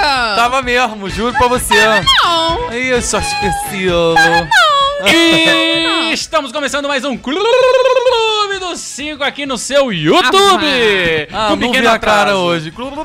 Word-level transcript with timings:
Tava 0.00 0.62
mesmo, 0.62 1.08
juro 1.10 1.36
pra 1.36 1.48
você. 1.48 1.74
Não! 1.74 2.68
Ai, 2.70 2.92
eu 2.92 3.02
sou 3.02 3.20
especial. 3.20 4.14
E 5.06 6.10
estamos 6.12 6.50
começando 6.50 6.88
mais 6.88 7.04
um 7.04 7.16
Clube 7.16 7.38
dos 8.58 8.80
5 8.80 9.22
aqui 9.22 9.46
no 9.46 9.56
seu 9.56 9.92
YouTube. 9.92 10.66
Ah, 11.32 11.50
não 11.50 11.56
vi 11.56 11.66
pequeno 11.68 11.88
a 11.90 11.98
cara 12.00 12.36
hoje. 12.36 12.72
Clube 12.72 12.96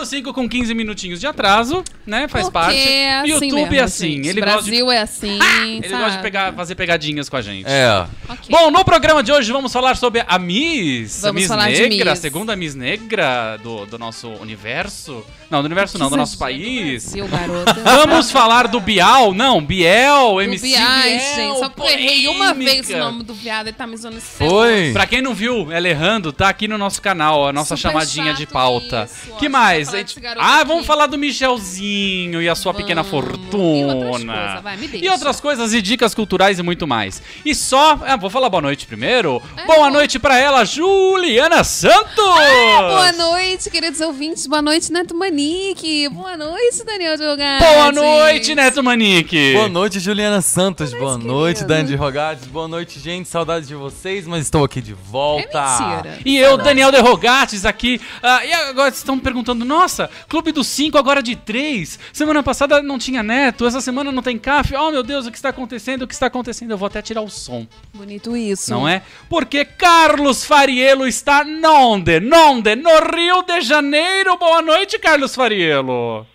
dos 0.00 0.08
5 0.08 0.32
com 0.32 0.48
15 0.48 0.74
minutinhos 0.74 1.20
de 1.20 1.26
atraso, 1.26 1.84
né? 2.06 2.26
Faz 2.28 2.44
Porque 2.48 2.52
parte. 2.58 2.78
é 2.78 3.18
O 3.20 3.22
assim 3.22 3.30
YouTube 3.48 3.54
mesmo, 3.70 3.74
é 3.74 3.80
assim. 3.80 4.10
gente. 4.16 4.28
Ele 4.28 4.40
gosta 4.40 4.62
de, 4.62 4.70
Brasil 4.70 4.90
é 4.92 5.00
assim, 5.00 5.38
ele 5.76 5.88
sabe? 5.88 6.02
gosta 6.02 6.16
de 6.16 6.22
pegar, 6.22 6.52
fazer 6.54 6.74
pegadinhas 6.74 7.28
com 7.28 7.36
a 7.36 7.42
gente. 7.42 7.66
É. 7.68 8.06
Ok. 8.28 8.46
Bom, 8.50 8.70
no 8.70 8.84
programa 8.84 9.22
de 9.22 9.30
hoje 9.32 9.52
vamos 9.52 9.72
falar 9.72 9.96
sobre 9.96 10.24
a 10.26 10.38
Miss. 10.38 11.24
a 11.24 11.28
Vamos 11.28 11.42
Miss 11.42 11.48
falar 11.48 11.70
de 11.72 11.88
Negra, 11.88 12.12
a 12.12 12.16
segunda 12.16 12.56
Miss 12.56 12.74
Negra 12.74 13.58
do, 13.62 13.86
do 13.86 13.98
nosso 13.98 14.28
universo. 14.28 15.24
Não, 15.50 15.62
do 15.62 15.66
universo 15.66 15.94
Que 15.94 15.98
não, 16.02 16.08
do 16.10 16.16
nosso 16.16 16.38
país. 16.38 17.12
do 17.12 17.18
Brasil, 17.18 17.28
garota. 17.28 17.74
Vamos 18.06 18.30
falar 18.30 18.68
do 18.68 18.78
Bial, 18.80 19.34
não, 19.34 19.60
Biel, 19.60 20.34
Do 20.34 20.40
MC 20.42 20.74
Ai, 20.76 21.08
Biel, 21.10 21.20
gente, 21.34 21.58
só 21.58 21.68
porque 21.68 21.90
eu 21.90 21.98
errei 21.98 22.28
uma 22.28 22.54
vez 22.54 22.88
o 22.88 22.96
nome 22.96 23.24
do 23.24 23.34
viado, 23.34 23.66
ele 23.66 23.76
tá 23.76 23.86
me 23.86 23.96
zoando 23.96 24.18
esse 24.18 24.26
Foi. 24.38 24.90
Pra 24.92 25.06
quem 25.06 25.20
não 25.20 25.34
viu, 25.34 25.70
ela 25.72 25.88
errando, 25.88 26.32
tá 26.32 26.48
aqui 26.48 26.68
no 26.68 26.78
nosso 26.78 27.02
canal, 27.02 27.48
a 27.48 27.52
nossa 27.52 27.76
Super 27.76 27.90
chamadinha 27.90 28.32
de 28.32 28.46
pauta. 28.46 29.08
isso, 29.10 29.36
que 29.38 29.46
A 29.46 29.50
mais? 29.50 29.89
A 29.94 29.98
gente- 29.98 30.16
Ah, 30.38 30.56
aqui. 30.58 30.64
vamos 30.68 30.86
falar 30.86 31.06
do 31.06 31.16
Michelzinho 31.18 32.40
e 32.42 32.48
a 32.48 32.54
sua 32.54 32.72
pequena 32.74 33.02
Vamos. 33.02 33.26
fortuna. 33.26 33.76
E 33.78 33.84
outras 33.84 34.24
coisas, 34.24 34.62
vai, 34.62 34.76
me 34.76 34.88
deixa. 34.88 35.06
E 35.06 35.08
outras 35.08 35.40
coisas 35.40 35.74
e 35.74 35.82
dicas 35.82 36.14
culturais 36.14 36.58
e 36.58 36.62
muito 36.62 36.86
mais. 36.86 37.22
E 37.44 37.54
só, 37.54 37.98
ah, 38.06 38.16
vou 38.16 38.30
falar 38.30 38.48
boa 38.48 38.60
noite 38.62 38.86
primeiro. 38.86 39.42
É, 39.56 39.64
boa 39.66 39.86
bom. 39.88 39.90
noite 39.90 40.18
pra 40.18 40.38
ela, 40.38 40.64
Juliana 40.64 41.64
Santos. 41.64 42.14
Boa 42.16 43.12
noite, 43.12 43.70
queridos 43.70 44.00
ouvintes. 44.00 44.46
Boa 44.46 44.62
noite, 44.62 44.92
Neto 44.92 45.14
Manique. 45.14 46.08
Boa 46.08 46.36
noite, 46.36 46.84
Daniel 46.84 47.16
Diogati. 47.16 47.64
Boa 47.64 47.92
noite, 47.92 48.54
Neto 48.54 48.82
Manique. 48.82 49.52
Boa 49.54 49.68
noite, 49.68 49.98
Juliana 50.00 50.40
Santos. 50.40 50.92
Boa 50.92 51.16
noite, 51.18 51.58
querido. 51.58 51.74
Dani 51.74 51.88
de 51.88 51.96
Rogades. 51.96 52.46
Boa 52.46 52.68
noite, 52.68 52.98
gente. 52.98 53.28
Saudades 53.28 53.68
de 53.68 53.74
vocês, 53.74 54.26
mas 54.26 54.42
estou 54.44 54.64
aqui 54.64 54.80
de 54.80 54.92
É 54.92 54.96
volta. 55.10 55.60
mentira. 56.02 56.18
E 56.24 56.36
eu, 56.38 56.56
Daniel 56.56 56.90
Derrogates, 56.92 57.64
aqui. 57.64 58.00
Ah, 58.22 58.44
e 58.44 58.52
agora 58.52 58.90
vocês 58.90 58.98
estão 58.98 59.16
me 59.16 59.22
perguntando: 59.22 59.64
nossa, 59.64 59.79
Clube 60.28 60.52
dos 60.52 60.66
5 60.66 60.98
agora 60.98 61.22
de 61.22 61.36
3. 61.36 61.98
Semana 62.12 62.42
passada 62.42 62.82
não 62.82 62.98
tinha 62.98 63.22
neto, 63.22 63.66
essa 63.66 63.80
semana 63.80 64.12
não 64.12 64.22
tem 64.22 64.38
CAF. 64.38 64.74
Oh 64.76 64.90
meu 64.90 65.02
Deus, 65.02 65.26
o 65.26 65.30
que 65.30 65.36
está 65.36 65.48
acontecendo? 65.50 66.02
O 66.02 66.06
que 66.06 66.14
está 66.14 66.26
acontecendo? 66.26 66.70
Eu 66.72 66.78
vou 66.78 66.86
até 66.86 67.00
tirar 67.00 67.22
o 67.22 67.28
som, 67.30 67.66
Bonito 67.94 68.36
isso. 68.36 68.70
não 68.70 68.88
é? 68.88 69.02
Porque 69.28 69.64
Carlos 69.64 70.44
Fariello 70.44 71.06
está 71.06 71.42
onde? 71.42 72.18
Onde? 72.18 72.76
No 72.76 72.90
Rio 73.14 73.42
de 73.42 73.60
Janeiro. 73.62 74.36
Boa 74.36 74.62
noite, 74.62 74.98
Carlos 74.98 75.34
Fariello. 75.34 76.26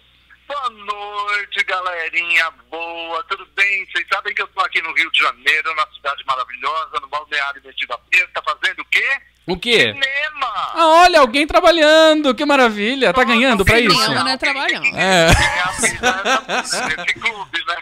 Boa 0.48 0.70
noite, 0.70 1.64
galerinha 1.66 2.52
boa, 2.70 3.24
tudo 3.30 3.48
bem? 3.56 3.86
Vocês 3.92 4.06
sabem 4.14 4.34
que 4.36 4.42
eu 4.42 4.48
tô 4.48 4.62
aqui 4.62 4.82
no 4.82 4.94
Rio 4.94 5.09
de 5.12 5.20
Janeiro, 5.20 5.74
na 5.76 5.88
cidade 5.96 6.24
maravilhosa, 6.28 7.00
no 7.02 7.08
balneário 7.08 7.62
metido 7.66 7.94
a 7.94 7.98
Preta, 7.98 8.42
fazendo 8.44 8.80
o 8.82 8.86
quê? 8.86 9.06
O 9.48 9.58
quê? 9.58 9.94
Cinema! 9.94 10.47
Ah, 10.74 10.88
olha, 11.03 11.19
alguém 11.19 11.46
trabalhando, 11.46 12.34
que 12.34 12.44
maravilha. 12.46 13.14
Tá 13.14 13.24
ganhando 13.24 13.64
pra 13.64 13.80
isso? 13.80 14.24
né? 14.24 14.38
trabalhando. 14.38 14.86
É. 14.97 15.28
Nesse 16.58 17.14
clube, 17.14 17.66
né? 17.68 17.75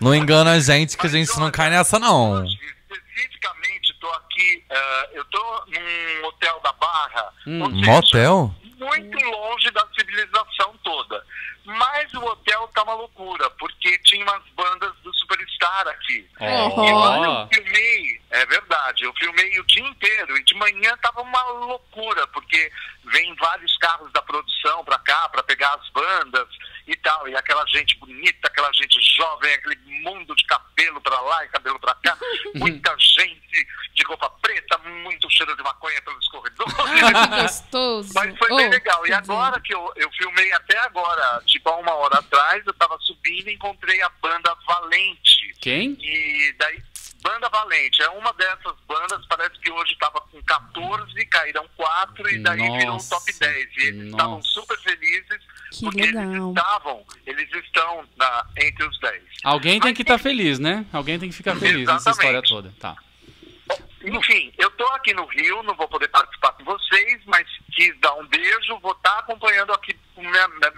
Não 0.00 0.14
engana 0.14 0.52
a 0.52 0.58
gente 0.60 0.96
que 0.96 1.06
a 1.06 1.10
gente 1.10 1.38
não 1.38 1.50
cai 1.50 1.70
nessa, 1.70 1.98
não. 1.98 2.44
Especificamente, 2.44 3.94
tô 4.00 4.08
aqui, 4.08 4.64
eh, 4.70 5.10
eu 5.14 5.24
tô 5.26 5.64
num 5.68 6.26
hotel 6.28 6.60
da 6.64 6.72
Barra, 6.72 7.32
Hum. 7.46 7.70
seja, 7.78 7.90
Motel? 7.92 8.54
muito 8.78 9.18
longe 9.26 9.70
da 9.70 9.86
civilização 9.98 10.74
toda. 10.82 11.22
Mas 11.66 12.12
o 12.14 12.24
hotel 12.24 12.68
tá 12.74 12.82
uma 12.82 12.94
loucura, 12.94 13.48
porque 13.50 13.98
tinha 13.98 14.24
umas 14.24 14.42
bandas 14.56 14.92
do 15.04 15.14
Superstar 15.60 15.88
aqui. 15.88 16.28
Ó. 16.40 16.84
E 16.86 16.92
quando 16.92 17.24
eu 17.24 17.48
filmei, 17.52 18.20
é 18.30 18.46
verdade, 18.46 19.04
eu 19.04 19.12
filmei 19.18 19.60
o 19.60 19.66
dia 19.66 19.86
inteiro 19.86 20.36
e 20.38 20.44
de 20.44 20.54
manhã 20.54 20.96
tava 21.02 21.20
uma 21.20 21.42
loucura, 21.42 22.26
porque 22.28 22.72
vem 23.04 23.34
vários 23.36 23.76
carros 23.76 24.10
da 24.12 24.22
produção 24.22 24.84
pra 24.84 24.98
cá 24.98 25.28
pra 25.28 25.42
pegar 25.42 25.74
as 25.74 25.88
bandas 25.90 26.48
e 26.90 26.96
tal, 26.96 27.28
e 27.28 27.36
aquela 27.36 27.64
gente 27.66 27.96
bonita, 27.98 28.48
aquela 28.48 28.72
gente 28.72 28.98
jovem, 29.16 29.52
aquele 29.54 29.76
mundo 30.02 30.34
de 30.34 30.44
cabelo 30.44 31.00
pra 31.00 31.20
lá 31.20 31.44
e 31.44 31.48
cabelo 31.48 31.78
pra 31.78 31.94
cá, 31.94 32.18
muita 32.56 32.94
gente 32.98 33.68
de 33.94 34.02
roupa 34.04 34.28
preta, 34.42 34.76
muito 34.78 35.30
cheiro 35.30 35.54
de 35.56 35.62
maconha 35.62 36.00
pelos 36.02 36.26
corredores. 36.28 36.74
Ah, 37.20 37.42
gostoso. 37.42 38.10
Mas 38.14 38.36
foi 38.38 38.48
Oh, 38.52 38.56
bem 38.56 38.68
legal. 38.68 39.06
E 39.06 39.12
agora 39.12 39.60
que 39.60 39.72
eu, 39.74 39.92
eu 39.96 40.10
filmei 40.12 40.52
até 40.52 40.78
agora, 40.80 41.42
tipo 41.46 41.68
há 41.68 41.76
uma 41.76 41.94
hora 41.94 42.18
atrás, 42.18 42.64
eu 42.66 42.72
tava 42.74 42.98
subindo 43.00 43.48
e 43.48 43.54
encontrei 43.54 44.00
a 44.02 44.08
banda 44.20 44.54
Valente. 44.66 45.54
Quem? 45.60 45.96
E 46.00 46.52
daí, 46.58 46.82
Banda 47.22 47.48
Valente, 47.48 48.02
é 48.02 48.08
uma 48.10 48.32
dessas 48.32 48.74
bandas, 48.86 49.24
parece 49.26 49.58
que 49.60 49.70
hoje 49.70 49.96
tava 49.98 50.20
com 50.22 50.42
14, 50.42 51.26
caíram 51.26 51.68
4 51.76 52.30
e 52.30 52.38
daí 52.38 52.56
virou 52.58 52.78
um 52.80 52.92
Nossa, 52.92 53.10
top 53.10 53.32
10. 53.38 53.68
E 53.76 53.86
eles 53.86 54.04
estavam 54.06 54.36
nossa. 54.36 54.48
super 54.48 54.78
felizes 54.80 55.38
Que 55.70 55.84
porque 55.84 56.00
eles 56.02 56.14
legal. 56.14 56.48
estavam, 56.50 57.04
eles 57.26 57.48
estão 57.52 58.04
na, 58.16 58.46
entre 58.56 58.84
os 58.86 58.98
10. 59.00 59.22
Alguém 59.44 59.80
tem 59.80 59.90
Mas, 59.90 59.96
que 59.96 60.02
estar 60.02 60.18
feliz, 60.18 60.58
né? 60.58 60.86
Alguém 60.92 61.18
tem 61.18 61.28
que 61.28 61.36
ficar 61.36 61.56
feliz 61.56 61.86
nessa 61.86 62.10
história 62.10 62.38
Exatamente. 62.38 62.48
toda. 62.48 62.74
Tá. 62.80 62.96
Enfim, 64.02 64.52
eu 64.58 64.70
tô 64.72 64.86
aqui 64.88 65.12
no 65.12 65.26
Rio, 65.26 65.62
não 65.62 65.74
vou 65.74 65.86
poder 65.86 66.08
participar 66.08 66.52
com 66.52 66.64
vocês, 66.64 67.20
mas 67.26 67.46
quis 67.72 67.94
dar 68.00 68.14
um 68.14 68.26
beijo, 68.26 68.78
vou 68.80 68.92
estar 68.92 69.18
acompanhando 69.18 69.72
aqui 69.74 69.94
com 70.14 70.22
minha, 70.22 70.48
minha, 70.48 70.72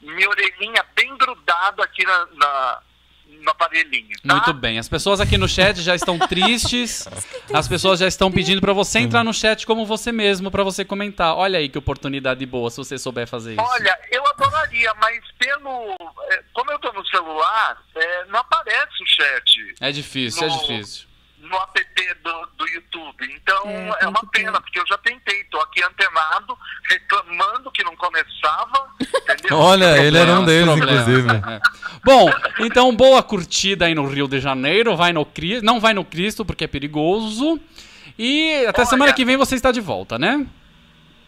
minha 0.00 0.28
orelhinha 0.30 0.82
bem 0.96 1.14
grudada 1.18 1.84
aqui 1.84 2.04
na, 2.04 2.26
na, 2.32 2.82
no 3.26 3.50
aparelhinho, 3.50 4.16
tá? 4.26 4.34
Muito 4.34 4.52
bem. 4.54 4.78
As 4.78 4.88
pessoas 4.88 5.20
aqui 5.20 5.36
no 5.36 5.48
chat 5.48 5.80
já 5.82 5.94
estão 5.94 6.18
tristes. 6.28 7.06
As 7.52 7.68
pessoas 7.68 8.00
já 8.00 8.06
estão 8.08 8.30
pedindo 8.32 8.60
pra 8.60 8.72
você 8.72 8.98
entrar 9.00 9.22
no 9.22 9.34
chat 9.34 9.66
como 9.66 9.84
você 9.84 10.10
mesmo, 10.12 10.50
pra 10.50 10.62
você 10.62 10.84
comentar. 10.84 11.34
Olha 11.36 11.58
aí 11.58 11.68
que 11.68 11.76
oportunidade 11.78 12.44
boa 12.46 12.70
se 12.70 12.78
você 12.78 12.96
souber 12.98 13.26
fazer 13.26 13.52
isso. 13.54 13.62
Olha, 13.62 13.98
eu 14.10 14.26
adoraria, 14.28 14.92
mas 15.00 15.20
pelo. 15.38 15.94
eh, 16.30 16.42
Como 16.52 16.70
eu 16.70 16.78
tô 16.78 16.92
no 16.92 17.06
celular, 17.08 17.82
eh, 17.94 18.24
não 18.28 18.40
aparece 18.40 19.02
o 19.02 19.06
chat 19.06 19.74
É 19.80 19.92
difícil, 19.92 20.42
é 20.44 20.48
No- 20.48 20.58
difícil. 20.60 21.06
no 21.40 21.56
app 21.56 22.14
do, 22.22 22.46
do 22.56 22.68
YouTube. 22.68 23.30
Então 23.34 23.66
É, 23.68 24.04
é, 24.04 24.08
uma 24.08 24.24
pena, 24.30 24.58
porque 24.60 24.78
eu 24.80 24.86
já 24.86 24.96
tentei, 24.98 25.44
tô 25.44 25.60
aqui 25.60 25.82
antenado, 25.82 26.56
reclamando 26.88 27.70
que 27.70 27.84
não 27.84 27.94
começava, 27.96 28.88
entendeu? 29.28 29.58
Olha, 29.58 29.98
ele 29.98 30.16
era 30.16 30.32
um 30.40 30.44
deles, 30.46 30.74
inclusive. 30.74 31.28
é. 31.30 31.60
Bom, 32.04 32.30
então 32.60 32.94
boa 32.94 33.22
curtida 33.22 33.86
aí 33.86 33.94
no 33.94 34.06
Rio 34.06 34.28
de 34.28 34.40
Janeiro. 34.40 34.96
Vai 34.96 35.12
no 35.12 35.24
Cristo. 35.24 35.64
Não 35.64 35.80
vai 35.80 35.94
no 35.94 36.04
Cristo 36.04 36.44
porque 36.44 36.64
é 36.64 36.68
perigoso. 36.68 37.58
E 38.18 38.64
até 38.66 38.82
Olha- 38.82 38.90
semana 38.90 39.12
que 39.12 39.24
vem 39.24 39.36
você 39.36 39.54
está 39.54 39.72
de 39.72 39.80
volta, 39.80 40.18
né? 40.18 40.46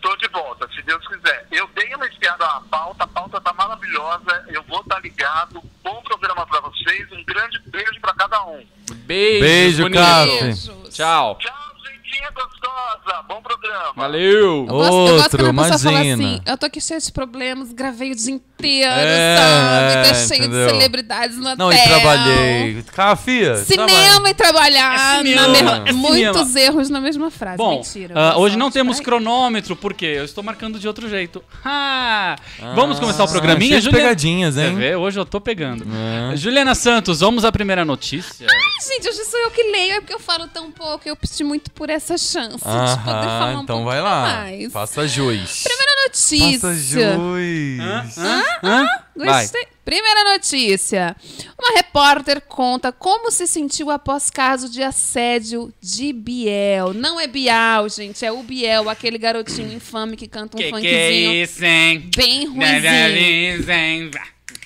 Tô 0.00 0.14
de 0.16 0.28
volta, 0.28 0.68
se 0.72 0.82
Deus 0.82 1.04
quiser. 1.08 1.48
Eu 1.50 1.68
dei 1.74 1.92
uma 1.94 2.06
espiada 2.06 2.46
na 2.46 2.60
pauta, 2.60 3.02
a 3.04 3.06
pauta 3.08 3.40
tá 3.40 3.52
maravilhosa, 3.54 4.44
eu 4.48 4.62
vou 4.64 4.80
estar 4.80 5.00
ligado. 5.00 5.60
Bom 5.82 6.00
programa 6.02 6.46
pra 6.46 6.60
vocês, 6.60 7.10
um 7.10 7.24
grande 7.24 7.58
beijo 7.66 8.00
pra 8.00 8.14
cada 8.14 8.44
um. 8.46 8.62
Beijo, 9.04 9.40
Beijo, 9.40 9.82
bonito. 9.82 9.98
Caf. 10.00 10.26
Beijos. 10.28 10.70
Tchau. 10.94 11.38
Tchau, 11.40 11.72
gentinha 11.84 12.30
gostosa, 12.70 13.22
bom 13.28 13.40
programa. 13.42 13.92
Valeu. 13.96 14.44
Eu 14.44 14.66
gosto, 14.66 14.92
eu 14.92 15.16
gosto 15.16 15.36
quando 15.36 15.44
a 15.44 15.46
Outro, 15.48 15.54
pessoa 15.54 15.78
fala 15.78 16.04
imagina. 16.04 16.28
assim, 16.28 16.40
eu 16.46 16.58
tô 16.58 16.66
aqui 16.66 16.80
cheio 16.80 17.00
de 17.00 17.12
problemas, 17.12 17.72
gravei 17.72 18.12
o 18.12 18.16
dia 18.16 18.32
inteiro, 18.34 18.90
É, 18.90 19.36
sabe? 19.36 20.08
Tô 20.08 20.14
cheio 20.28 20.40
entendeu? 20.44 20.66
de 20.66 20.72
celebridades 20.72 21.36
no 21.36 21.56
Não, 21.56 21.72
e 21.72 21.74
hotel. 21.76 21.86
trabalhei. 21.88 22.82
Cafia. 22.94 23.56
Cinema 23.58 24.30
e 24.30 24.34
trabalhar. 24.34 24.94
É 24.94 25.18
cinema, 25.18 25.42
na 25.42 25.48
mesma- 25.48 25.84
é 25.88 25.92
muitos 25.92 26.48
cinema. 26.48 26.60
erros 26.60 26.90
na 26.90 27.00
mesma 27.00 27.30
frase. 27.30 27.56
Bom, 27.58 27.76
Mentira. 27.76 28.14
ah, 28.16 28.32
boa 28.32 28.38
hoje 28.44 28.56
não 28.56 28.70
temos 28.70 29.00
cronômetro, 29.00 29.76
porque 29.76 30.04
eu 30.06 30.24
estou 30.24 30.42
marcando 30.42 30.78
de 30.78 30.88
outro 30.88 31.08
jeito. 31.08 31.42
Ah, 31.64 32.36
vamos 32.74 32.98
começar 32.98 33.24
o 33.24 33.28
programinha, 33.28 33.80
Juliana? 33.80 34.04
pegadinhas, 34.04 34.56
hein? 34.56 34.74
ver? 34.74 34.96
Hoje 34.96 35.18
eu 35.18 35.24
tô 35.24 35.40
pegando. 35.40 35.86
É. 36.32 36.36
Juliana 36.36 36.74
Santos, 36.74 37.20
vamos 37.20 37.44
à 37.44 37.52
primeira 37.52 37.84
notícia. 37.84 38.46
Ai, 38.50 38.66
Gente, 38.86 39.08
hoje 39.08 39.24
sou 39.24 39.40
eu 39.40 39.50
que 39.50 39.62
leio, 39.62 39.94
é 39.94 40.00
porque 40.00 40.14
eu 40.14 40.20
falo 40.20 40.46
tão 40.48 40.70
pouco. 40.70 41.08
Eu 41.08 41.16
pedi 41.16 41.42
muito 41.42 41.70
por 41.70 41.88
essa 41.90 42.16
chance 42.18 42.55
de 42.64 43.04
poder 43.04 43.26
falar 43.26 43.58
um 43.58 43.62
Então 43.62 43.84
vai 43.84 44.00
lá. 44.00 44.22
mais. 44.22 44.72
Faça 44.72 45.06
jus. 45.08 45.62
Primeira 45.64 45.92
notícia. 46.04 46.60
Faça 46.60 46.74
jus. 46.74 48.18
Hã? 48.62 48.86
Vai. 49.16 49.42
Gostei. 49.42 49.66
Primeira 49.84 50.32
notícia. 50.32 51.14
Uma 51.58 51.76
repórter 51.76 52.40
conta 52.40 52.90
como 52.90 53.30
se 53.30 53.46
sentiu 53.46 53.88
após 53.90 54.28
caso 54.30 54.68
de 54.68 54.82
assédio 54.82 55.72
de 55.80 56.12
Biel. 56.12 56.92
Não 56.92 57.20
é 57.20 57.26
Bial, 57.28 57.88
gente, 57.88 58.24
é 58.26 58.32
o 58.32 58.42
Biel, 58.42 58.90
aquele 58.90 59.16
garotinho 59.16 59.72
infame 59.72 60.16
que 60.16 60.26
canta 60.26 60.56
um 60.56 60.58
Que 60.58 60.64
que 60.64 60.70
funkzinho 60.70 60.90
é 60.90 61.34
isso, 61.42 61.64
hein? 61.64 62.10
bem 62.16 62.46
ruimzinho. 62.46 64.10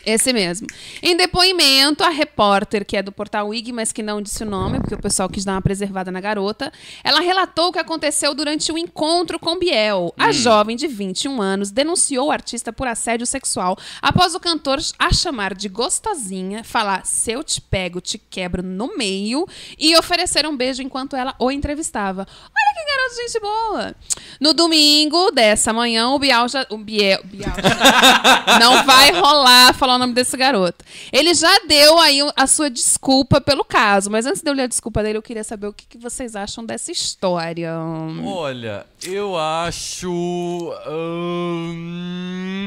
Esse 0.04 0.32
mesmo. 0.32 0.66
Em 1.02 1.16
depoimento, 1.16 2.02
a 2.02 2.08
repórter, 2.08 2.84
que 2.86 2.96
é 2.96 3.02
do 3.02 3.12
portal 3.12 3.52
IG, 3.52 3.72
mas 3.72 3.92
que 3.92 4.02
não 4.02 4.22
disse 4.22 4.42
o 4.42 4.46
nome, 4.46 4.78
porque 4.80 4.94
o 4.94 5.00
pessoal 5.00 5.28
quis 5.28 5.44
dar 5.44 5.52
uma 5.52 5.62
preservada 5.62 6.10
na 6.10 6.20
garota, 6.20 6.72
ela 7.04 7.20
relatou 7.20 7.68
o 7.68 7.72
que 7.72 7.78
aconteceu 7.78 8.34
durante 8.34 8.72
o 8.72 8.78
encontro 8.78 9.38
com 9.38 9.58
Biel. 9.58 10.14
A 10.18 10.32
jovem 10.32 10.76
de 10.76 10.86
21 10.86 11.40
anos 11.42 11.70
denunciou 11.70 12.28
o 12.28 12.30
artista 12.30 12.72
por 12.72 12.86
assédio 12.88 13.26
sexual 13.26 13.76
após 14.00 14.34
o 14.34 14.40
cantor 14.40 14.78
a 14.98 15.12
chamar 15.12 15.54
de 15.54 15.68
gostosinha, 15.68 16.64
falar 16.64 17.04
se 17.04 17.32
eu 17.32 17.44
te 17.44 17.60
pego, 17.60 18.00
te 18.00 18.16
quebro 18.18 18.62
no 18.62 18.96
meio 18.96 19.46
e 19.78 19.94
oferecer 19.96 20.46
um 20.46 20.56
beijo 20.56 20.82
enquanto 20.82 21.14
ela 21.16 21.34
o 21.38 21.50
entrevistava. 21.50 22.26
Olha 22.26 22.74
que 22.74 22.90
garoto 22.90 23.14
de 23.16 23.22
gente 23.22 23.40
boa. 23.40 23.94
No 24.40 24.54
domingo 24.54 25.30
dessa 25.30 25.72
manhã, 25.72 26.08
o 26.10 26.18
Biel 26.18 26.48
já... 26.48 26.66
O 26.70 26.78
Biel... 26.78 27.20
Biel 27.24 27.50
já- 27.50 28.58
não 28.58 28.82
vai 28.84 29.10
rolar 29.12 29.74
falar 29.90 29.96
o 29.96 29.98
nome 29.98 30.12
desse 30.14 30.36
garoto. 30.36 30.84
Ele 31.12 31.34
já 31.34 31.58
deu 31.66 31.98
aí 31.98 32.20
a 32.36 32.46
sua 32.46 32.70
desculpa 32.70 33.40
pelo 33.40 33.64
caso, 33.64 34.10
mas 34.10 34.24
antes 34.26 34.40
de 34.42 34.48
eu 34.48 34.54
ler 34.54 34.62
a 34.62 34.66
desculpa 34.66 35.02
dele, 35.02 35.18
eu 35.18 35.22
queria 35.22 35.42
saber 35.44 35.66
o 35.66 35.72
que, 35.72 35.86
que 35.86 35.98
vocês 35.98 36.36
acham 36.36 36.64
dessa 36.64 36.92
história. 36.92 37.72
Olha, 38.24 38.86
eu 39.02 39.36
acho. 39.36 40.10
hum, 40.88 42.66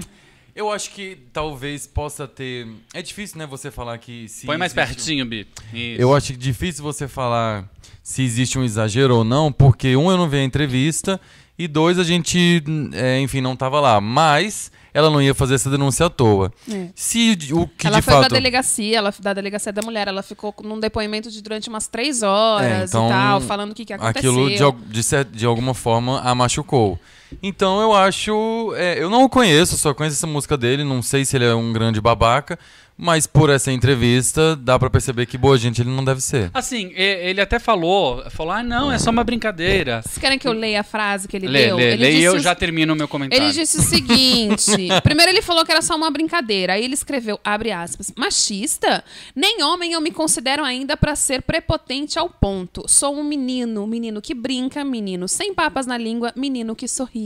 eu 0.55 0.71
acho 0.71 0.91
que 0.91 1.17
talvez 1.31 1.87
possa 1.87 2.27
ter. 2.27 2.67
É 2.93 3.01
difícil, 3.01 3.37
né, 3.37 3.45
você 3.45 3.71
falar 3.71 3.97
que. 3.97 4.27
Se 4.27 4.45
Põe 4.45 4.57
mais 4.57 4.75
existe- 4.75 4.95
pertinho, 4.95 5.25
Bi. 5.25 5.47
Isso. 5.73 6.01
Eu 6.01 6.13
acho 6.15 6.33
difícil 6.33 6.83
você 6.83 7.07
falar 7.07 7.69
se 8.01 8.21
existe 8.21 8.59
um 8.59 8.63
exagero 8.63 9.15
ou 9.17 9.23
não, 9.23 9.51
porque 9.51 9.95
um, 9.95 10.11
eu 10.11 10.17
não 10.17 10.27
vi 10.27 10.37
a 10.37 10.43
entrevista, 10.43 11.19
e 11.57 11.67
dois, 11.69 11.97
a 11.97 12.03
gente, 12.03 12.61
é, 12.93 13.19
enfim, 13.21 13.39
não 13.39 13.55
tava 13.55 13.79
lá. 13.79 14.01
Mas 14.01 14.71
ela 14.93 15.09
não 15.09 15.21
ia 15.21 15.33
fazer 15.33 15.55
essa 15.55 15.69
denúncia 15.69 16.05
à 16.05 16.09
toa. 16.09 16.51
É. 16.69 16.89
Se 16.95 17.37
o 17.51 17.67
que 17.67 17.87
ela 17.87 17.97
de 17.97 18.03
foi 18.03 18.13
fato. 18.13 18.27
pra 18.27 18.37
delegacia, 18.37 18.97
ela 18.97 19.13
da 19.19 19.33
delegacia 19.33 19.73
da 19.73 19.81
mulher, 19.81 20.07
ela 20.07 20.21
ficou 20.21 20.53
num 20.63 20.79
depoimento 20.79 21.31
de 21.31 21.41
durante 21.41 21.69
umas 21.69 21.87
três 21.87 22.21
horas 22.21 22.71
É, 22.71 22.85
então, 22.85 23.07
e 23.07 23.09
tal, 23.09 23.41
falando 23.41 23.71
o 23.71 23.75
que, 23.75 23.85
que 23.85 23.93
aconteceu. 23.93 24.31
Aquilo 24.31 24.73
de, 24.89 25.01
de, 25.01 25.23
de 25.31 25.45
alguma 25.45 25.73
forma 25.73 26.21
a 26.21 26.35
machucou. 26.35 26.99
Então 27.41 27.81
eu 27.81 27.93
acho. 27.93 28.73
é, 28.75 29.01
eu 29.01 29.09
não 29.09 29.23
o 29.23 29.29
conheço, 29.29 29.77
só 29.77 29.93
conheço 29.93 30.17
essa 30.17 30.27
música 30.27 30.57
dele, 30.57 30.83
não 30.83 31.01
sei 31.01 31.25
se 31.25 31.35
ele 31.35 31.45
é 31.45 31.53
um 31.55 31.71
grande 31.73 31.99
babaca, 32.01 32.57
mas 32.95 33.25
por 33.25 33.49
essa 33.49 33.71
entrevista 33.71 34.55
dá 34.55 34.77
pra 34.77 34.89
perceber 34.89 35.25
que 35.25 35.37
boa 35.37 35.57
gente 35.57 35.81
ele 35.81 35.89
não 35.89 36.05
deve 36.05 36.21
ser. 36.21 36.51
Assim, 36.53 36.91
ele 36.95 37.41
até 37.41 37.57
falou, 37.57 38.23
falou, 38.29 38.51
ah, 38.53 38.61
não, 38.63 38.91
é 38.91 38.99
só 38.99 39.09
uma 39.09 39.23
brincadeira. 39.23 40.01
Vocês 40.03 40.17
querem 40.19 40.37
que 40.37 40.47
eu 40.47 40.51
leia 40.53 40.81
a 40.81 40.83
frase 40.83 41.27
que 41.27 41.35
ele 41.35 41.47
Lê, 41.47 41.65
deu? 41.67 41.75
lê, 41.77 41.93
ele 41.93 42.03
lê 42.03 42.11
e 42.19 42.23
eu 42.23 42.33
o- 42.35 42.39
já 42.39 42.53
termino 42.53 42.93
o 42.93 42.95
meu 42.95 43.07
comentário. 43.07 43.43
Ele 43.45 43.51
disse 43.53 43.77
o 43.79 43.81
seguinte: 43.81 44.71
primeiro 45.03 45.31
ele 45.31 45.41
falou 45.41 45.65
que 45.65 45.71
era 45.71 45.81
só 45.81 45.95
uma 45.95 46.11
brincadeira. 46.11 46.73
Aí 46.73 46.83
ele 46.83 46.93
escreveu, 46.93 47.39
abre 47.43 47.71
aspas, 47.71 48.11
machista? 48.15 49.03
Nem 49.35 49.63
homem 49.63 49.93
eu 49.93 50.01
me 50.01 50.11
considero 50.11 50.63
ainda 50.63 50.95
pra 50.95 51.15
ser 51.15 51.41
prepotente 51.41 52.19
ao 52.19 52.29
ponto. 52.29 52.83
Sou 52.87 53.15
um 53.15 53.23
menino, 53.23 53.87
menino 53.87 54.21
que 54.21 54.33
brinca, 54.35 54.83
menino 54.83 55.27
sem 55.27 55.53
papas 55.53 55.87
na 55.87 55.97
língua, 55.97 56.31
menino 56.35 56.75
que 56.75 56.87
sorri. 56.87 57.22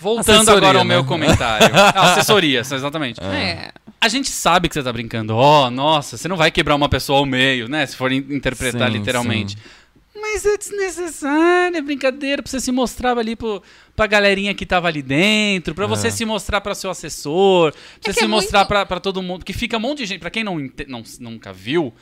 Voltando 0.00 0.34
Assessoria, 0.42 0.56
agora 0.58 0.78
ao 0.78 0.84
né? 0.84 0.94
meu 0.94 1.04
comentário. 1.04 1.68
Ah, 1.74 2.12
assessoria, 2.12 2.60
exatamente. 2.60 3.20
É. 3.22 3.70
A 4.00 4.08
gente 4.08 4.28
sabe 4.30 4.68
que 4.68 4.74
você 4.74 4.82
tá 4.82 4.92
brincando. 4.92 5.34
Ó, 5.34 5.70
nossa, 5.70 6.16
você 6.18 6.28
não 6.28 6.36
vai 6.36 6.50
quebrar 6.50 6.74
uma 6.74 6.88
pessoa 6.88 7.20
ao 7.20 7.26
meio, 7.26 7.68
né? 7.68 7.86
Se 7.86 7.96
for 7.96 8.12
in- 8.12 8.26
interpretar 8.30 8.90
Sim, 8.92 8.98
literalmente. 8.98 9.56
Mas 10.14 10.44
é 10.46 10.56
desnecessário, 10.56 11.76
é 11.76 11.80
brincadeira 11.82 12.42
pra 12.42 12.50
você 12.50 12.60
se 12.60 12.70
mostrar 12.72 13.16
ali 13.18 13.34
pro, 13.36 13.62
pra 13.96 14.06
galerinha 14.06 14.54
que 14.54 14.64
tava 14.64 14.88
ali 14.88 15.02
dentro, 15.02 15.74
pra 15.74 15.86
você 15.86 16.10
se 16.10 16.24
mostrar 16.24 16.60
pra 16.60 16.74
seu 16.74 16.90
assessor, 16.90 17.72
pra 18.00 18.10
É 18.10 18.12
você 18.12 18.20
se 18.20 18.24
é 18.24 18.28
mostrar 18.28 18.60
muito- 18.60 18.68
pra, 18.68 18.86
pra 18.86 19.00
todo 19.00 19.22
mundo. 19.22 19.44
Que 19.44 19.52
fica 19.52 19.76
um 19.76 19.80
monte 19.80 19.98
de 19.98 20.06
gente, 20.06 20.20
pra 20.20 20.30
quem 20.30 20.44
não, 20.44 20.56
não- 20.88 21.02
nunca 21.20 21.52
viu, 21.52 21.92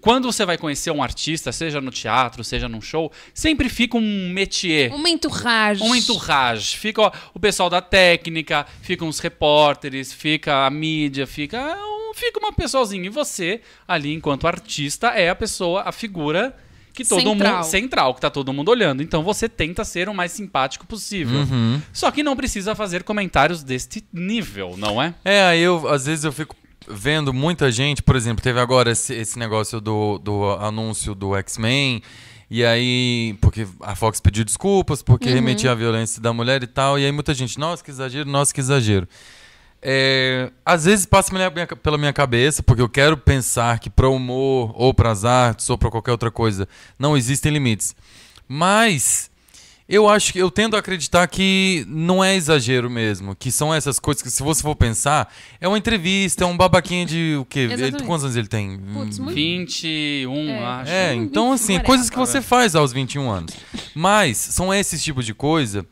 quando 0.00 0.30
você 0.30 0.44
vai 0.46 0.56
conhecer 0.56 0.90
um 0.90 1.02
artista, 1.02 1.50
seja 1.50 1.80
no 1.80 1.90
teatro, 1.90 2.44
seja 2.44 2.68
num 2.68 2.80
show, 2.80 3.10
sempre 3.34 3.68
fica 3.68 3.96
um 3.96 4.30
métier. 4.32 4.94
Uma 4.94 5.08
entourage. 5.10 5.82
Um 5.82 5.94
entourage. 5.94 6.76
Fica 6.76 7.02
ó, 7.02 7.12
o 7.34 7.40
pessoal 7.40 7.68
da 7.68 7.80
técnica, 7.80 8.64
ficam 8.80 9.08
os 9.08 9.18
repórteres, 9.18 10.12
fica 10.12 10.66
a 10.66 10.70
mídia, 10.70 11.26
fica, 11.26 11.58
um- 11.76 12.14
fica 12.14 12.38
uma 12.38 12.52
pessoazinha. 12.52 13.06
E 13.06 13.08
você, 13.08 13.60
ali, 13.86 14.12
enquanto 14.14 14.46
artista, 14.46 15.08
é 15.08 15.28
a 15.30 15.34
pessoa, 15.34 15.82
a 15.82 15.92
figura 15.92 16.56
que 16.92 17.04
todo 17.04 17.22
Central. 17.22 17.54
mundo. 17.56 17.64
Central, 17.64 18.14
que 18.14 18.20
tá 18.20 18.28
todo 18.30 18.52
mundo 18.52 18.70
olhando. 18.70 19.02
Então 19.02 19.22
você 19.22 19.48
tenta 19.48 19.84
ser 19.84 20.08
o 20.08 20.14
mais 20.14 20.32
simpático 20.32 20.84
possível. 20.86 21.40
Uhum. 21.40 21.80
Só 21.92 22.10
que 22.10 22.22
não 22.24 22.34
precisa 22.36 22.74
fazer 22.74 23.04
comentários 23.04 23.62
deste 23.62 24.04
nível, 24.12 24.74
não 24.76 25.00
é? 25.00 25.14
É, 25.24 25.42
aí 25.42 25.60
eu, 25.60 25.86
às 25.88 26.06
vezes 26.06 26.24
eu 26.24 26.32
fico 26.32 26.56
vendo 26.90 27.32
muita 27.32 27.70
gente, 27.70 28.02
por 28.02 28.16
exemplo, 28.16 28.42
teve 28.42 28.60
agora 28.60 28.90
esse, 28.90 29.14
esse 29.14 29.38
negócio 29.38 29.80
do, 29.80 30.18
do 30.18 30.50
anúncio 30.52 31.14
do 31.14 31.36
X-Men, 31.36 32.02
e 32.50 32.64
aí, 32.64 33.36
porque 33.40 33.66
a 33.80 33.94
Fox 33.94 34.20
pediu 34.20 34.44
desculpas, 34.44 35.02
porque 35.02 35.28
remetia 35.28 35.70
à 35.70 35.74
violência 35.74 36.20
da 36.20 36.32
mulher 36.32 36.62
e 36.62 36.66
tal, 36.66 36.98
e 36.98 37.04
aí 37.04 37.12
muita 37.12 37.34
gente, 37.34 37.58
nossa, 37.58 37.84
que 37.84 37.90
exagero, 37.90 38.28
nossa, 38.28 38.54
que 38.54 38.60
exagero. 38.60 39.06
É, 39.80 40.50
às 40.64 40.86
vezes 40.86 41.06
passa 41.06 41.30
pela 41.82 41.98
minha 41.98 42.12
cabeça, 42.12 42.62
porque 42.62 42.82
eu 42.82 42.88
quero 42.88 43.16
pensar 43.16 43.78
que 43.78 43.90
para 43.90 44.08
humor, 44.08 44.72
ou 44.74 44.92
para 44.94 45.10
as 45.10 45.24
artes, 45.24 45.68
ou 45.70 45.76
para 45.76 45.90
qualquer 45.90 46.12
outra 46.12 46.30
coisa, 46.30 46.66
não 46.98 47.16
existem 47.16 47.52
limites. 47.52 47.94
Mas 48.48 49.27
eu 49.88 50.06
acho 50.06 50.32
que 50.34 50.38
eu 50.38 50.50
tendo 50.50 50.76
a 50.76 50.80
acreditar 50.80 51.26
que 51.26 51.84
não 51.88 52.22
é 52.22 52.36
exagero 52.36 52.90
mesmo, 52.90 53.34
que 53.34 53.50
são 53.50 53.72
essas 53.72 53.98
coisas 53.98 54.22
que 54.22 54.30
se 54.30 54.42
você 54.42 54.62
for 54.62 54.76
pensar, 54.76 55.32
é 55.60 55.66
uma 55.66 55.78
entrevista, 55.78 56.44
é 56.44 56.46
um 56.46 56.56
babaquinha 56.56 57.06
de 57.06 57.36
o 57.40 57.44
quê? 57.46 57.60
Ele, 57.60 57.92
quantos 58.04 58.24
anos 58.24 58.36
ele 58.36 58.48
tem? 58.48 58.78
Putz, 58.92 59.18
muito 59.18 59.34
21, 59.34 60.48
É. 60.50 60.64
acho. 60.64 60.90
É, 60.92 61.14
então 61.14 61.52
assim, 61.52 61.80
coisas 61.80 62.10
que 62.10 62.18
você 62.18 62.42
faz 62.42 62.74
aos 62.74 62.92
21 62.92 63.30
anos. 63.30 63.54
Mas 63.94 64.36
são 64.36 64.74
esses 64.74 65.02
tipos 65.02 65.24
de 65.24 65.32
coisa. 65.32 65.86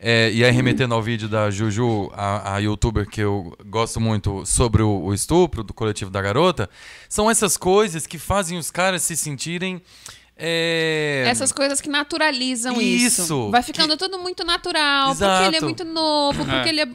é, 0.00 0.30
e 0.32 0.44
aí, 0.44 0.50
remetendo 0.50 0.94
ao 0.94 1.02
vídeo 1.02 1.28
da 1.28 1.50
Juju, 1.50 2.10
a, 2.14 2.54
a 2.54 2.58
youtuber 2.58 3.08
que 3.08 3.20
eu 3.20 3.56
gosto 3.66 4.00
muito 4.00 4.44
sobre 4.44 4.82
o, 4.82 5.04
o 5.04 5.14
estupro 5.14 5.62
do 5.62 5.72
coletivo 5.72 6.10
da 6.10 6.20
garota, 6.20 6.68
são 7.08 7.30
essas 7.30 7.56
coisas 7.56 8.06
que 8.06 8.18
fazem 8.18 8.58
os 8.58 8.70
caras 8.70 9.02
se 9.02 9.16
sentirem. 9.16 9.80
É, 10.38 11.24
Essas 11.26 11.50
coisas 11.50 11.80
que 11.80 11.88
naturalizam 11.88 12.80
isso. 12.80 13.22
Isso, 13.22 13.50
Vai 13.50 13.62
ficando 13.62 13.96
tudo 13.96 14.18
muito 14.18 14.44
natural, 14.44 15.08
porque 15.10 15.24
Exato. 15.24 15.44
ele 15.46 15.56
é 15.56 15.60
muito 15.60 15.84
novo, 15.84 16.44
porque 16.44 16.68
É. 16.68 16.68
ele 16.68 16.80
é. 16.82 16.88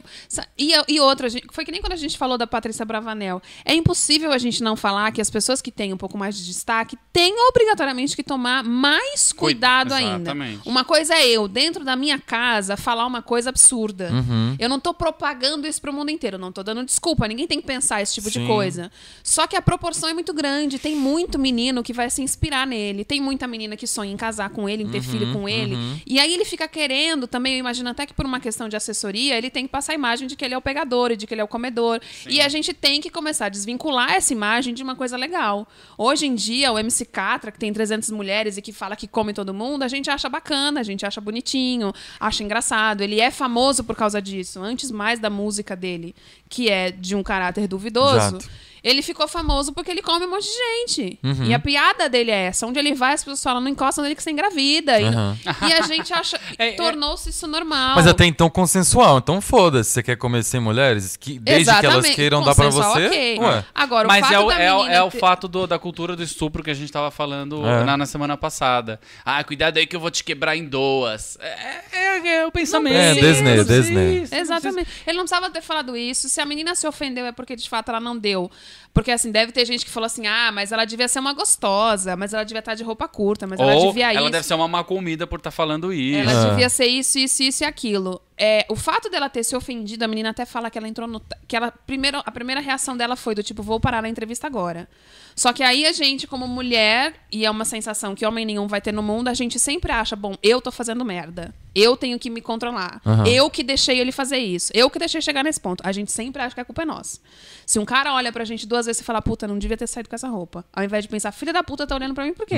E, 0.56 0.72
e 0.88 1.00
outra, 1.00 1.28
gente, 1.28 1.46
foi 1.50 1.64
que 1.64 1.72
nem 1.72 1.80
quando 1.80 1.92
a 1.94 1.96
gente 1.96 2.16
falou 2.16 2.38
da 2.38 2.46
Patrícia 2.46 2.84
Bravanel. 2.84 3.42
É 3.64 3.74
impossível 3.74 4.32
a 4.32 4.38
gente 4.38 4.62
não 4.62 4.76
falar 4.76 5.10
que 5.12 5.20
as 5.20 5.28
pessoas 5.28 5.60
que 5.60 5.72
têm 5.72 5.92
um 5.92 5.96
pouco 5.96 6.16
mais 6.16 6.36
de 6.36 6.44
destaque 6.46 6.96
têm 7.12 7.34
obrigatoriamente 7.48 8.14
que 8.14 8.22
tomar 8.22 8.62
mais 8.62 9.32
cuidado 9.32 9.92
ainda. 9.92 10.16
exatamente. 10.16 10.60
Uma 10.68 10.84
coisa 10.84 11.14
é 11.14 11.26
eu, 11.26 11.48
dentro 11.48 11.84
da 11.84 11.96
minha 11.96 12.18
casa, 12.20 12.76
falar 12.76 13.06
uma 13.06 13.22
coisa 13.22 13.50
absurda. 13.50 14.10
Uhum. 14.12 14.54
Eu 14.58 14.68
não 14.68 14.78
tô 14.78 14.94
propagando 14.94 15.66
isso 15.66 15.80
pro 15.80 15.92
mundo 15.92 16.10
inteiro, 16.10 16.38
não 16.38 16.52
tô 16.52 16.62
dando 16.62 16.84
desculpa, 16.84 17.26
ninguém 17.26 17.46
tem 17.46 17.60
que 17.60 17.66
pensar 17.66 18.00
esse 18.02 18.14
tipo 18.14 18.30
de 18.30 18.38
Sim. 18.38 18.46
coisa. 18.46 18.90
Só 19.24 19.46
que 19.46 19.56
a 19.56 19.62
proporção 19.62 20.08
é 20.08 20.14
muito 20.14 20.32
grande, 20.32 20.78
tem 20.78 20.94
muito 20.94 21.38
menino 21.38 21.82
que 21.82 21.92
vai 21.92 22.08
se 22.08 22.22
inspirar 22.22 22.66
nele, 22.66 23.04
tem 23.04 23.20
muita 23.32 23.46
menina 23.46 23.76
que 23.76 23.86
sonha 23.86 24.12
em 24.12 24.16
casar 24.16 24.50
com 24.50 24.68
ele, 24.68 24.82
em 24.82 24.88
ter 24.88 25.00
filho 25.00 25.32
com 25.32 25.48
ele. 25.48 25.74
E 26.06 26.20
aí 26.20 26.34
ele 26.34 26.44
fica 26.44 26.68
querendo 26.68 27.26
também, 27.26 27.54
eu 27.54 27.60
imagino 27.60 27.88
até 27.88 28.04
que 28.04 28.12
por 28.12 28.26
uma 28.26 28.38
questão 28.38 28.68
de 28.68 28.76
assessoria, 28.76 29.38
ele 29.38 29.48
tem 29.48 29.64
que 29.64 29.70
passar 29.70 29.92
a 29.92 29.94
imagem 29.94 30.28
de 30.28 30.36
que 30.36 30.44
ele 30.44 30.52
é 30.52 30.58
o 30.58 30.60
pegador 30.60 31.10
e 31.10 31.16
de 31.16 31.26
que 31.26 31.32
ele 31.32 31.40
é 31.40 31.44
o 31.44 31.48
comedor. 31.48 31.98
E 32.28 32.40
a 32.40 32.48
gente 32.48 32.74
tem 32.74 33.00
que 33.00 33.08
começar 33.08 33.46
a 33.46 33.48
desvincular 33.48 34.12
essa 34.12 34.32
imagem 34.32 34.74
de 34.74 34.82
uma 34.82 34.94
coisa 34.94 35.16
legal. 35.16 35.66
Hoje 35.96 36.26
em 36.26 36.34
dia, 36.34 36.70
o 36.70 36.78
MC 36.78 37.06
Catra, 37.06 37.50
que 37.50 37.58
tem 37.58 37.72
300 37.72 38.10
mulheres 38.10 38.58
e 38.58 38.62
que 38.62 38.72
fala 38.72 38.94
que 38.94 39.08
come 39.08 39.32
todo 39.32 39.54
mundo, 39.54 39.82
a 39.82 39.88
gente 39.88 40.10
acha 40.10 40.28
bacana, 40.28 40.80
a 40.80 40.82
gente 40.82 41.06
acha 41.06 41.20
bonitinho, 41.20 41.90
acha 42.20 42.44
engraçado. 42.44 43.00
Ele 43.00 43.18
é 43.18 43.30
famoso 43.30 43.82
por 43.82 43.96
causa 43.96 44.20
disso, 44.20 44.60
antes 44.60 44.90
mais 44.90 45.18
da 45.18 45.30
música 45.30 45.74
dele, 45.74 46.14
que 46.50 46.68
é 46.68 46.90
de 46.90 47.16
um 47.16 47.22
caráter 47.22 47.66
duvidoso. 47.66 48.36
Exato. 48.36 48.71
Ele 48.82 49.00
ficou 49.02 49.28
famoso 49.28 49.72
porque 49.72 49.90
ele 49.90 50.02
come 50.02 50.26
um 50.26 50.30
monte 50.30 50.44
de 50.44 50.52
gente. 50.96 51.18
Uhum. 51.22 51.44
E 51.44 51.54
a 51.54 51.58
piada 51.58 52.08
dele 52.08 52.30
é 52.30 52.46
essa. 52.46 52.66
Onde 52.66 52.78
ele 52.78 52.94
vai, 52.94 53.14
as 53.14 53.20
pessoas 53.22 53.42
falam, 53.42 53.60
não 53.60 53.68
encostam 53.68 54.02
nele 54.02 54.16
que 54.16 54.22
você 54.22 54.30
engravida. 54.30 55.00
E, 55.00 55.04
Aham. 55.04 55.38
e 55.68 55.72
a 55.72 55.82
gente 55.82 56.12
acha... 56.12 56.38
É, 56.58 56.68
é- 56.68 56.72
Tornou-se 56.72 57.30
isso 57.30 57.46
normal. 57.46 57.94
Mas 57.96 58.06
até 58.06 58.26
então 58.26 58.50
consensual. 58.50 59.18
Então 59.18 59.40
foda-se. 59.40 59.90
Você 59.90 60.02
quer 60.02 60.16
comer 60.16 60.42
sem 60.44 60.60
mulheres? 60.60 61.16
Que, 61.16 61.38
desde 61.38 61.64
que 61.64 61.70
elas 61.70 61.84
Exatamente. 61.96 62.14
queiram 62.16 62.42
dar 62.42 62.54
pra 62.54 62.68
você. 62.68 63.06
ok. 63.06 63.38
Ué. 63.38 63.64
Agora, 63.74 64.08
Mas 64.08 64.22
o 64.24 64.28
fato 64.28 64.34
é 64.34 64.40
o, 64.40 64.48
da 64.48 64.58
é, 64.60 64.72
o- 64.74 64.86
é 64.86 65.02
o 65.02 65.10
fato 65.10 65.48
do- 65.48 65.66
da 65.66 65.78
cultura 65.78 66.14
do 66.16 66.22
estupro 66.22 66.62
que 66.62 66.70
a 66.70 66.74
gente 66.74 66.90
tava 66.92 67.10
falando 67.10 67.64
É. 67.66 67.84
na, 67.84 67.96
na 67.96 68.06
semana 68.06 68.36
passada. 68.36 69.00
Ah, 69.24 69.42
cuidado 69.44 69.76
aí 69.78 69.86
que 69.86 69.94
eu 69.96 70.00
vou 70.00 70.10
te 70.10 70.22
quebrar 70.24 70.56
em 70.56 70.64
duas. 70.64 71.38
É, 71.40 71.80
é- 71.92 72.28
é 72.42 72.46
o 72.46 72.50
pensamento. 72.52 72.94
É, 72.96 73.14
Disney, 73.14 73.64
Disney. 73.64 74.24
Exatamente. 74.30 74.88
Ele 75.06 75.16
não 75.16 75.24
precisava 75.24 75.50
ter 75.50 75.62
falado 75.62 75.96
isso. 75.96 76.28
Se 76.28 76.40
a 76.40 76.44
menina 76.46 76.74
se 76.74 76.86
ofendeu, 76.86 77.24
é 77.26 77.32
porque 77.32 77.56
de 77.56 77.68
fato 77.68 77.88
ela 77.90 78.00
não 78.00 78.16
deu. 78.18 78.50
Porque 78.94 79.10
assim, 79.10 79.30
deve 79.32 79.52
ter 79.52 79.64
gente 79.64 79.84
que 79.84 79.90
falou 79.90 80.06
assim: 80.06 80.26
ah, 80.26 80.50
mas 80.52 80.70
ela 80.72 80.84
devia 80.84 81.08
ser 81.08 81.18
uma 81.20 81.32
gostosa, 81.32 82.16
mas 82.16 82.34
ela 82.34 82.44
devia 82.44 82.58
estar 82.60 82.74
de 82.74 82.82
roupa 82.82 83.08
curta, 83.08 83.46
mas 83.46 83.58
ela 83.58 83.74
Ou 83.74 83.88
devia 83.88 84.12
ela 84.12 84.22
isso. 84.22 84.30
deve 84.30 84.46
ser 84.46 84.54
uma 84.54 84.68
má 84.68 84.84
comida 84.84 85.26
por 85.26 85.38
estar 85.38 85.50
falando 85.50 85.92
isso. 85.92 86.18
Ela 86.30 86.46
É. 86.46 86.50
devia 86.50 86.68
ser 86.68 86.86
isso, 86.86 87.18
isso, 87.18 87.42
isso 87.42 87.64
e 87.64 87.66
aquilo. 87.66 88.20
É, 88.36 88.66
o 88.68 88.74
fato 88.74 89.08
dela 89.08 89.28
ter 89.28 89.44
se 89.44 89.54
ofendido, 89.54 90.04
a 90.04 90.08
menina 90.08 90.30
até 90.30 90.44
fala 90.44 90.68
que 90.70 90.76
ela 90.76 90.88
entrou 90.88 91.06
no. 91.08 91.22
que 91.46 91.54
ela, 91.56 91.70
primeiro, 91.70 92.20
a 92.24 92.30
primeira 92.30 92.60
reação 92.60 92.96
dela 92.96 93.14
foi 93.16 93.34
do 93.34 93.42
tipo, 93.42 93.62
vou 93.62 93.78
parar 93.80 94.04
a 94.04 94.08
entrevista 94.08 94.46
agora. 94.46 94.88
Só 95.34 95.52
que 95.52 95.62
aí 95.62 95.86
a 95.86 95.92
gente, 95.92 96.26
como 96.26 96.46
mulher, 96.46 97.14
e 97.30 97.46
é 97.46 97.50
uma 97.50 97.64
sensação 97.64 98.14
que 98.14 98.26
homem 98.26 98.44
nenhum 98.44 98.66
vai 98.66 98.80
ter 98.80 98.92
no 98.92 99.02
mundo, 99.02 99.28
a 99.28 99.34
gente 99.34 99.58
sempre 99.58 99.90
acha, 99.92 100.14
bom, 100.16 100.34
eu 100.42 100.60
tô 100.60 100.70
fazendo 100.70 101.04
merda. 101.04 101.54
Eu 101.74 101.96
tenho 101.96 102.18
que 102.18 102.28
me 102.30 102.40
controlar. 102.40 103.00
Aham. 103.04 103.26
Eu 103.26 103.50
que 103.50 103.62
deixei 103.62 103.98
ele 103.98 104.12
fazer 104.12 104.38
isso. 104.38 104.70
Eu 104.74 104.90
que 104.90 104.98
deixei 104.98 105.20
chegar 105.20 105.42
nesse 105.42 105.60
ponto. 105.60 105.82
A 105.86 105.92
gente 105.92 106.12
sempre 106.12 106.42
acha 106.42 106.54
que 106.54 106.60
a 106.60 106.64
culpa 106.64 106.82
é 106.82 106.84
nossa. 106.84 107.20
Se 107.64 107.78
um 107.78 107.84
cara 107.84 108.12
olha 108.14 108.32
pra 108.32 108.44
gente 108.44 108.66
duas 108.66 108.86
vezes 108.86 109.00
e 109.00 109.04
fala, 109.04 109.22
puta, 109.22 109.46
não 109.46 109.58
devia 109.58 109.76
ter 109.76 109.86
saído 109.86 110.08
com 110.08 110.14
essa 110.14 110.28
roupa. 110.28 110.64
Ao 110.72 110.84
invés 110.84 111.04
de 111.04 111.08
pensar, 111.08 111.32
filha 111.32 111.52
da 111.52 111.62
puta 111.62 111.86
tá 111.86 111.94
olhando 111.94 112.14
pra 112.14 112.24
mim 112.24 112.34
por 112.34 112.46
quê? 112.46 112.56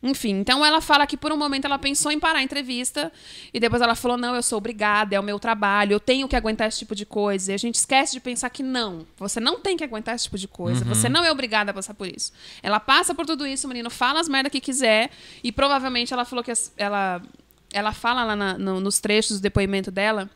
Enfim, 0.00 0.30
então 0.30 0.64
ela 0.64 0.80
fala 0.80 1.06
que 1.08 1.16
por 1.16 1.32
um 1.32 1.36
momento 1.36 1.64
ela 1.64 1.78
pensou 1.78 2.12
em 2.12 2.20
parar 2.20 2.38
a 2.38 2.42
entrevista 2.42 3.10
e 3.52 3.58
depois 3.58 3.82
ela 3.82 3.96
falou: 3.96 4.16
não, 4.16 4.32
eu 4.32 4.42
sou 4.44 4.58
obrigada, 4.58 5.16
é 5.16 5.18
o 5.18 5.22
meu 5.24 5.40
trabalho, 5.40 5.92
eu 5.92 5.98
tenho 5.98 6.28
que 6.28 6.36
aguentar 6.36 6.68
esse 6.68 6.78
tipo 6.78 6.94
de 6.94 7.04
coisa. 7.04 7.50
E 7.50 7.54
a 7.54 7.58
gente 7.58 7.74
esquece 7.74 8.12
de 8.12 8.20
pensar 8.20 8.48
que 8.50 8.62
não, 8.62 9.04
você 9.16 9.40
não 9.40 9.58
tem 9.58 9.76
que 9.76 9.82
aguentar 9.82 10.14
esse 10.14 10.24
tipo 10.24 10.38
de 10.38 10.46
coisa, 10.46 10.84
você 10.84 11.08
não 11.08 11.24
é 11.24 11.32
obrigada 11.32 11.72
a 11.72 11.74
passar 11.74 11.94
por 11.94 12.06
isso. 12.06 12.32
Ela 12.62 12.78
passa 12.78 13.12
por 13.12 13.26
tudo 13.26 13.44
isso, 13.44 13.66
o 13.66 13.68
menino 13.68 13.90
fala 13.90 14.20
as 14.20 14.28
merda 14.28 14.48
que 14.48 14.60
quiser 14.60 15.10
e 15.42 15.50
provavelmente 15.50 16.12
ela 16.12 16.24
falou 16.24 16.44
que 16.44 16.52
ela, 16.76 17.20
ela 17.72 17.92
fala 17.92 18.24
lá 18.24 18.36
na- 18.36 18.58
no- 18.58 18.80
nos 18.80 18.98
trechos 18.98 19.38
do 19.38 19.42
depoimento 19.42 19.90
dela 19.90 20.28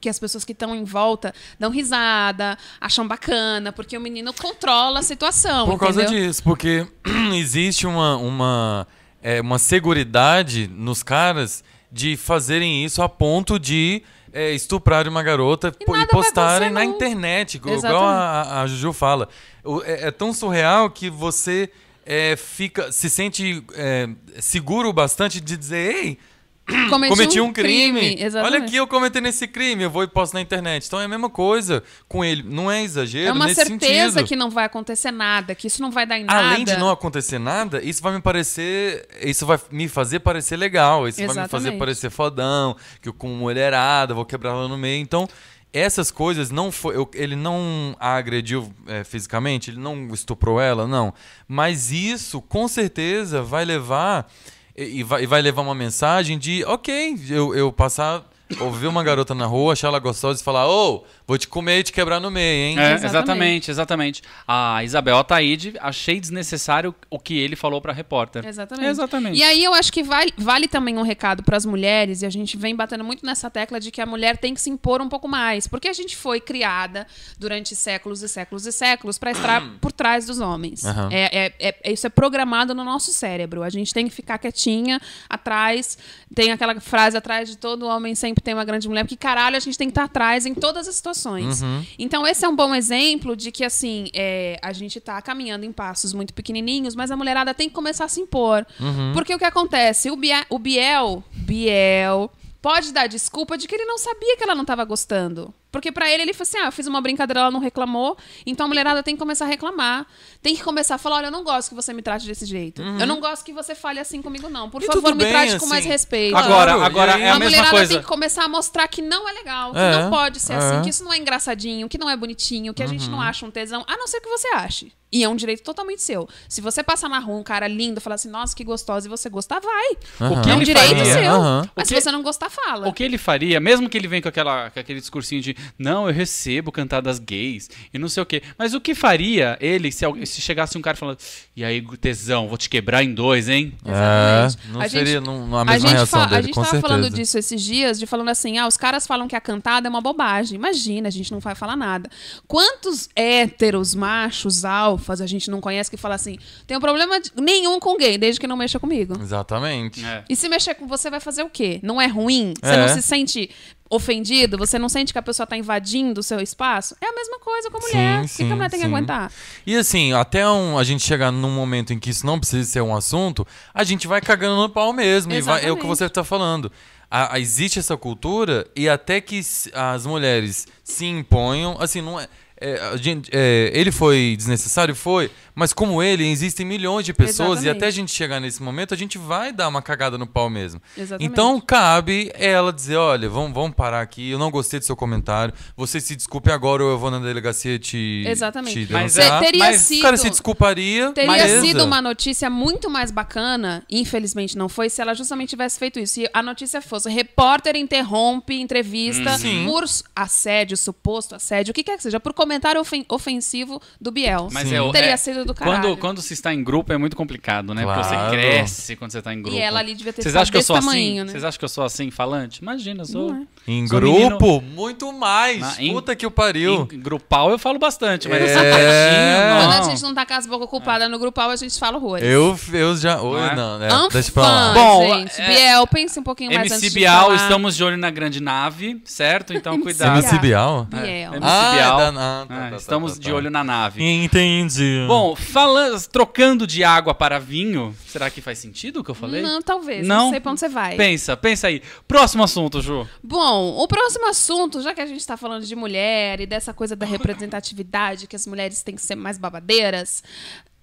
que 0.00 0.08
as 0.08 0.18
pessoas 0.18 0.44
que 0.44 0.52
estão 0.52 0.74
em 0.76 0.84
volta 0.84 1.32
dão 1.58 1.70
risada, 1.70 2.58
acham 2.78 3.08
bacana, 3.08 3.72
porque 3.72 3.96
o 3.96 4.00
menino 4.00 4.34
controla 4.34 5.00
a 5.00 5.02
situação. 5.02 5.64
Por 5.66 5.78
causa 5.78 6.02
entendeu? 6.02 6.26
disso, 6.26 6.42
porque 6.42 6.86
existe 7.34 7.86
uma, 7.86 8.16
uma, 8.18 8.86
é, 9.22 9.40
uma 9.40 9.58
seguridade 9.58 10.68
nos 10.68 11.02
caras 11.02 11.64
de 11.90 12.16
fazerem 12.18 12.84
isso 12.84 13.00
a 13.02 13.08
ponto 13.08 13.58
de 13.58 14.02
é, 14.32 14.50
estuprar 14.52 15.06
uma 15.08 15.22
garota 15.22 15.72
E 15.80 15.84
e, 15.84 16.06
postarem 16.08 16.68
na 16.70 16.84
internet, 16.84 17.54
igual 17.54 17.74
Exatamente. 17.76 18.04
a, 18.04 18.10
a- 18.58 18.62
a 18.62 18.66
Juju 18.66 18.92
fala. 18.92 19.28
O- 19.62 19.80
É, 19.84 20.08
é 20.08 20.10
tão 20.10 20.34
surreal 20.34 20.90
que 20.90 21.08
você 21.08 21.70
é, 22.04 22.36
fica 22.36 22.92
se 22.92 23.08
sente 23.08 23.64
é, 23.74 24.08
seguro 24.40 24.92
bastante 24.92 25.40
de 25.40 25.56
dizer, 25.56 25.94
ei, 25.94 26.18
cometi 26.88 27.40
um 27.40 27.52
crime. 27.52 28.00
Olha 28.14 28.24
exatamente. 28.24 28.62
aqui 28.64 28.76
eu 28.76 28.86
cometendo 28.86 29.26
esse 29.26 29.46
crime, 29.46 29.82
eu 29.84 29.90
vou 29.90 30.02
e 30.02 30.06
posto 30.06 30.32
na 30.34 30.40
internet. 30.40 30.86
Então 30.86 31.00
é 31.00 31.04
a 31.04 31.08
mesma 31.08 31.28
coisa 31.28 31.82
com 32.08 32.24
ele. 32.24 32.42
Não 32.42 32.70
é 32.70 32.82
exagero 32.82 33.28
É 33.28 33.32
uma 33.32 33.46
nesse 33.46 33.64
certeza 33.64 34.12
sentido. 34.12 34.26
que 34.28 34.34
não 34.36 34.48
vai 34.50 34.64
acontecer 34.64 35.10
nada, 35.10 35.54
que 35.54 35.66
isso 35.66 35.82
não 35.82 35.90
vai 35.90 36.06
dar 36.06 36.18
em 36.18 36.24
nada. 36.24 36.48
Além 36.48 36.64
de 36.64 36.76
não 36.76 36.90
acontecer 36.90 37.38
nada, 37.38 37.82
isso 37.82 38.02
vai 38.02 38.14
me 38.14 38.20
parecer. 38.20 39.06
Isso 39.22 39.44
vai 39.44 39.58
me 39.70 39.88
fazer 39.88 40.20
parecer 40.20 40.56
legal. 40.56 41.06
Isso 41.06 41.18
vai 41.18 41.28
me 41.28 41.34
fazer 41.34 41.44
Exatamente. 41.46 41.78
parecer 41.78 42.10
fodão, 42.10 42.76
que 43.02 43.08
eu 43.08 43.12
com 43.12 43.28
mulherada, 43.28 44.14
vou 44.14 44.24
quebrar 44.24 44.50
ela 44.50 44.66
no 44.68 44.78
meio. 44.78 45.02
Então, 45.02 45.28
essas 45.72 46.10
coisas 46.10 46.50
não 46.50 46.72
foi. 46.72 46.96
eu- 46.96 47.10
ele 47.14 47.36
não 47.36 47.94
a 48.00 48.14
agrediu 48.14 48.72
é, 48.86 49.04
fisicamente, 49.04 49.70
ele 49.70 49.80
não 49.80 50.08
estuprou 50.14 50.60
ela, 50.60 50.86
não. 50.86 51.12
Mas 51.46 51.90
isso, 51.92 52.40
com 52.40 52.66
certeza, 52.68 53.42
vai 53.42 53.64
levar. 53.66 54.30
E, 54.76 55.02
vai, 55.02 55.26
vai 55.26 55.40
levar 55.40 55.62
uma 55.62 55.74
mensagem 55.74 56.38
de, 56.38 56.64
ok, 56.64 57.16
eu, 57.30 57.54
eu 57.54 57.72
passar. 57.72 58.24
Ouvir 58.60 58.86
uma 58.86 59.02
garota 59.02 59.34
na 59.34 59.46
rua, 59.46 59.72
achar 59.72 59.88
ela 59.88 59.98
gostosa 59.98 60.40
e 60.40 60.44
falar, 60.44 60.68
ô, 60.68 61.02
vou 61.26 61.38
te 61.38 61.48
comer 61.48 61.78
e 61.78 61.82
te 61.82 61.92
quebrar 61.92 62.20
no 62.20 62.30
meio, 62.30 62.72
hein? 62.72 62.78
É, 62.78 62.92
Exatamente. 62.92 63.04
exatamente, 63.06 63.70
exatamente. 63.70 64.22
A 64.46 64.84
Isabel 64.84 65.16
Ataíde, 65.16 65.74
achei 65.80 66.20
desnecessário 66.20 66.94
o 67.08 67.18
que 67.18 67.38
ele 67.38 67.56
falou 67.56 67.80
pra 67.80 67.92
repórter. 67.92 68.44
Exatamente. 68.46 68.86
Exatamente. 68.88 69.38
E 69.38 69.42
aí 69.42 69.64
eu 69.64 69.72
acho 69.72 69.90
que 69.90 70.02
vai- 70.02 70.28
vale 70.36 70.68
também 70.68 70.98
um 70.98 71.02
recado 71.02 71.42
para 71.42 71.56
as 71.56 71.64
mulheres, 71.64 72.20
e 72.20 72.26
a 72.26 72.30
gente 72.30 72.56
vem 72.58 72.76
batendo 72.76 73.02
muito 73.02 73.24
nessa 73.24 73.48
tecla 73.50 73.80
de 73.80 73.90
que 73.90 74.00
a 74.00 74.06
mulher 74.06 74.36
tem 74.36 74.52
que 74.52 74.60
se 74.60 74.68
impor 74.68 75.00
um 75.00 75.08
pouco 75.08 75.26
mais. 75.26 75.66
Porque 75.66 75.88
a 75.88 75.92
gente 75.94 76.14
foi 76.14 76.38
criada 76.38 77.06
durante 77.38 77.74
séculos 77.74 78.22
e 78.22 78.28
séculos 78.28 78.66
e 78.66 78.72
séculos 78.72 79.18
para 79.18 79.30
estar 79.30 79.62
por 79.80 79.90
trás 79.90 80.26
dos 80.26 80.38
homens. 80.40 80.84
Aham. 80.84 81.08
É, 81.10 81.46
é- 81.58 81.74
é- 81.82 81.92
isso 81.92 82.06
é 82.06 82.10
programado 82.10 82.74
no 82.74 82.84
nosso 82.84 83.10
cérebro. 83.12 83.62
A 83.62 83.70
gente 83.70 83.92
tem 83.94 84.06
que 84.06 84.14
ficar 84.14 84.36
quietinha 84.38 85.00
atrás. 85.30 85.96
Tem 86.34 86.52
aquela 86.52 86.78
frase 86.78 87.16
atrás 87.16 87.48
de 87.48 87.56
todo 87.56 87.86
homem 87.86 88.14
sempre 88.34 88.42
tem 88.42 88.52
uma 88.54 88.64
grande 88.64 88.88
mulher, 88.88 89.04
porque 89.04 89.16
caralho, 89.16 89.56
a 89.56 89.60
gente 89.60 89.78
tem 89.78 89.88
que 89.88 89.92
estar 89.92 90.04
atrás 90.04 90.44
em 90.44 90.54
todas 90.54 90.88
as 90.88 90.94
situações. 90.96 91.62
Então, 91.98 92.26
esse 92.26 92.44
é 92.44 92.48
um 92.48 92.56
bom 92.56 92.74
exemplo 92.74 93.36
de 93.36 93.52
que, 93.52 93.64
assim, 93.64 94.08
é, 94.12 94.58
a 94.60 94.72
gente 94.72 95.00
tá 95.00 95.22
caminhando 95.22 95.64
em 95.64 95.72
passos 95.72 96.12
muito 96.12 96.34
pequenininhos, 96.34 96.94
mas 96.94 97.10
a 97.10 97.16
mulherada 97.16 97.54
tem 97.54 97.68
que 97.68 97.74
começar 97.74 98.04
a 98.06 98.08
se 98.08 98.20
impor. 98.20 98.66
Porque 99.14 99.34
o 99.34 99.38
que 99.38 99.44
acontece? 99.44 100.10
O, 100.10 100.16
Bia- 100.16 100.44
o 100.50 100.58
Biel, 100.58 101.22
Biel, 101.32 102.30
pode 102.60 102.92
dar 102.92 103.06
desculpa 103.06 103.56
de 103.56 103.68
que 103.68 103.74
ele 103.74 103.84
não 103.84 103.98
sabia 103.98 104.36
que 104.36 104.42
ela 104.42 104.54
não 104.54 104.64
tava 104.64 104.84
gostando. 104.84 105.52
Porque 105.74 105.90
pra 105.90 106.08
ele, 106.08 106.22
ele 106.22 106.32
falou 106.32 106.42
assim: 106.48 106.58
ah, 106.58 106.66
eu 106.66 106.72
fiz 106.72 106.86
uma 106.86 107.00
brincadeira, 107.00 107.40
ela 107.40 107.50
não 107.50 107.58
reclamou. 107.58 108.16
Então 108.46 108.66
a 108.66 108.68
mulherada 108.68 109.02
tem 109.02 109.16
que 109.16 109.18
começar 109.18 109.44
a 109.44 109.48
reclamar. 109.48 110.06
Tem 110.40 110.54
que 110.54 110.62
começar 110.62 110.94
a 110.94 110.98
falar: 110.98 111.16
olha, 111.16 111.26
eu 111.26 111.30
não 111.32 111.42
gosto 111.42 111.70
que 111.70 111.74
você 111.74 111.92
me 111.92 112.00
trate 112.00 112.26
desse 112.26 112.46
jeito. 112.46 112.80
Eu 112.80 113.06
não 113.06 113.18
gosto 113.18 113.44
que 113.44 113.52
você 113.52 113.74
fale 113.74 113.98
assim 113.98 114.22
comigo, 114.22 114.48
não. 114.48 114.70
Por 114.70 114.80
E 114.82 114.86
favor, 114.86 115.12
me 115.14 115.24
bem, 115.24 115.32
trate 115.32 115.50
com 115.52 115.56
assim. 115.56 115.68
mais 115.68 115.84
respeito. 115.84 116.36
Agora, 116.36 116.72
Claro, 116.74 116.82
agora 116.84 117.12
é 117.12 117.28
a 117.30 117.34
a 117.34 117.38
mesma 117.38 117.44
mulherada 117.44 117.70
coisa. 117.70 117.92
tem 117.94 118.00
que 118.00 118.06
começar 118.06 118.44
a 118.44 118.48
mostrar 118.48 118.86
que 118.86 119.02
não 119.02 119.28
é 119.28 119.32
legal, 119.32 119.72
que 119.72 119.78
É, 119.78 120.02
não 120.02 120.10
pode 120.10 120.38
ser 120.38 120.52
é. 120.52 120.56
assim, 120.56 120.82
que 120.82 120.90
isso 120.90 121.02
não 121.02 121.12
é 121.12 121.18
engraçadinho, 121.18 121.88
que 121.88 121.98
não 121.98 122.08
é 122.08 122.16
bonitinho, 122.16 122.72
que 122.72 122.82
a 122.82 122.86
gente 122.86 123.06
Uhum. 123.06 123.12
não 123.12 123.20
acha 123.20 123.44
um 123.44 123.50
tesão, 123.50 123.84
a 123.88 123.96
não 123.96 124.06
ser 124.06 124.20
que 124.20 124.28
você 124.28 124.46
ache. 124.54 124.92
E 125.12 125.22
é 125.22 125.28
um 125.28 125.36
direito 125.36 125.62
totalmente 125.62 126.02
seu. 126.02 126.28
Se 126.48 126.60
você 126.60 126.82
passar 126.82 127.08
na 127.08 127.20
rua 127.20 127.36
um 127.38 127.42
cara 127.44 127.68
lindo 127.68 127.98
e 127.98 128.02
falar 128.02 128.16
assim, 128.16 128.28
nossa, 128.28 128.54
que 128.54 128.64
gostosa, 128.64 129.06
e 129.06 129.08
você 129.10 129.28
gostar, 129.28 129.60
vai. 129.60 129.96
Aham. 130.20 130.42
que 130.42 130.50
é 130.50 130.52
um 130.54 130.56
ele 130.56 130.64
direito 130.64 130.88
faria? 130.88 131.04
seu. 131.04 131.32
Aham. 131.32 131.70
Mas 131.76 131.84
O 131.84 131.88
se 131.88 131.94
que- 131.94 132.00
você 132.00 132.10
não 132.10 132.20
gostar, 132.22 132.50
fala. 132.50 132.88
O 132.88 132.92
que 132.92 133.04
ele 133.04 133.16
faria, 133.16 133.60
mesmo 133.60 133.88
que 133.88 133.96
ele 133.96 134.08
venha 134.08 134.20
com, 134.22 134.28
aquela, 134.28 134.70
com 134.70 134.80
aquele 134.80 134.98
discursinho 134.98 135.40
de 135.40 135.56
não, 135.78 136.06
eu 136.08 136.14
recebo 136.14 136.70
cantadas 136.72 137.18
gays 137.18 137.68
e 137.92 137.98
não 137.98 138.08
sei 138.08 138.22
o 138.22 138.26
quê. 138.26 138.42
Mas 138.58 138.74
o 138.74 138.80
que 138.80 138.94
faria 138.94 139.56
ele 139.60 139.90
se, 139.92 140.04
se 140.26 140.40
chegasse 140.40 140.76
um 140.78 140.82
cara 140.82 140.96
falando, 140.96 141.18
e 141.56 141.64
aí, 141.64 141.80
tesão, 141.98 142.48
vou 142.48 142.58
te 142.58 142.68
quebrar 142.68 143.02
em 143.02 143.14
dois, 143.14 143.48
hein? 143.48 143.72
É, 143.84 144.44
Exatamente. 144.46 144.72
não 144.72 144.80
A 144.80 144.88
seria 144.88 145.12
gente- 145.14 145.24
não, 145.26 145.56
a 145.56 145.60
A 145.60 145.64
mesma 145.64 145.80
gente, 145.88 145.96
reação 145.96 146.20
fa- 146.20 146.26
dele, 146.26 146.38
a 146.38 146.42
gente 146.42 146.54
com 146.54 146.60
tava 146.62 146.70
certeza. 146.72 146.94
falando 146.94 147.10
disso 147.14 147.38
esses 147.38 147.62
dias, 147.62 147.98
de 147.98 148.06
falando 148.06 148.28
assim, 148.28 148.58
ah, 148.58 148.66
os 148.66 148.76
caras 148.76 149.06
falam 149.06 149.26
que 149.28 149.36
a 149.36 149.40
cantada 149.40 149.86
é 149.88 149.90
uma 149.90 150.00
bobagem. 150.00 150.56
Imagina, 150.56 151.08
a 151.08 151.10
gente 151.10 151.30
não 151.32 151.40
vai 151.40 151.54
falar 151.54 151.76
nada. 151.76 152.10
Quantos 152.46 153.08
héteros, 153.16 153.94
machos, 153.94 154.64
alfas, 154.64 155.20
a 155.20 155.26
gente 155.26 155.50
não 155.50 155.60
conhece 155.60 155.90
que 155.90 155.96
fala 155.96 156.14
assim, 156.14 156.38
tem 156.66 156.76
um 156.76 156.80
problema 156.80 157.20
de- 157.20 157.30
nenhum 157.40 157.78
com 157.80 157.96
gay, 157.96 158.18
desde 158.18 158.40
que 158.40 158.46
não 158.46 158.56
mexa 158.56 158.78
comigo. 158.78 159.14
Exatamente. 159.20 160.04
É. 160.04 160.24
E 160.28 160.36
se 160.36 160.48
mexer 160.48 160.74
com 160.74 160.86
você, 160.86 161.10
vai 161.10 161.20
fazer 161.20 161.42
o 161.42 161.48
quê? 161.50 161.80
Não 161.82 162.00
é 162.00 162.06
ruim? 162.06 162.54
Você 162.62 162.72
É. 162.72 162.76
não 162.76 162.88
se 162.88 163.02
sente 163.02 163.50
ofendido? 163.90 164.56
Você 164.58 164.78
não 164.78 164.88
sente 164.88 165.12
que 165.12 165.18
a 165.18 165.22
pessoa 165.22 165.46
tá 165.46 165.56
invadindo 165.56 166.20
o 166.20 166.22
seu 166.22 166.40
espaço? 166.40 166.96
É 167.00 167.06
a 167.06 167.12
mesma 167.14 167.38
coisa 167.38 167.70
com 167.70 167.78
a 167.78 167.80
mulher. 167.80 168.28
Sim, 168.28 168.34
o 168.34 168.36
que 168.38 168.44
que 168.46 168.52
a 168.52 168.56
mulher 168.56 168.70
tem 168.70 168.80
que 168.80 168.86
sim. 168.86 168.92
aguentar? 168.92 169.32
E 169.66 169.76
assim, 169.76 170.12
até 170.12 170.48
um- 170.48 170.78
a 170.78 170.84
gente 170.84 171.04
chegar 171.04 171.30
num 171.30 171.50
momento 171.50 171.92
em 171.92 171.98
que 171.98 172.10
isso 172.10 172.26
não 172.26 172.38
precisa 172.38 172.68
ser 172.68 172.80
um 172.80 172.94
assunto, 172.94 173.46
a 173.72 173.84
gente 173.84 174.06
vai 174.06 174.20
cagando 174.20 174.56
no 174.60 174.68
pau 174.68 174.92
mesmo. 174.92 175.32
E 175.32 175.40
vai- 175.40 175.64
é 175.64 175.70
o 175.70 175.76
que 175.76 175.86
você 175.86 176.06
está 176.06 176.24
falando. 176.24 176.70
A- 177.10 177.34
a- 177.34 177.38
existe 177.38 177.78
essa 177.78 177.96
cultura 177.96 178.66
e 178.74 178.88
até 178.88 179.20
que 179.20 179.40
as 179.72 180.04
mulheres 180.06 180.66
se 180.82 181.06
imponham, 181.06 181.76
assim, 181.78 182.00
não 182.00 182.18
é. 182.18 182.26
É, 182.64 182.96
gente- 182.98 183.30
é, 183.32 183.70
ele 183.74 183.90
foi 183.92 184.34
desnecessário? 184.36 184.94
Foi. 184.94 185.30
Mas 185.54 185.72
como 185.72 186.02
ele, 186.02 186.26
existem 186.26 186.66
milhões 186.66 187.06
de 187.06 187.12
pessoas 187.12 187.60
e 187.60 187.66
Exatamente. 187.66 187.76
até 187.76 187.86
a 187.86 187.90
gente 187.90 188.10
chegar 188.12 188.40
nesse 188.40 188.60
momento, 188.60 188.92
a 188.92 188.96
gente 188.96 189.16
vai 189.18 189.52
dar 189.52 189.68
uma 189.68 189.80
cagada 189.80 190.18
no 190.18 190.26
pau 190.26 190.50
mesmo. 190.50 190.80
Exatamente. 190.98 191.30
Então 191.30 191.60
cabe 191.60 192.32
ela 192.34 192.72
dizer, 192.72 192.96
olha, 192.96 193.28
vamos, 193.28 193.52
vamos 193.52 193.76
parar 193.76 194.00
aqui, 194.00 194.30
eu 194.30 194.38
não 194.38 194.50
gostei 194.50 194.80
do 194.80 194.84
seu 194.84 194.96
comentário, 194.96 195.54
você 195.76 196.00
se 196.00 196.16
desculpe 196.16 196.50
agora 196.50 196.82
ou 196.82 196.90
eu 196.90 196.98
vou 196.98 197.08
na 197.08 197.20
delegacia 197.20 197.78
te, 197.78 198.24
Exatamente. 198.26 198.86
te 198.86 198.92
Mas. 198.92 199.14
Te- 199.14 199.20
teria 199.40 199.58
mas, 199.64 199.80
sido... 199.82 199.98
O 200.00 200.02
cara 200.02 200.16
se 200.16 200.28
desculparia, 200.28 201.12
Teria 201.12 201.30
beleza. 201.32 201.60
sido 201.64 201.84
uma 201.84 202.02
notícia 202.02 202.50
muito 202.50 202.90
mais 202.90 203.12
bacana, 203.12 203.84
infelizmente 203.88 204.58
não 204.58 204.68
foi, 204.68 204.90
se 204.90 205.00
ela 205.00 205.14
justamente 205.14 205.50
tivesse 205.50 205.78
feito 205.78 206.00
isso. 206.00 206.18
E 206.20 206.28
a 206.34 206.42
notícia 206.42 206.82
fosse: 206.82 207.08
repórter 207.08 207.76
interrompe 207.76 208.60
entrevista 208.60 209.38
Sim. 209.38 209.66
por 209.66 209.84
assédio, 210.16 210.76
suposto 210.76 211.36
assédio, 211.36 211.70
o 211.70 211.74
que 211.74 211.84
quer 211.84 211.96
que 211.96 212.02
seja, 212.02 212.18
por 212.18 212.32
comentário 212.32 212.53
ofen- 212.80 213.04
ofensivo 213.08 213.80
do 214.00 214.10
Biel. 214.10 214.48
Mas 214.52 214.70
é, 214.72 214.90
Teria 214.92 215.10
é- 215.10 215.16
sido 215.16 215.44
do 215.44 215.54
caralho. 215.54 215.82
quando, 215.82 215.96
quando 215.96 216.22
se 216.22 216.34
está 216.34 216.52
em 216.52 216.62
grupo 216.62 216.92
é 216.92 216.98
muito 216.98 217.16
complicado, 217.16 217.74
né? 217.74 217.84
Porque 217.84 218.02
você 218.02 218.14
Claro. 218.14 218.32
cresce 218.32 218.96
quando 218.96 219.10
você 219.12 219.18
está 219.18 219.32
em 219.32 219.40
grupo. 219.42 219.56
E 219.56 219.60
ela 219.60 219.80
ali 219.80 219.94
devia 219.94 220.12
ter 220.12 220.22
Vocês 220.22 220.32
ficado 220.32 220.42
acham 220.42 220.50
que 220.52 220.56
eu 220.56 220.60
desse 220.60 220.66
sou 220.66 220.76
tamanho, 220.76 221.14
assim? 221.16 221.24
né? 221.24 221.32
Vocês 221.32 221.44
acham 221.44 221.58
que 221.58 221.64
eu 221.64 221.68
sou 221.68 221.84
assim, 221.84 222.10
falante? 222.10 222.60
Imagina, 222.62 223.02
eu 223.02 223.06
sou. 223.06 223.32
É. 223.34 223.42
Em 223.66 223.86
Sou 223.86 223.98
grupo, 224.00 224.60
muito 224.60 225.12
mais. 225.12 225.60
Na- 225.60 225.74
em- 225.82 225.92
Puta 225.92 226.14
que 226.14 226.26
o 226.26 226.30
pariu. 226.30 226.88
Em 226.92 227.00
grupal 227.00 227.50
eu 227.50 227.58
falo 227.58 227.78
bastante, 227.78 228.28
mas 228.28 228.42
É. 228.42 228.44
assim, 228.44 229.58
Quando 229.58 229.72
não. 229.72 229.78
a 229.86 229.90
gente 229.90 230.02
não 230.02 230.14
tá 230.14 230.26
com 230.26 230.34
as 230.34 230.46
bocas 230.46 230.64
ocupadas 230.66 231.10
no 231.10 231.18
grupal, 231.18 231.50
a 231.50 231.56
gente 231.56 231.78
fala 231.78 231.96
horrores. 231.96 232.26
Eu, 232.26 232.58
eu 232.72 232.96
já. 232.96 233.20
Oi, 233.20 233.40
Não 233.40 233.46
é? 233.46 233.54
não, 233.56 233.78
né? 233.78 233.88
Anfã, 233.90 234.08
Deixa 234.12 234.32
pra 234.32 234.42
lá. 234.42 234.72
Bom, 234.74 235.18
gente. 235.18 235.40
é- 235.40 235.46
Biel, 235.48 235.86
pense 235.86 236.18
um 236.18 236.22
pouquinho 236.22 236.50
mais 236.52 236.62
MC 236.70 236.74
antes 236.74 236.92
de 236.92 236.98
Bial, 236.98 237.22
falar. 237.26 237.36
estamos 237.36 237.76
de 237.76 237.84
olho 237.84 237.96
na 237.96 238.10
grande 238.10 238.40
nave, 238.40 239.00
certo? 239.04 239.52
Então 239.54 239.80
cuidado. 239.80 240.18
MC 240.18 240.38
Bial? 240.38 240.84
Biel. 240.84 241.04
É, 241.04 241.22
MC 241.36 241.38
Ah, 241.42 241.72
Bial. 241.74 241.98
da- 241.98 242.12
ah, 242.42 242.46
tá, 242.46 242.54
Ah, 242.54 242.64
tá, 242.64 242.70
tá, 242.70 242.76
estamos 242.76 243.12
tá, 243.14 243.18
de 243.20 243.28
tá. 243.30 243.34
olho 243.34 243.50
na 243.50 243.62
nave. 243.62 244.02
Entendi. 244.02 245.04
Bom, 245.06 245.34
falando, 245.36 246.00
trocando 246.08 246.66
de 246.66 246.82
água 246.82 247.14
para 247.14 247.38
vinho, 247.38 247.94
será 248.06 248.30
que 248.30 248.40
faz 248.40 248.58
sentido 248.58 249.00
o 249.00 249.04
que 249.04 249.10
eu 249.10 249.14
falei? 249.14 249.42
Não, 249.42 249.62
talvez. 249.62 250.06
Não, 250.06 250.24
Não? 250.24 250.30
sei 250.30 250.40
pra 250.40 250.50
onde 250.52 250.60
você 250.60 250.68
vai. 250.68 250.96
Pensa, 250.96 251.36
pensa 251.36 251.68
aí. 251.68 251.82
Próximo 252.08 252.42
assunto, 252.42 252.80
Ju. 252.80 253.06
Bom, 253.22 253.76
o 253.78 253.86
próximo 253.88 254.28
assunto, 254.28 254.80
já 254.82 254.94
que 254.94 255.00
a 255.00 255.06
gente 255.06 255.26
tá 255.26 255.36
falando 255.36 255.64
de 255.64 255.76
mulher 255.76 256.40
e 256.40 256.46
dessa 256.46 256.72
coisa 256.74 256.94
da 256.96 257.06
representatividade, 257.06 258.26
que 258.26 258.36
as 258.36 258.46
mulheres 258.46 258.82
têm 258.82 258.94
que 258.94 259.02
ser 259.02 259.14
mais 259.14 259.38
babadeiras. 259.38 260.22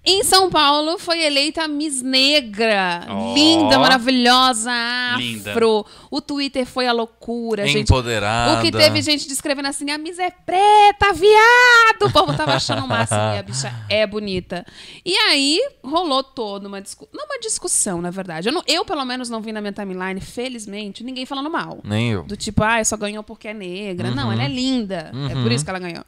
Em 0.04 0.24
São 0.24 0.50
Paulo 0.50 0.98
foi 0.98 1.22
eleita 1.22 1.62
a 1.62 1.68
Miss 1.68 2.02
Negra. 2.02 3.06
Ó. 3.08 3.34
Linda, 3.34 3.78
maravilhosa, 3.78 4.72
Linda. 5.16 5.50
afro. 5.52 5.86
O 6.10 6.20
Twitter 6.20 6.66
foi 6.66 6.88
a 6.88 6.92
loucura, 6.92 7.64
gente. 7.68 7.82
Empoderada. 7.84 8.58
O 8.58 8.62
que 8.62 8.72
teve 8.72 9.00
gente 9.00 9.28
descrevendo 9.28 9.68
assim, 9.68 9.88
a 9.92 9.98
Miss 9.98 10.18
é 10.18 10.28
preta, 10.28 11.12
viado! 11.12 12.06
O 12.08 12.12
povo 12.12 12.36
tava 12.36 12.54
achando 12.54 12.84
o 12.84 12.88
máximo 12.88 13.20
e 13.20 13.38
a 13.38 13.42
bicha 13.44 13.72
é 13.88 14.04
bonita. 14.04 14.66
E 15.06 15.14
aí 15.16 15.60
rolou 15.84 16.24
toda 16.24 16.66
uma 16.66 16.80
discussão. 16.82 17.12
Não 17.14 17.24
uma 17.26 17.38
discussão, 17.38 18.02
na 18.02 18.10
verdade. 18.10 18.48
Eu, 18.48 18.52
não- 18.52 18.64
eu, 18.66 18.84
pelo 18.84 19.04
menos, 19.04 19.30
não 19.30 19.40
vi 19.40 19.52
na 19.52 19.60
minha 19.60 19.72
timeline, 19.72 20.20
felizmente, 20.20 21.04
ninguém 21.04 21.24
falando 21.26 21.48
mal. 21.48 21.78
Nem 21.84 22.10
eu. 22.10 22.24
Do 22.24 22.36
tipo, 22.36 22.64
ah, 22.64 22.82
só 22.84 22.96
ganhou 22.96 23.22
porque 23.22 23.46
é 23.46 23.54
negra. 23.54 24.10
Não, 24.10 24.26
Uhum. 24.26 24.32
ela 24.32 24.44
é 24.44 24.48
linda. 24.48 25.12
É 25.30 25.34
por 25.34 25.52
isso 25.52 25.62
que 25.62 25.70
ela 25.70 25.78
ganhou. 25.78 26.04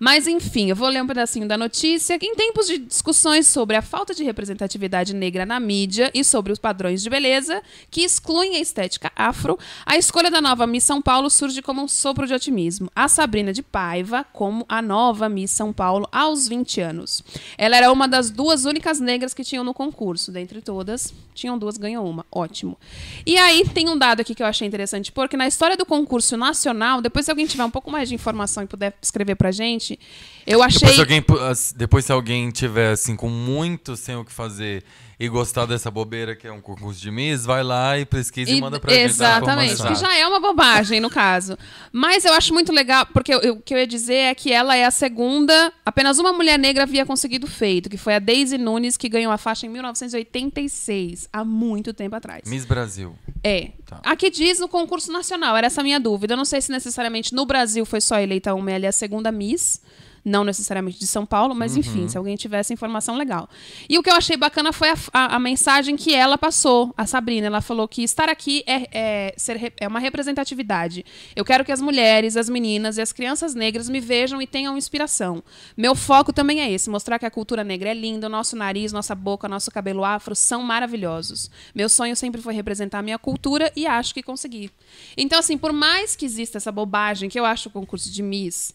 Mas, 0.00 0.26
enfim, 0.26 0.68
eu 0.68 0.74
vou 0.74 0.88
ler 0.88 1.00
um 1.00 1.06
pedacinho 1.06 1.46
da 1.46 1.56
notícia. 1.56 2.18
Em 2.20 2.34
tempos 2.34 2.66
de 2.66 2.78
discussões 2.78 3.35
sobre 3.42 3.76
a 3.76 3.82
falta 3.82 4.14
de 4.14 4.24
representatividade 4.24 5.14
negra 5.14 5.46
na 5.46 5.58
mídia 5.58 6.10
e 6.14 6.22
sobre 6.22 6.52
os 6.52 6.58
padrões 6.58 7.02
de 7.02 7.10
beleza 7.10 7.62
que 7.90 8.02
excluem 8.02 8.56
a 8.56 8.60
estética 8.60 9.10
afro, 9.16 9.58
a 9.84 9.96
escolha 9.96 10.30
da 10.30 10.40
nova 10.40 10.66
Miss 10.66 10.84
São 10.84 11.02
Paulo 11.02 11.30
surge 11.30 11.62
como 11.62 11.82
um 11.82 11.88
sopro 11.88 12.26
de 12.26 12.34
otimismo. 12.34 12.90
A 12.94 13.08
Sabrina 13.08 13.52
de 13.52 13.62
Paiva, 13.62 14.24
como 14.32 14.64
a 14.68 14.80
nova 14.80 15.28
Miss 15.28 15.50
São 15.50 15.72
Paulo 15.72 16.08
aos 16.12 16.48
20 16.48 16.80
anos. 16.80 17.22
Ela 17.58 17.76
era 17.76 17.92
uma 17.92 18.06
das 18.06 18.30
duas 18.30 18.64
únicas 18.64 19.00
negras 19.00 19.34
que 19.34 19.44
tinham 19.44 19.64
no 19.64 19.74
concurso. 19.74 20.32
Dentre 20.32 20.60
todas, 20.60 21.12
tinham 21.36 21.56
duas, 21.58 21.76
ganhou 21.76 22.08
uma. 22.08 22.26
Ótimo. 22.32 22.76
E 23.24 23.38
aí 23.38 23.64
tem 23.68 23.88
um 23.88 23.96
dado 23.96 24.20
aqui 24.20 24.34
que 24.34 24.42
eu 24.42 24.46
achei 24.46 24.66
interessante, 24.66 25.12
porque 25.12 25.36
na 25.36 25.46
história 25.46 25.76
do 25.76 25.86
concurso 25.86 26.36
nacional, 26.36 27.00
depois 27.00 27.24
se 27.26 27.30
alguém 27.30 27.46
tiver 27.46 27.64
um 27.64 27.70
pouco 27.70 27.90
mais 27.90 28.08
de 28.08 28.14
informação 28.16 28.62
e 28.64 28.66
puder 28.66 28.92
escrever 29.00 29.36
pra 29.36 29.52
gente, 29.52 29.98
eu 30.46 30.62
achei. 30.62 30.80
Depois, 30.80 30.94
se 30.96 31.00
alguém, 31.00 31.24
as- 31.48 31.74
depois, 31.76 32.04
se 32.04 32.12
alguém 32.12 32.50
tiver 32.50 32.90
assim, 32.92 33.14
com 33.14 33.28
muito 33.28 33.96
sem 33.96 34.16
o 34.16 34.24
que 34.24 34.32
fazer 34.32 34.82
e 35.18 35.28
gostar 35.28 35.64
dessa 35.66 35.90
bobeira 35.90 36.36
que 36.36 36.46
é 36.46 36.52
um 36.52 36.60
concurso 36.60 37.00
de 37.00 37.10
Miss, 37.10 37.44
vai 37.46 37.62
lá 37.62 37.98
e 37.98 38.04
pesquisa 38.04 38.50
e, 38.50 38.58
E- 38.58 38.60
manda 38.60 38.78
pra 38.78 38.92
gente. 38.92 39.16
dar 39.16 39.38
Exatamente, 39.40 39.82
que 39.82 39.94
já 39.94 40.14
é 40.14 40.26
uma 40.26 40.38
bobagem 40.38 41.00
no 41.00 41.08
caso. 41.08 41.56
Mas 41.90 42.24
eu 42.26 42.34
acho 42.34 42.52
muito 42.52 42.70
legal, 42.70 43.06
porque 43.06 43.32
eu- 43.32 43.40
eu- 43.40 43.54
o 43.54 43.60
que 43.62 43.72
eu 43.72 43.78
ia 43.78 43.86
dizer 43.86 44.14
é 44.14 44.34
que 44.34 44.52
ela 44.52 44.76
é 44.76 44.84
a 44.84 44.90
segunda, 44.90 45.72
apenas 45.86 46.18
uma 46.18 46.32
mulher 46.34 46.58
negra 46.58 46.82
havia 46.82 47.06
conseguido 47.06 47.46
feito, 47.46 47.88
que 47.88 47.96
foi 47.96 48.14
a 48.14 48.18
Daisy 48.18 48.58
Nunes, 48.58 48.96
que 48.98 49.08
ganhou 49.08 49.32
a 49.32 49.38
faixa 49.38 49.64
em 49.66 49.70
1986, 49.70 51.28
há 51.32 51.44
muito 51.44 51.92
tempo 51.94 52.14
atrás. 52.16 52.42
Miss 52.46 52.64
Brasil. 52.64 53.14
É. 53.42 53.70
Tá. 53.86 54.00
Aqui 54.04 54.30
diz 54.30 54.58
no 54.58 54.68
concurso 54.68 55.12
nacional, 55.12 55.56
era 55.56 55.66
essa 55.68 55.80
a 55.80 55.84
minha 55.84 56.00
dúvida. 56.00 56.34
Eu 56.34 56.36
não 56.36 56.44
sei 56.44 56.60
se 56.60 56.70
necessariamente 56.70 57.34
no 57.34 57.46
Brasil 57.46 57.84
foi 57.86 58.00
só 58.00 58.18
eleita 58.18 58.54
uma, 58.54 58.70
ela 58.70 58.86
é 58.86 58.88
a 58.88 58.92
segunda 58.92 59.30
Miss. 59.32 59.80
Não 60.28 60.42
necessariamente 60.42 60.98
de 60.98 61.06
São 61.06 61.24
Paulo, 61.24 61.54
mas 61.54 61.74
Uhum. 61.74 61.78
enfim, 61.78 62.08
se 62.08 62.18
alguém 62.18 62.34
tivesse 62.34 62.72
informação 62.74 63.16
legal. 63.16 63.48
E 63.88 63.96
o 63.96 64.02
que 64.02 64.10
eu 64.10 64.14
achei 64.16 64.36
bacana 64.36 64.72
foi 64.72 64.90
a, 64.90 64.96
a- 65.12 65.36
a 65.36 65.38
mensagem 65.38 65.94
que 65.94 66.12
ela 66.12 66.36
passou, 66.36 66.92
a 66.96 67.06
Sabrina. 67.06 67.46
Ela 67.46 67.60
falou 67.60 67.86
que 67.86 68.02
estar 68.02 68.28
aqui 68.28 68.64
é, 68.66 68.88
é 68.90 69.34
ser 69.36 69.72
é 69.80 69.86
uma 69.86 70.00
representatividade. 70.00 71.04
Eu 71.36 71.44
quero 71.44 71.64
que 71.64 71.70
as 71.70 71.80
mulheres, 71.80 72.36
as 72.36 72.48
meninas 72.48 72.98
e 72.98 73.00
as 73.02 73.12
crianças 73.12 73.54
negras 73.54 73.88
me 73.88 74.00
vejam 74.00 74.42
e 74.42 74.48
tenham 74.48 74.76
inspiração. 74.76 75.44
Meu 75.76 75.94
foco 75.94 76.32
também 76.32 76.60
é 76.60 76.68
esse: 76.72 76.90
mostrar 76.90 77.20
que 77.20 77.26
a 77.26 77.30
cultura 77.30 77.62
negra 77.62 77.90
é 77.90 77.94
linda, 77.94 78.26
o 78.26 78.30
nosso 78.30 78.56
nariz, 78.56 78.92
nossa 78.92 79.14
boca, 79.14 79.48
nosso 79.48 79.70
cabelo 79.70 80.04
afro 80.04 80.34
são 80.34 80.60
maravilhosos. 80.60 81.48
Meu 81.72 81.88
sonho 81.88 82.16
sempre 82.16 82.42
foi 82.42 82.52
representar 82.52 82.98
a 82.98 83.02
minha 83.02 83.18
cultura 83.18 83.72
e 83.76 83.86
acho 83.86 84.12
que 84.12 84.24
consegui. 84.24 84.72
Então, 85.16 85.38
assim, 85.38 85.56
por 85.56 85.72
mais 85.72 86.16
que 86.16 86.24
exista 86.26 86.58
essa 86.58 86.72
bobagem 86.72 87.28
que 87.28 87.38
eu 87.38 87.44
acho 87.44 87.68
o 87.68 87.72
concurso 87.72 88.10
de 88.10 88.24
Miss 88.24 88.74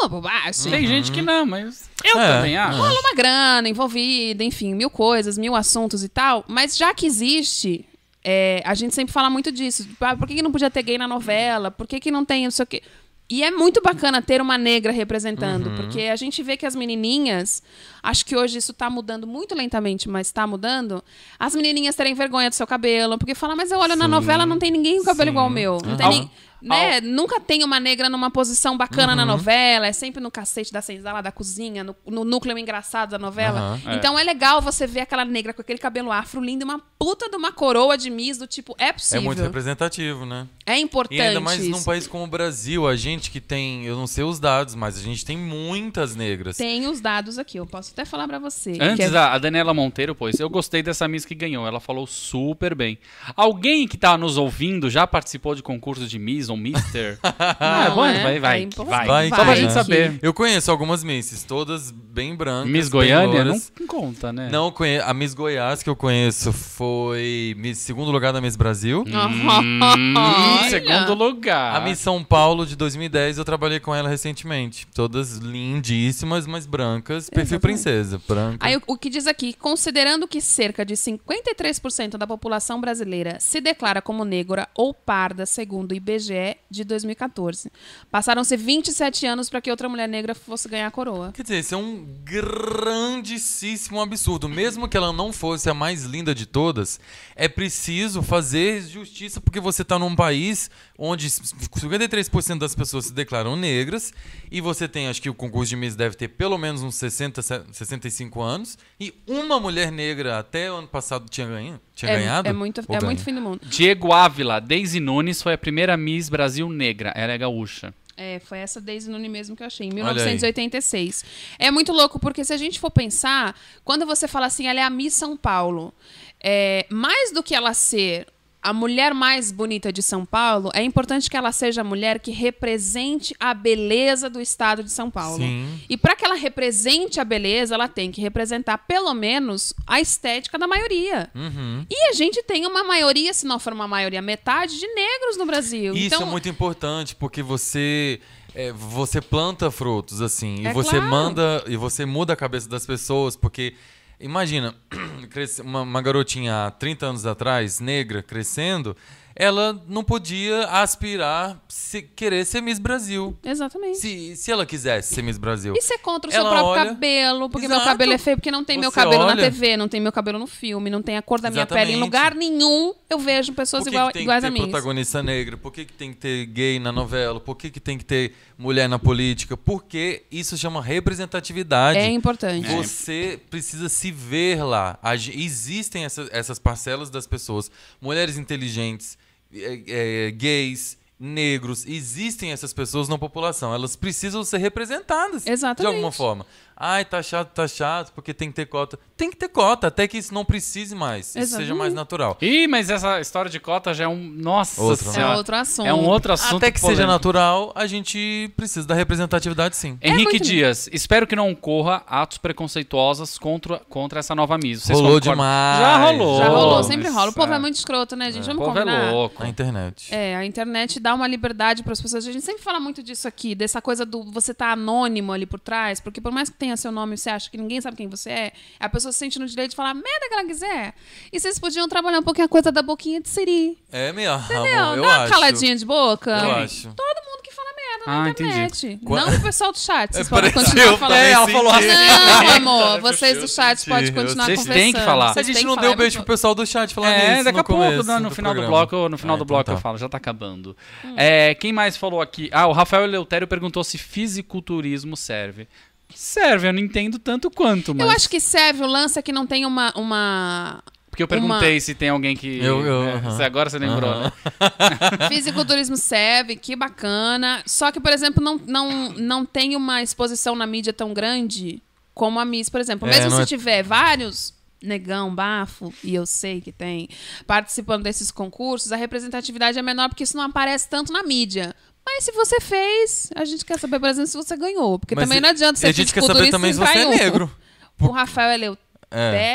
uma 0.00 0.08
bobagem. 0.08 0.70
Tem 0.70 0.86
gente 0.86 1.12
que 1.12 1.20
não, 1.22 1.44
mas 1.46 1.88
eu 2.04 2.18
É, 2.18 2.36
também 2.36 2.56
acho. 2.56 2.78
Rola 2.78 3.00
uma 3.00 3.14
grana 3.14 3.68
envolvida, 3.68 4.42
enfim, 4.42 4.74
mil 4.74 4.90
coisas, 4.90 5.36
mil 5.38 5.54
assuntos 5.54 6.02
e 6.02 6.08
tal. 6.08 6.44
Mas 6.48 6.76
já 6.76 6.92
que 6.94 7.06
existe, 7.06 7.84
é, 8.24 8.62
a 8.64 8.74
gente 8.74 8.94
sempre 8.94 9.12
fala 9.12 9.28
muito 9.28 9.52
disso. 9.52 9.86
Ah, 10.00 10.16
por 10.16 10.26
que, 10.26 10.34
que 10.36 10.42
não 10.42 10.52
podia 10.52 10.70
ter 10.70 10.82
gay 10.82 10.98
na 10.98 11.06
novela? 11.08 11.70
Por 11.70 11.86
que, 11.86 12.00
que 12.00 12.10
não 12.10 12.24
tem 12.24 12.44
não 12.44 12.50
sei 12.50 12.62
o 12.62 12.66
quê? 12.66 12.82
E 13.28 13.42
é 13.42 13.50
muito 13.50 13.80
bacana 13.80 14.20
ter 14.20 14.42
uma 14.42 14.58
negra 14.58 14.92
representando, 14.92 15.70
porque 15.76 16.02
a 16.02 16.14
gente 16.16 16.42
vê 16.42 16.58
que 16.58 16.66
as 16.66 16.76
menininhas, 16.76 17.62
acho 18.02 18.24
que 18.26 18.36
hoje 18.36 18.58
isso 18.58 18.74
tá 18.74 18.90
mudando 18.90 19.26
muito 19.26 19.54
lentamente, 19.54 20.10
mas 20.10 20.30
tá 20.30 20.46
mudando, 20.46 21.02
as 21.38 21.54
menininhas 21.54 21.96
terem 21.96 22.12
vergonha 22.12 22.50
do 22.50 22.54
seu 22.54 22.66
cabelo, 22.66 23.16
porque 23.16 23.34
fala, 23.34 23.56
mas 23.56 23.70
eu 23.70 23.78
olho 23.78 23.96
na 23.96 24.04
Sim. 24.04 24.10
novela, 24.10 24.44
não 24.44 24.58
tem 24.58 24.70
ninguém 24.70 24.98
com 24.98 25.04
cabelo 25.06 25.28
Sim. 25.28 25.30
igual 25.30 25.46
o 25.46 25.50
meu. 25.50 25.78
Não 25.82 25.96
tem 25.96 26.06
Ao- 26.06 26.30
né? 26.64 27.00
Nunca 27.00 27.38
tem 27.40 27.62
uma 27.62 27.78
negra 27.78 28.08
numa 28.08 28.30
posição 28.30 28.76
bacana 28.76 29.14
na 29.14 29.24
novela, 29.24 29.86
é 29.86 29.92
sempre 29.92 30.20
no 30.22 30.30
cacete 30.30 30.72
da 30.72 30.80
senzala 30.82 31.22
da 31.22 31.30
cozinha, 31.30 31.84
no, 31.84 31.94
no 32.06 32.24
núcleo 32.24 32.58
engraçado 32.58 33.10
da 33.10 33.18
novela. 33.18 33.60
Aham. 33.60 33.94
Então 33.94 34.18
é. 34.18 34.24
legal 34.24 34.60
você 34.60 34.86
ver 34.86 35.00
aquela 35.00 35.24
negra 35.24 35.52
com 35.52 35.60
aquele 35.60 35.78
cabelo 35.78 36.10
afro 36.10 36.40
lindo 36.42 36.62
e 36.62 36.64
uma 36.64 36.80
puta 36.98 37.28
de 37.28 37.36
uma 37.36 37.52
coroa 37.52 37.96
de 37.98 38.08
Miss 38.10 38.38
do 38.38 38.46
tipo, 38.46 38.74
é 38.78 38.88
É 38.88 38.92
possível. 38.92 39.22
muito 39.22 39.42
representativo, 39.42 40.24
né? 40.24 40.46
É 40.66 40.78
importante. 40.78 41.18
E 41.18 41.20
ainda 41.20 41.40
mais 41.40 41.58
num 41.68 41.76
isso. 41.76 41.84
país 41.84 42.06
como 42.06 42.24
o 42.24 42.26
Brasil, 42.26 42.86
a 42.88 42.96
gente 42.96 43.30
que 43.30 43.40
tem, 43.40 43.84
eu 43.84 43.96
não 43.96 44.06
sei 44.06 44.24
os 44.24 44.40
dados, 44.40 44.74
mas 44.74 44.96
a 44.96 45.00
gente 45.02 45.24
tem 45.24 45.36
muitas 45.36 46.16
negras. 46.16 46.56
Tem 46.56 46.86
os 46.86 47.00
dados 47.00 47.38
aqui, 47.38 47.58
eu 47.58 47.66
posso 47.66 47.92
até 47.92 48.04
falar 48.04 48.26
pra 48.26 48.38
você. 48.38 48.78
Antes, 48.80 49.12
é- 49.12 49.18
a, 49.18 49.32
a 49.34 49.38
Daniela 49.38 49.74
Monteiro, 49.74 50.14
pois, 50.14 50.40
eu 50.40 50.48
gostei 50.48 50.82
dessa 50.82 51.06
Miss 51.06 51.24
que 51.24 51.34
ganhou. 51.34 51.66
Ela 51.66 51.80
falou 51.80 52.06
super 52.06 52.74
bem. 52.74 52.98
Alguém 53.36 53.86
que 53.86 53.96
tá 53.98 54.16
nos 54.16 54.36
ouvindo 54.38 54.88
já 54.88 55.06
participou 55.06 55.54
de 55.54 55.62
concurso 55.62 56.06
de 56.06 56.18
Miss 56.18 56.48
ou 56.54 56.56
Mister? 56.56 57.18
ah, 57.22 57.86
Não, 57.88 57.94
bom, 57.96 58.04
é? 58.06 58.22
vai, 58.22 58.40
vai, 58.40 58.62
É 58.62 58.84
vai. 58.84 59.06
Vai 59.06 59.28
Só 59.28 59.34
pra 59.36 59.44
que- 59.46 59.56
gente 59.56 59.66
né? 59.66 59.70
saber. 59.70 60.18
Eu 60.22 60.32
conheço 60.32 60.70
algumas 60.70 61.02
misses, 61.04 61.42
todas 61.42 61.90
bem 61.90 62.34
brancas. 62.34 62.70
Miss 62.70 62.88
Goiânia? 62.88 63.44
Não 63.44 63.86
conta, 63.86 64.32
né? 64.32 64.48
Não. 64.50 64.72
A 65.04 65.14
Miss 65.14 65.34
Goiás 65.34 65.82
que 65.82 65.88
eu 65.90 65.96
conheço 65.96 66.52
foi 66.52 67.54
Miss 67.58 67.78
segundo 67.78 68.10
lugar 68.10 68.32
da 68.32 68.40
Miss 68.40 68.56
Brasil. 68.56 69.04
Hum, 69.06 70.68
segundo 70.68 71.14
lugar. 71.14 71.76
A 71.76 71.80
Miss 71.80 71.98
São 71.98 72.22
Paulo 72.22 72.66
de 72.66 72.76
2010 72.76 73.38
eu 73.38 73.44
trabalhei 73.44 73.80
com 73.80 73.94
ela 73.94 74.08
recentemente. 74.08 74.86
Todas 74.94 75.38
lindíssimas, 75.38 76.46
mas 76.46 76.66
brancas, 76.66 77.28
perfil 77.30 77.56
Exatamente. 77.56 77.60
princesa, 77.82 78.20
branca. 78.26 78.66
Aí 78.66 78.76
o, 78.76 78.82
o 78.86 78.96
que 78.98 79.08
diz 79.10 79.26
aqui, 79.26 79.52
considerando 79.54 80.26
que 80.28 80.40
cerca 80.40 80.84
de 80.84 80.94
53% 80.94 82.16
da 82.16 82.26
população 82.26 82.80
brasileira 82.80 83.38
se 83.40 83.60
declara 83.60 84.00
como 84.02 84.24
negra 84.24 84.68
ou 84.74 84.92
parda, 84.94 85.46
segundo 85.46 85.92
o 85.92 85.94
IBGE 85.94 86.33
de 86.70 86.84
2014. 86.84 87.70
Passaram-se 88.10 88.56
27 88.56 89.26
anos 89.26 89.48
para 89.50 89.60
que 89.60 89.70
outra 89.70 89.88
mulher 89.88 90.08
negra 90.08 90.34
fosse 90.34 90.68
ganhar 90.68 90.86
a 90.86 90.90
coroa. 90.90 91.32
Quer 91.32 91.42
dizer, 91.42 91.58
isso 91.60 91.74
é 91.74 91.78
um 91.78 92.04
grandíssimo 92.24 94.00
absurdo. 94.00 94.48
Mesmo 94.48 94.88
que 94.88 94.96
ela 94.96 95.12
não 95.12 95.32
fosse 95.32 95.68
a 95.70 95.74
mais 95.74 96.04
linda 96.04 96.34
de 96.34 96.46
todas, 96.46 96.98
é 97.36 97.48
preciso 97.48 98.22
fazer 98.22 98.82
justiça 98.82 99.40
porque 99.40 99.60
você 99.60 99.82
está 99.82 99.98
num 99.98 100.14
país 100.14 100.70
onde 100.98 101.28
53% 101.28 102.58
das 102.58 102.74
pessoas 102.74 103.06
se 103.06 103.12
declaram 103.12 103.56
negras 103.56 104.12
e 104.50 104.60
você 104.60 104.86
tem, 104.88 105.08
acho 105.08 105.20
que 105.20 105.28
o 105.30 105.34
concurso 105.34 105.70
de 105.70 105.76
Miss 105.76 105.96
deve 105.96 106.16
ter 106.16 106.28
pelo 106.28 106.56
menos 106.58 106.82
uns 106.82 106.94
60, 106.96 107.42
65 107.72 108.40
anos 108.40 108.78
e 109.00 109.12
uma 109.26 109.58
mulher 109.58 109.90
negra 109.90 110.38
até 110.38 110.70
o 110.70 110.76
ano 110.76 110.88
passado 110.88 111.28
tinha, 111.28 111.46
ganho, 111.46 111.80
tinha 111.94 112.10
É, 112.12 112.18
ganhado. 112.18 112.48
é 112.48 112.52
muito, 112.52 112.80
é 112.88 113.00
muito 113.00 113.22
fim 113.22 113.34
do 113.34 113.40
mundo. 113.40 113.60
Diego 113.64 114.12
Ávila, 114.12 114.60
Daisy 114.60 115.00
Nunes 115.00 115.42
foi 115.42 115.54
a 115.54 115.58
primeira 115.58 115.96
Miss 115.96 116.23
Brasil 116.28 116.68
negra. 116.68 117.12
Ela 117.14 117.32
é 117.32 117.38
gaúcha. 117.38 117.92
É, 118.16 118.38
foi 118.38 118.58
essa 118.58 118.80
Daisy 118.80 119.10
Nunes 119.10 119.30
mesmo 119.30 119.56
que 119.56 119.62
eu 119.62 119.66
achei, 119.66 119.86
em 119.86 119.90
Olha 119.90 120.10
aí. 120.10 120.14
1986. 120.14 121.24
É 121.58 121.70
muito 121.70 121.92
louco, 121.92 122.18
porque 122.18 122.44
se 122.44 122.52
a 122.52 122.56
gente 122.56 122.78
for 122.78 122.90
pensar, 122.90 123.58
quando 123.84 124.06
você 124.06 124.28
fala 124.28 124.46
assim, 124.46 124.66
ela 124.66 124.78
é 124.78 124.82
a 124.82 124.90
Miss 124.90 125.14
São 125.14 125.36
Paulo, 125.36 125.92
é, 126.40 126.86
mais 126.90 127.32
do 127.32 127.42
que 127.42 127.54
ela 127.54 127.74
ser 127.74 128.26
a 128.64 128.72
mulher 128.72 129.12
mais 129.12 129.52
bonita 129.52 129.92
de 129.92 130.02
São 130.02 130.24
Paulo, 130.24 130.70
é 130.72 130.82
importante 130.82 131.28
que 131.28 131.36
ela 131.36 131.52
seja 131.52 131.82
a 131.82 131.84
mulher 131.84 132.18
que 132.18 132.30
represente 132.30 133.34
a 133.38 133.52
beleza 133.52 134.30
do 134.30 134.40
estado 134.40 134.82
de 134.82 134.90
São 134.90 135.10
Paulo. 135.10 135.36
Sim. 135.36 135.68
E 135.86 135.98
para 135.98 136.16
que 136.16 136.24
ela 136.24 136.34
represente 136.34 137.20
a 137.20 137.24
beleza, 137.24 137.74
ela 137.74 137.88
tem 137.88 138.10
que 138.10 138.22
representar 138.22 138.78
pelo 138.78 139.12
menos 139.12 139.74
a 139.86 140.00
estética 140.00 140.58
da 140.58 140.66
maioria. 140.66 141.30
Uhum. 141.34 141.84
E 141.90 142.08
a 142.08 142.12
gente 142.14 142.42
tem 142.42 142.66
uma 142.66 142.82
maioria, 142.82 143.34
se 143.34 143.46
não 143.46 143.58
for 143.58 143.74
uma 143.74 143.86
maioria, 143.86 144.22
metade 144.22 144.80
de 144.80 144.86
negros 144.86 145.36
no 145.36 145.44
Brasil. 145.44 145.94
Isso 145.94 146.06
então, 146.06 146.22
é 146.22 146.30
muito 146.30 146.48
importante, 146.48 147.14
porque 147.14 147.42
você. 147.42 148.18
é, 148.54 148.72
você 148.72 149.20
planta 149.20 149.70
frutos, 149.70 150.22
assim, 150.22 150.62
e 150.62 150.66
É 150.68 150.72
você 150.72 150.96
claro. 150.96 151.10
manda. 151.10 151.62
E 151.66 151.76
você 151.76 152.06
muda 152.06 152.32
a 152.32 152.36
cabeça 152.36 152.66
das 152.66 152.86
pessoas, 152.86 153.36
porque. 153.36 153.74
Imagina, 154.20 154.74
uma, 155.64 155.82
uma 155.82 156.02
garotinha 156.02 156.66
há 156.66 156.70
30 156.70 157.06
anos 157.06 157.26
atrás, 157.26 157.80
negra, 157.80 158.22
crescendo, 158.22 158.96
ela 159.36 159.82
não 159.88 160.04
podia 160.04 160.64
aspirar, 160.68 161.60
se, 161.68 162.02
querer 162.02 162.44
ser 162.44 162.60
Miss 162.60 162.78
Brasil. 162.78 163.36
Exatamente. 163.44 163.98
Se, 163.98 164.36
se 164.36 164.52
ela 164.52 164.64
quisesse 164.64 165.12
ser 165.14 165.22
Miss 165.22 165.36
Brasil. 165.38 165.74
E 165.76 165.82
ser 165.82 165.98
contra 165.98 166.30
o 166.30 166.32
seu 166.32 166.40
Ela 166.40 166.50
próprio 166.50 166.70
olha- 166.82 166.84
cabelo, 166.92 167.50
porque 167.50 167.66
Exato. 167.66 167.80
meu 167.80 167.88
cabelo 167.88 168.12
é 168.12 168.18
feio, 168.18 168.36
porque 168.36 168.50
não 168.50 168.64
tem 168.64 168.78
meu 168.78 168.90
Você 168.90 168.94
cabelo 169.00 169.24
na 169.24 169.32
olha- 169.32 169.42
TV, 169.50 169.76
não 169.76 169.88
tem 169.88 170.00
meu 170.00 170.12
cabelo 170.12 170.38
no 170.38 170.46
filme, 170.46 170.88
não 170.88 171.02
tem 171.02 171.16
a 171.16 171.22
cor 171.22 171.40
da 171.40 171.50
minha 171.50 171.66
pele. 171.66 171.92
Em 171.94 171.96
lugar 172.00 172.34
nenhum 172.34 172.94
eu 173.10 173.18
vejo 173.18 173.52
pessoas 173.52 173.82
Por 173.84 173.90
que, 173.90 173.96
igual- 173.96 174.06
que 174.08 174.12
tem 174.14 174.22
iguais 174.22 174.42
que 174.42 174.46
a 174.46 174.50
ter 174.52 174.54
mim. 174.54 174.62
protagonista 174.70 175.22
negra? 175.22 175.56
Por 175.56 175.72
que, 175.72 175.84
que 175.84 175.92
tem 175.92 176.12
que 176.12 176.18
ter 176.18 176.46
gay 176.46 176.78
na 176.78 176.92
novela? 176.92 177.40
Por 177.40 177.56
que, 177.56 177.70
que 177.70 177.80
tem 177.80 177.98
que 177.98 178.04
ter 178.04 178.34
mulher 178.56 178.88
na 178.88 178.98
política? 179.00 179.56
Porque 179.56 180.22
isso 180.30 180.56
chama 180.56 180.80
representatividade. 180.80 181.98
É 181.98 182.08
importante. 182.08 182.68
Você 182.68 183.40
precisa 183.50 183.88
se 183.88 184.10
ver 184.10 184.62
lá. 184.62 184.98
A 185.02 185.14
Existem 185.14 186.04
essa- 186.04 186.28
essas 186.30 186.58
parcelas 186.58 187.10
das 187.10 187.26
pessoas. 187.26 187.70
Mulheres 188.00 188.36
inteligentes, 188.38 189.16
é, 189.54 190.26
é, 190.26 190.30
gays, 190.30 190.98
negros. 191.18 191.86
Existem 191.86 192.52
essas 192.52 192.72
pessoas 192.72 193.08
na 193.08 193.16
população. 193.16 193.74
Elas 193.74 193.96
precisam 193.96 194.44
ser 194.44 194.58
representadas. 194.58 195.44
De 195.44 195.50
Exatamente. 195.50 195.94
alguma 195.94 196.12
forma. 196.12 196.46
Ai, 196.76 197.04
tá 197.04 197.22
chato, 197.22 197.50
tá 197.50 197.68
chato, 197.68 198.12
porque 198.12 198.34
tem 198.34 198.48
que 198.48 198.54
ter 198.54 198.66
cota. 198.66 198.98
Tem 199.16 199.30
que 199.30 199.36
ter 199.36 199.48
cota, 199.48 199.86
até 199.86 200.08
que 200.08 200.18
isso 200.18 200.34
não 200.34 200.44
precise 200.44 200.94
mais. 200.94 201.26
Isso 201.26 201.32
seja 201.32 201.44
Exatamente. 201.46 201.78
mais 201.78 201.94
natural. 201.94 202.36
Ih, 202.40 202.66
mas 202.66 202.90
essa 202.90 203.20
história 203.20 203.50
de 203.50 203.60
cota 203.60 203.94
já 203.94 204.04
é 204.04 204.08
um. 204.08 204.16
Nossa 204.16 204.82
Outro, 204.82 205.12
né? 205.12 205.20
É 205.20 205.26
outro 205.36 205.56
assunto. 205.56 205.86
É 205.86 205.94
um 205.94 206.04
outro 206.06 206.32
assunto. 206.32 206.56
Até 206.56 206.72
que 206.72 206.80
seja 206.80 206.92
polêmico. 206.92 207.12
natural, 207.12 207.72
a 207.74 207.86
gente 207.86 208.52
precisa 208.56 208.86
da 208.86 208.94
representatividade, 208.94 209.76
sim. 209.76 209.98
Henrique 210.02 210.32
muito 210.32 210.44
Dias, 210.44 210.88
espero 210.92 211.26
que 211.26 211.36
não 211.36 211.50
ocorra 211.52 212.02
atos 212.06 212.38
preconceituosos 212.38 213.38
contra, 213.38 213.78
contra 213.88 214.20
essa 214.20 214.34
nova 214.34 214.58
Miss. 214.58 214.82
Vocês 214.82 214.98
Rolou 214.98 215.14
concordam? 215.14 215.32
demais. 215.32 215.80
Já 215.80 215.96
rolou. 215.98 216.38
Já 216.38 216.48
rolou, 216.48 216.82
sempre 216.84 217.08
rola. 217.08 217.30
O 217.30 217.34
povo 217.34 217.52
é, 217.52 217.56
é. 217.56 217.58
muito 217.58 217.76
escroto, 217.76 218.16
né, 218.16 218.32
gente? 218.32 218.44
O 218.44 218.46
Vamos 218.46 218.64
povo 218.66 218.78
é 218.78 218.82
combinar. 218.82 219.12
louco. 219.12 219.42
Na 219.42 219.48
internet. 219.48 220.12
É, 220.14 220.36
a 220.36 220.44
internet 220.44 220.98
dá 220.98 221.14
uma 221.14 221.26
liberdade 221.26 221.82
para 221.82 221.92
as 221.92 222.00
pessoas. 222.00 222.26
A 222.26 222.32
gente 222.32 222.44
sempre 222.44 222.62
fala 222.62 222.80
muito 222.80 223.02
disso 223.02 223.28
aqui, 223.28 223.54
dessa 223.54 223.80
coisa 223.80 224.04
do 224.04 224.24
você 224.24 224.52
tá 224.52 224.72
anônimo 224.72 225.32
ali 225.32 225.46
por 225.46 225.60
trás, 225.60 226.00
porque 226.00 226.20
por 226.20 226.32
mais 226.32 226.48
que 226.50 226.56
tenha 226.64 226.76
seu 226.76 226.90
nome 226.90 227.14
e 227.14 227.18
você 227.18 227.28
acha 227.30 227.50
que 227.50 227.56
ninguém 227.58 227.80
sabe 227.80 227.96
quem 227.96 228.08
você 228.08 228.30
é, 228.30 228.52
a 228.80 228.88
pessoa 228.88 229.12
se 229.12 229.18
sente 229.18 229.38
no 229.38 229.46
direito 229.46 229.70
de 229.70 229.76
falar 229.76 229.90
a 229.90 229.94
merda 229.94 230.28
que 230.28 230.34
ela 230.34 230.44
quiser. 230.44 230.94
E 231.32 231.38
vocês 231.38 231.58
podiam 231.58 231.86
trabalhar 231.88 232.18
um 232.18 232.22
pouquinho 232.22 232.46
a 232.46 232.48
coisa 232.48 232.72
da 232.72 232.82
boquinha 232.82 233.20
de 233.20 233.28
Siri. 233.28 233.78
É 233.92 234.12
mesmo, 234.12 234.42
Entendeu? 234.44 234.62
eu 234.64 234.96
Dá 234.96 235.02
uma 235.02 235.16
acho. 235.24 235.32
caladinha 235.32 235.76
de 235.76 235.84
boca. 235.84 236.30
Eu 236.30 236.50
acho. 236.52 236.82
Todo 236.94 237.24
mundo 237.26 237.42
que 237.42 237.52
fala 237.52 237.68
merda 237.76 238.04
Ah, 238.06 238.22
na 238.24 238.30
entendi. 238.30 238.48
internet. 238.50 239.00
Qua- 239.04 239.20
Não 239.26 239.36
o 239.36 239.42
pessoal 239.42 239.72
do 239.72 239.78
chat. 239.78 240.12
Vocês 240.12 240.26
É, 240.26 240.30
podem 240.30 240.52
continuar 240.52 240.96
falando. 240.98 241.18
é, 241.18 241.30
ela 241.32 241.48
falou 241.48 241.72
assim. 241.72 241.86
Não, 241.88 242.48
amor, 242.56 242.96
Eu 242.96 243.00
vocês 243.02 243.38
do 243.38 243.48
chat 243.48 243.84
podem 243.88 244.08
eu 244.08 244.14
continuar 244.14 244.46
Vocês 244.46 244.58
conversando. 244.60 244.82
têm 244.82 244.92
que 244.92 245.00
falar. 245.00 245.30
A 245.30 245.32
Vocês 245.34 245.46
gente 245.46 245.56
têm 245.56 245.64
não 245.66 245.74
deu 245.76 245.84
falar, 245.84 245.96
beijo 245.96 246.16
muito- 246.18 246.26
pro 246.26 246.34
pessoal 246.34 246.54
do 246.54 246.66
chat 246.66 246.94
falando 246.94 247.10
É, 247.12 247.34
isso 247.34 247.44
daqui 247.44 247.54
no 247.56 247.60
a 247.60 247.64
pouco, 247.64 247.82
no, 247.82 248.20
no 248.20 248.28
do 248.28 248.34
final 248.34 248.54
do 248.54 248.60
programa. 248.60 248.86
bloco, 248.86 249.08
no 249.08 249.18
final 249.18 249.34
Ah, 249.34 249.38
do 249.38 249.42
então 249.44 249.46
bloco 249.54 249.70
eu 249.70 249.74
tá. 249.76 249.80
falo, 249.80 249.98
já 249.98 250.08
tá 250.08 250.16
acabando. 250.16 250.76
Hum. 251.04 251.14
É, 251.16 251.54
quem 251.54 251.72
mais 251.72 251.96
falou 251.96 252.20
aqui? 252.20 252.48
Ah, 252.52 252.66
o 252.66 252.72
Rafael 252.72 253.04
Eleutério 253.04 253.46
perguntou 253.46 253.84
se 253.84 253.98
fisiculturismo 253.98 255.16
serve. 255.16 255.68
Serve, 256.14 256.68
eu 256.68 256.72
não 256.72 256.80
entendo 256.80 257.18
tanto 257.18 257.50
quanto, 257.50 257.94
mas. 257.94 258.06
Eu 258.06 258.10
acho 258.10 258.28
que 258.28 258.40
serve 258.40 258.82
o 258.82 258.86
lance 258.86 259.18
é 259.18 259.22
que 259.22 259.32
não 259.32 259.46
tem 259.46 259.66
uma. 259.66 259.92
uma... 259.96 260.82
Porque 261.10 261.22
eu 261.22 261.28
perguntei 261.28 261.74
uma- 261.74 261.80
se 261.80 261.94
tem 261.94 262.08
alguém 262.08 262.36
que. 262.36 262.58
Eu- 262.58 262.84
eu- 262.84 263.02
é, 263.04 263.12
aham. 263.14 263.30
você- 263.30 263.42
Agora 263.44 263.70
você 263.70 263.78
lembrou, 263.78 264.10
Aham. 264.10 264.24
né? 264.24 264.32
Fisiculturismo 265.28 265.96
serve, 265.96 266.56
que 266.56 266.74
bacana. 266.74 267.62
Só 267.66 267.92
que, 267.92 268.00
por 268.00 268.12
exemplo, 268.12 268.42
não, 268.42 268.60
não, 268.66 269.12
não 269.12 269.44
tem 269.46 269.76
uma 269.76 270.02
exposição 270.02 270.56
na 270.56 270.66
mídia 270.66 270.92
tão 270.92 271.12
grande 271.14 271.80
como 272.14 272.38
a 272.40 272.44
Miss, 272.44 272.68
por 272.68 272.80
exemplo. 272.80 273.08
É, 273.08 273.12
Mesmo 273.12 273.30
se 273.30 273.42
é- 273.42 273.46
tiver 273.46 273.82
vários 273.82 274.52
negão, 274.84 275.34
bafo, 275.34 275.92
e 276.02 276.14
eu 276.14 276.26
sei 276.26 276.60
que 276.60 276.72
tem, 276.72 277.08
participando 277.46 278.02
desses 278.02 278.30
concursos, 278.30 278.92
a 278.92 278.96
representatividade 278.96 279.78
é 279.78 279.82
menor 279.82 280.08
porque 280.08 280.24
isso 280.24 280.36
não 280.36 280.44
aparece 280.44 280.88
tanto 280.88 281.12
na 281.12 281.22
mídia. 281.22 281.74
Mas 282.06 282.24
se 282.24 282.32
você 282.32 282.60
fez, 282.60 283.30
a 283.34 283.44
gente 283.44 283.64
quer 283.64 283.78
saber, 283.78 283.98
por 283.98 284.08
exemplo, 284.08 284.28
se 284.28 284.36
você 284.36 284.56
ganhou. 284.56 284.98
Porque 284.98 285.14
Mas 285.14 285.24
também 285.24 285.38
e- 285.38 285.40
não 285.40 285.48
adianta 285.48 285.78
e 285.78 285.80
ser 285.80 285.86
a 285.86 285.92
gente 285.92 286.12
quer 286.12 286.22
saber 286.22 286.50
também 286.50 286.72
se 286.72 286.78
você 286.78 286.98
é 286.98 287.08
negro. 287.08 287.50
O 287.98 288.10
Rafael 288.10 288.76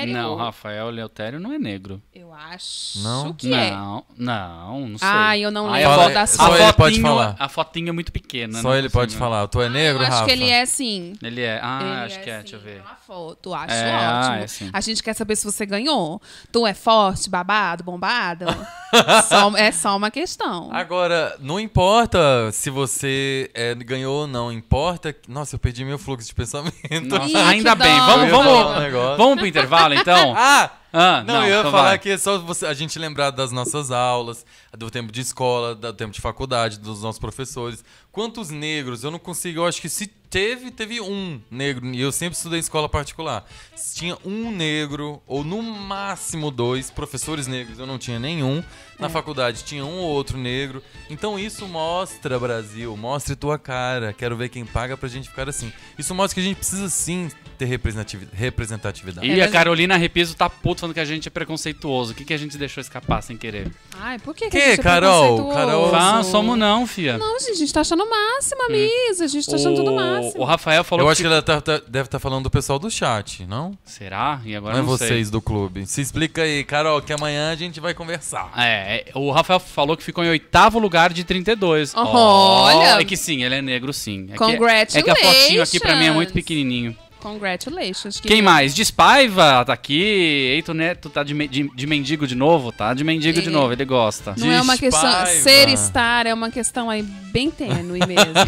Não, 0.08 0.36
Rafael 0.36 0.90
Eleutério 0.90 1.40
não 1.40 1.52
é 1.54 1.60
negro. 1.60 2.02
eu 2.14 2.34
acho 2.34 3.00
Não? 3.00 3.34
que 3.34 3.54
é. 3.54 3.72
não, 3.72 4.04
não, 4.18 4.88
não 4.90 4.98
sei. 4.98 5.08
Ah, 5.08 5.38
eu 5.38 5.52
não 5.52 5.70
Ai, 5.70 5.82
lembro 5.84 6.00
a 6.02 6.04
fo- 6.08 6.14
da 6.14 6.22
a 6.22 6.28
Só 6.28 6.56
ele 6.56 6.74
pode 6.74 6.96
fotinho- 6.96 7.02
falar. 7.02 7.36
A 7.40 7.50
fotinha 7.50 7.90
é 7.90 7.92
muito 7.92 8.12
pequena. 8.12 8.62
Só 8.62 8.70
não 8.70 8.74
ele 8.76 8.84
consigo- 8.84 9.00
pode 9.00 9.16
falar. 9.18 9.48
Tu 9.48 9.62
é 9.62 9.70
negro, 9.70 10.02
eu 10.04 10.08
acho 10.08 10.16
Rafa? 10.16 10.26
que 10.26 10.32
ele 10.32 10.50
é 10.50 10.66
sim. 10.66 11.14
Ele 11.22 11.42
é. 11.42 11.60
Ah, 11.62 11.80
Ele 11.82 11.92
acho 12.06 12.20
que 12.22 12.30
é, 12.30 12.34
assim, 12.36 12.42
deixa 12.44 12.56
eu 12.56 12.60
ver. 12.62 12.82
pela 12.82 12.96
foto, 12.96 13.54
acho 13.54 13.74
É, 13.74 13.92
ah, 13.96 14.20
ótimo. 14.30 14.44
é 14.44 14.48
sim. 14.48 14.70
A 14.74 14.82
gente 14.82 15.04
quer 15.04 15.14
saber 15.14 15.36
se 15.36 15.44
você 15.46 15.66
ganhou. 15.66 16.22
Tu 16.52 16.66
é 16.66 16.74
forte, 16.74 17.30
babado, 17.30 17.84
bombado? 17.84 18.46
Só- 19.28 19.56
é 19.58 19.72
só 19.72 19.96
uma 19.96 20.10
questão. 20.10 20.70
Agora, 20.72 21.36
não 21.40 21.60
importa 21.60 22.18
se 22.52 22.70
você 22.72 23.50
é, 23.54 23.76
ganhou 23.76 24.22
ou 24.22 24.28
não, 24.28 24.52
importa. 24.52 25.16
Nossa, 25.28 25.56
eu 25.56 25.60
perdi 25.60 25.86
meu 25.86 26.00
fluxo 26.00 26.28
de 26.28 26.34
pensamento. 26.34 26.74
Nossa, 27.08 27.28
Ih, 27.30 27.36
ainda 27.36 27.76
bem. 27.76 27.96
dó. 27.96 28.06
Vamos, 28.06 28.22
Eu 28.22 28.26
ia 28.26 28.32
falar 28.32 28.50
um 28.50 28.64
vamos, 28.64 28.82
negócio. 28.82 29.18
vamos 29.18 29.40
intervalo, 29.50 29.94
então? 29.94 30.34
Ah! 30.38 30.72
Ah, 30.92 31.24
Não, 31.24 31.44
eu 31.44 31.50
ia 31.54 31.60
então 31.60 31.72
falar 31.72 31.90
vai. 31.90 32.00
que 32.00 32.10
é 32.10 32.18
só 32.18 32.40
você, 32.40 32.66
a 32.66 32.74
gente 32.74 32.98
lembrar 32.98 33.30
das 33.30 33.52
nossas 33.52 33.92
aulas, 33.92 34.44
do 34.76 34.90
tempo 34.90 35.12
de 35.12 35.22
escola, 35.22 35.76
do 35.76 35.94
tempo 35.94 36.12
de 36.12 36.20
faculdade, 36.20 36.80
dos 36.80 37.04
nossos 37.04 37.20
professores. 37.20 37.84
Quantos 38.12 38.50
negros? 38.50 39.04
Eu 39.04 39.12
não 39.12 39.20
consigo, 39.20 39.60
eu 39.60 39.66
acho 39.68 39.80
que 39.80 39.88
se 39.88 40.08
teve, 40.08 40.72
teve 40.72 41.00
um 41.00 41.40
negro. 41.52 41.86
E 41.94 42.02
eu 42.02 42.12
sempre 42.12 42.36
estudei 42.36 42.58
em 42.58 42.62
escola 42.62 42.90
particular. 42.90 43.46
Se 43.76 43.98
tinha 43.98 44.18
um 44.26 44.50
negro, 44.50 45.22
ou 45.28 45.44
no 45.44 45.62
máximo 45.62 46.50
dois 46.50 46.90
professores 46.90 47.46
negros, 47.46 47.78
eu 47.78 47.86
não 47.86 48.00
tinha 48.00 48.18
nenhum. 48.18 48.64
Na 49.00 49.08
É. 49.08 49.10
faculdade 49.10 49.64
tinha 49.64 49.86
um 49.86 49.98
ou 50.00 50.10
outro 50.10 50.38
negro. 50.38 50.84
Então 51.10 51.40
isso 51.40 51.66
mostra, 51.68 52.38
Brasil, 52.38 52.96
mostre 52.98 53.36
tua 53.36 53.58
cara. 53.58 54.12
Quero 54.14 54.36
ver 54.36 54.50
quem 54.50 54.66
paga 54.66 54.98
pra 54.98 55.08
gente 55.08 55.30
ficar 55.30 55.48
assim. 55.48 55.72
Isso 55.98 56.14
mostra 56.14 56.36
que 56.36 56.42
a 56.42 56.44
gente 56.44 56.58
precisa 56.58 56.90
sim 56.90 57.30
ter 57.58 57.66
representativi- 57.66 58.28
representatividade. 58.34 59.26
E 59.28 59.40
É, 59.40 59.44
a 59.44 59.50
Carolina 59.50 59.96
Repiso 59.98 60.36
tá 60.36 60.50
puto 60.50 60.82
falando 60.82 60.94
que 60.94 61.00
a 61.00 61.06
gente 61.06 61.28
é 61.28 61.32
preconceituoso. 61.32 62.12
O 62.12 62.16
que, 62.16 62.24
que 62.26 62.34
a 62.34 62.38
gente 62.38 62.58
deixou 62.58 62.82
escapar 62.82 63.22
sem 63.22 63.38
querer? 63.38 63.72
Ai, 64.00 64.20
por 64.20 64.36
que, 64.36 64.46
que, 64.46 64.52
Que, 64.52 64.58
a 64.58 64.70
gente 64.72 64.80
é 64.80 64.84
Carol? 64.84 65.22
preconceituoso? 65.22 65.56
Carol, 65.58 65.96
Ah, 65.96 66.24
somos 66.24 66.58
não, 66.58 66.86
fia. 66.86 67.18
Não, 67.18 67.40
gente, 67.40 67.52
a 67.52 67.56
gente 67.56 67.74
tá 67.74 67.82
achando 67.82 68.04
o 68.04 68.10
máximo, 68.10 68.64
a 68.64 68.70
Miss. 68.70 69.22
A 69.22 69.28
gente 69.28 69.50
tá 69.50 69.56
achando 69.56 69.76
tudo 69.76 69.92
o 69.92 69.96
máximo. 69.96 70.42
o 70.42 70.46
Rafael 70.46 70.84
falou 70.84 71.06
Eu 71.06 71.10
acho 71.12 71.22
que 71.22 71.28
ela 71.28 71.42
tá- 71.42 71.62
tá- 71.62 71.82
deve 71.88 72.08
estar 72.08 72.20
falando 72.20 72.44
do 72.44 72.50
pessoal 72.52 72.78
do 72.80 72.90
chat, 72.92 73.46
não? 73.46 73.78
Será? 73.84 74.42
E 74.46 74.56
agora 74.56 74.74
não 74.74 74.80
é 74.80 74.84
não 74.86 74.90
vocês 74.90 75.28
sei. 75.28 75.32
do 75.32 75.42
clube. 75.42 75.86
Se 75.86 76.02
explica 76.02 76.44
aí, 76.44 76.64
Carol, 76.64 77.02
que 77.02 77.12
amanhã 77.14 77.52
a 77.52 77.56
gente 77.56 77.80
vai 77.80 77.94
conversar. 77.94 78.52
É, 78.58 78.89
é, 78.98 79.06
o 79.14 79.32
Rafael 79.32 79.60
falou 79.60 79.96
que 79.96 80.04
ficou 80.04 80.24
em 80.24 80.30
oitavo 80.30 80.80
lugar 80.80 81.14
de 81.14 81.24
32. 81.24 81.94
Oh, 81.96 82.00
olha. 82.02 83.00
É 83.02 83.04
que 83.06 83.16
sim, 83.18 83.44
ele 83.44 83.56
é 83.56 83.62
negro 83.62 83.94
sim. 83.94 84.26
É 84.30 84.32
que- 84.34 84.38
Congratulations. 84.38 84.96
É 84.96 85.02
que 85.04 85.10
a 85.12 85.16
fotinho 85.16 85.62
aqui 85.64 85.80
pra 85.80 85.96
mim 85.96 86.06
é 86.06 86.12
muito 86.12 86.34
pequenininho. 86.34 86.96
Congratulations. 87.22 88.22
Quem 88.22 88.42
mais? 88.42 88.74
Despaiva 88.74 89.66
tá 89.66 89.74
aqui. 89.74 90.02
Eito 90.02 90.74
Neto 90.74 91.10
tá 91.10 91.22
de, 91.22 91.34
de- 91.50 91.70
de 91.76 91.86
mendigo 91.86 92.26
de 92.26 92.34
novo, 92.34 92.72
tá? 92.72 92.94
De 92.94 93.04
mendigo 93.04 93.42
de 93.42 93.50
É. 93.50 93.52
novo, 93.52 93.74
ele 93.74 93.84
gosta. 93.84 94.34
Não 94.38 94.50
é 94.50 94.62
uma 94.62 94.78
questão. 94.78 95.02
Despaiva. 95.02 95.42
Ser 95.42 95.68
estar 95.68 96.26
é 96.26 96.34
uma 96.34 96.50
questão 96.50 96.90
aí 96.90 97.04
bem 97.04 97.52
tênue 97.52 98.00
mesmo. 98.08 98.34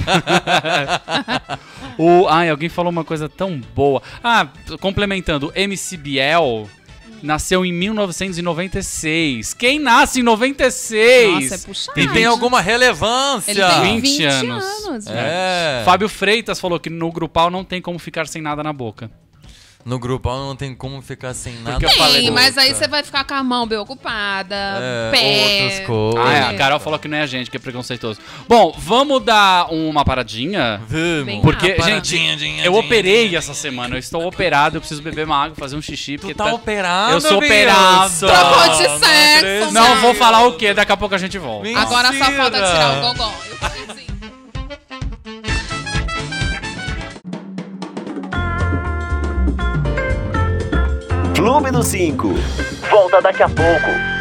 O, 1.98 2.28
ai, 2.30 2.50
alguém 2.50 2.70
falou 2.70 2.90
uma 2.92 3.04
coisa 3.04 3.28
tão 3.28 3.60
boa. 3.76 4.02
Ah, 4.24 4.48
complementando, 4.80 5.48
o 5.48 5.52
MC 5.54 5.98
Biel 5.98 6.68
nasceu 7.22 7.66
em 7.66 7.72
1996. 7.72 9.54
Quem 9.54 9.80
nasce 9.80 10.20
em 10.20 10.24
96? 10.24 11.34
Nossa, 11.34 11.56
é 11.56 11.58
puxado. 11.58 12.00
E 12.00 12.08
tem 12.10 12.26
alguma 12.26 12.62
relevância. 12.62 13.52
Ele 13.52 13.62
tem 13.62 14.02
20 14.02 14.18
20, 14.18 14.24
anos. 14.26 14.64
anos. 14.64 15.08
É. 15.08 15.82
Fábio 15.86 16.10
Freitas 16.10 16.60
falou 16.60 16.80
que 16.80 16.90
no 16.90 17.12
grupal 17.12 17.50
não 17.50 17.64
tem 17.64 17.82
como 17.82 18.00
ficar 18.00 18.28
sem 18.28 18.42
nada 18.42 18.64
na 18.64 18.74
boca. 18.74 19.10
No 19.84 19.98
grupal 20.00 20.38
não 20.40 20.56
tem 20.56 20.74
como 20.76 21.02
ficar 21.02 21.34
sem 21.34 21.54
nada. 21.60 21.80
Porque 21.80 21.96
Tem, 21.96 22.30
mas 22.32 22.58
aí 22.58 22.74
você 22.74 22.88
vai 22.88 23.04
ficar 23.04 23.24
com 23.24 23.34
a 23.34 23.44
mão 23.44 23.66
bem 23.68 23.78
ocupada, 23.78 24.56
É, 24.56 25.12
pé. 25.12 25.64
outras 25.64 25.88
coisas. 25.88 26.26
Ah, 26.26 26.34
é, 26.34 26.42
a 26.50 26.58
Carol 26.58 26.80
falou 26.80 27.00
que 27.00 27.08
não 27.08 27.18
é 27.18 27.22
a 27.22 27.26
gente, 27.26 27.50
que 27.50 27.58
é 27.58 27.60
preconceituoso. 27.60 28.20
Bom, 28.48 28.74
vamos 28.78 29.24
dar 29.24 29.72
uma 29.74 30.06
paradinha. 30.06 30.82
Vamos. 30.88 31.42
Porque, 31.42 31.70
rápido. 31.70 31.86
gente, 31.86 31.92
Paradinha, 32.18 32.36
dinha, 32.38 32.66
eu 32.66 32.72
dinha, 32.72 32.86
operei 32.86 33.28
dinha. 33.28 33.40
essa 33.40 33.54
semana. 33.54 33.96
Eu 33.96 34.00
estou 34.00 34.26
operado, 34.26 34.78
eu 34.78 34.82
preciso 34.82 35.02
beber 35.02 35.26
uma 35.26 35.44
água, 35.44 35.56
fazer 35.56 35.76
um 35.76 35.82
xixi. 35.82 36.18
Tu 36.18 36.22
Porque 36.22 36.34
tá 36.36 36.54
operado, 36.54 37.14
Eu 37.14 37.22
sou 37.22 37.38
operado. 37.38 38.14
Trocou 38.20 38.78
de 38.78 38.88
Não 38.88 39.00
sexo, 39.00 39.38
acredito. 39.38 39.72
Não 39.74 39.96
vou 40.02 40.14
falar 40.14 40.46
o 40.48 40.54
que, 40.54 40.74
daqui 40.74 40.92
a 40.92 40.98
pouco 40.98 41.16
a 41.16 41.18
gente 41.18 41.38
volta. 41.38 41.64
Mentira. 41.64 41.82
Agora 41.82 42.08
só 42.14 42.32
falta 42.32 42.58
tirar 42.58 42.98
o 42.98 43.02
gogó. 43.14 43.34
Eu 43.50 43.56
falei 43.58 43.82
Clube 51.42 51.72
do 51.72 51.82
5. 51.82 52.36
Volta 52.92 53.20
daqui 53.20 53.42
a 53.42 53.50
pouco. 53.50 54.21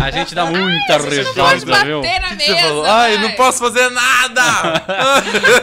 A 0.00 0.10
gente 0.10 0.34
dá 0.34 0.46
muita 0.46 0.98
risada, 0.98 1.84
viu? 1.84 2.00
bater 2.00 2.20
na 2.20 2.28
Você 2.28 2.34
mesa. 2.34 2.60
falou, 2.68 2.84
ai, 2.84 3.18
não 3.18 3.32
posso 3.32 3.58
fazer 3.58 3.88
nada! 3.90 4.42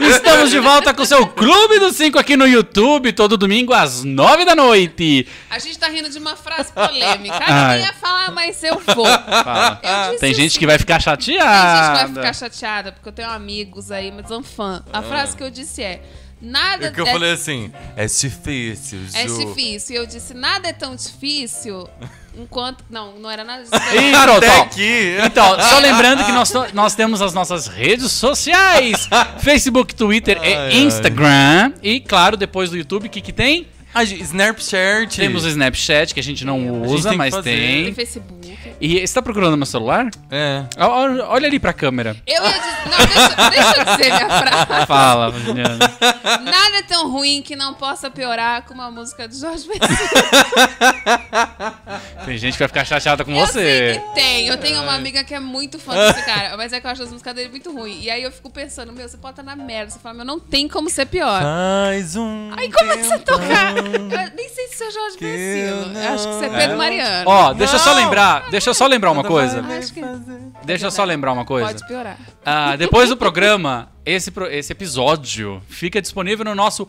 Estamos 0.00 0.50
de 0.50 0.58
volta 0.58 0.94
com 0.94 1.02
o 1.02 1.06
seu 1.06 1.26
Clube 1.26 1.78
dos 1.78 1.96
5 1.96 2.18
aqui 2.18 2.36
no 2.36 2.46
YouTube, 2.46 3.12
todo 3.12 3.36
domingo 3.36 3.72
às 3.72 4.02
9 4.04 4.44
da 4.44 4.54
noite. 4.54 5.26
A 5.50 5.58
gente 5.58 5.78
tá 5.78 5.88
rindo 5.88 6.08
de 6.08 6.18
uma 6.18 6.36
frase 6.36 6.72
polêmica. 6.72 7.36
Ai. 7.40 7.46
Ah, 7.48 7.76
eu 7.76 7.80
ia 7.84 7.92
falar, 7.92 8.30
mas 8.30 8.62
eu 8.62 8.80
vou. 8.94 9.06
Fala. 9.06 9.80
Eu 9.82 10.06
disse 10.08 10.20
Tem 10.20 10.34
gente 10.34 10.46
assim, 10.48 10.58
que 10.58 10.66
vai 10.66 10.78
ficar 10.78 11.02
Tem 11.02 11.14
gente 11.16 11.26
que 11.26 11.32
chateada. 11.36 11.98
vai 11.98 12.08
ficar 12.08 12.32
chateada, 12.34 12.92
porque 12.92 13.08
eu 13.08 13.12
tenho 13.12 13.30
amigos 13.30 13.90
aí, 13.90 14.10
mas 14.10 14.26
são 14.28 14.42
fã. 14.42 14.82
A 14.92 15.02
frase 15.02 15.36
que 15.36 15.42
eu 15.42 15.50
disse 15.50 15.82
é: 15.82 16.00
nada 16.40 16.86
É 16.86 16.90
que 16.90 17.00
eu 17.00 17.06
é, 17.06 17.12
falei 17.12 17.32
assim, 17.32 17.72
é 17.96 18.06
difícil, 18.06 19.00
é 19.14 19.28
Ju. 19.28 19.46
difícil. 19.46 19.94
E 19.94 19.98
eu 19.98 20.06
disse: 20.06 20.34
nada 20.34 20.68
é 20.68 20.72
tão 20.72 20.94
difícil 20.96 21.88
enquanto. 22.36 22.84
Não, 22.88 23.18
não 23.18 23.30
era 23.30 23.44
nada 23.44 23.62
disso. 23.64 23.74
Ih, 23.74 24.10
garoto, 24.12 24.38
Até 24.38 24.58
ó. 24.58 24.62
aqui. 24.62 25.16
Então, 25.24 25.60
só 25.60 25.78
lembrando 25.78 26.24
que 26.24 26.32
nós, 26.32 26.52
nós 26.72 26.94
temos 26.94 27.20
as 27.22 27.34
nossas 27.34 27.66
redes 27.66 28.10
sociais: 28.12 29.08
Facebook, 29.40 29.94
Twitter 29.94 30.38
Ai, 30.40 30.52
e 30.52 30.54
ai. 30.56 30.78
Instagram. 30.78 31.72
E, 31.82 32.00
claro, 32.00 32.36
depois 32.36 32.70
do 32.70 32.76
YouTube, 32.76 33.06
o 33.06 33.10
que, 33.10 33.20
que 33.20 33.32
tem? 33.32 33.66
A 33.92 34.04
gente- 34.04 34.22
Snapchat. 34.22 35.16
Temos 35.16 35.44
o 35.44 35.48
Snapchat, 35.48 36.14
que 36.14 36.20
a 36.20 36.22
gente 36.22 36.44
não 36.44 36.82
usa, 36.82 37.08
tem 37.10 37.18
mas 37.18 37.34
fazer. 37.34 37.50
Tem 37.50 37.84
tem. 37.86 37.94
Facebook. 37.94 38.58
E 38.80 39.06
você 39.06 39.14
tá 39.14 39.20
procurando 39.20 39.56
meu 39.56 39.66
celular? 39.66 40.08
É. 40.30 40.64
Ó, 40.78 41.08
Olha 41.32 41.46
ali 41.48 41.58
pra 41.58 41.72
câmera. 41.72 42.16
Eu 42.26 42.42
ia 42.42 42.48
dizer. 42.50 42.70
Não, 42.90 42.96
deixa, 43.06 43.50
deixa 43.50 43.76
eu 43.80 43.84
dizer 43.84 44.14
minha 44.14 44.28
frase. 44.28 44.86
Fala, 44.86 45.30
Juliana. 45.32 45.78
Nada 46.42 46.76
é 46.78 46.82
tão 46.82 47.10
ruim 47.10 47.42
que 47.42 47.54
não 47.56 47.74
possa 47.74 48.10
piorar 48.10 48.62
com 48.62 48.72
uma 48.74 48.90
música 48.90 49.28
de 49.28 49.38
Jorge 49.38 49.66
Vecino. 49.66 49.98
Tem 52.24 52.38
gente 52.38 52.52
que 52.54 52.58
vai 52.60 52.68
ficar 52.68 52.84
chateada 52.84 53.24
com 53.24 53.32
Eu 53.32 53.46
sei 53.46 53.94
você. 53.94 54.00
que 54.00 54.14
tem. 54.14 54.46
Eu 54.48 54.56
tenho 54.56 54.82
uma 54.82 54.94
amiga 54.94 55.22
que 55.24 55.34
é 55.34 55.40
muito 55.40 55.78
fã 55.78 55.94
desse 55.94 56.24
cara, 56.24 56.56
mas 56.56 56.72
é 56.72 56.80
que 56.80 56.86
eu 56.86 56.90
acho 56.90 57.02
as 57.02 57.10
músicas 57.10 57.34
dele 57.34 57.48
muito 57.50 57.72
ruim. 57.72 57.98
E 58.00 58.10
aí 58.10 58.22
eu 58.22 58.30
fico 58.32 58.50
pensando, 58.50 58.92
meu, 58.92 59.08
você 59.08 59.16
pode 59.16 59.32
estar 59.32 59.42
na 59.42 59.56
merda. 59.56 59.90
Você 59.90 59.98
fala, 59.98 60.14
meu, 60.14 60.24
não 60.24 60.38
tem 60.40 60.68
como 60.68 60.88
ser 60.88 61.06
pior. 61.06 61.42
Faz 61.42 62.16
um. 62.16 62.50
Aí 62.56 62.70
como 62.70 62.92
é 62.92 62.96
que 62.96 63.04
você 63.04 63.18
tocar? 63.18 63.74
Eu 64.10 64.36
nem 64.36 64.48
sei 64.48 64.68
se 64.68 64.84
é 64.84 64.90
Jorge 64.90 65.16
que 65.18 65.24
Vecino. 65.24 65.98
eu 65.98 66.14
acho 66.14 66.28
que 66.28 66.34
você 66.34 66.44
é 66.46 66.48
Pedro 66.58 66.76
Mariano. 66.78 67.30
Ó, 67.30 67.52
deixa 67.54 67.76
eu 67.76 67.78
só 67.80 67.92
lembrar, 67.94 68.50
deixa 68.50 68.70
eu 68.70 68.74
só 68.74 68.86
lembrar 68.86 69.10
uma 69.10 69.24
coisa. 69.24 69.60
Acho 69.60 69.92
que 69.94 70.02
Deixa 70.64 70.86
eu 70.86 70.90
só 70.90 71.04
lembrar 71.04 71.32
uma 71.32 71.44
coisa. 71.44 71.68
pode 71.68 71.86
piorar. 71.86 72.18
Ah, 72.44 72.76
depois 72.76 73.08
do 73.08 73.16
programa, 73.16 73.88
esse, 74.04 74.30
pro- 74.30 74.46
esse 74.50 74.72
episódio 74.72 75.62
fica 75.68 76.00
disponível 76.02 76.44
no 76.44 76.54
nosso 76.54 76.86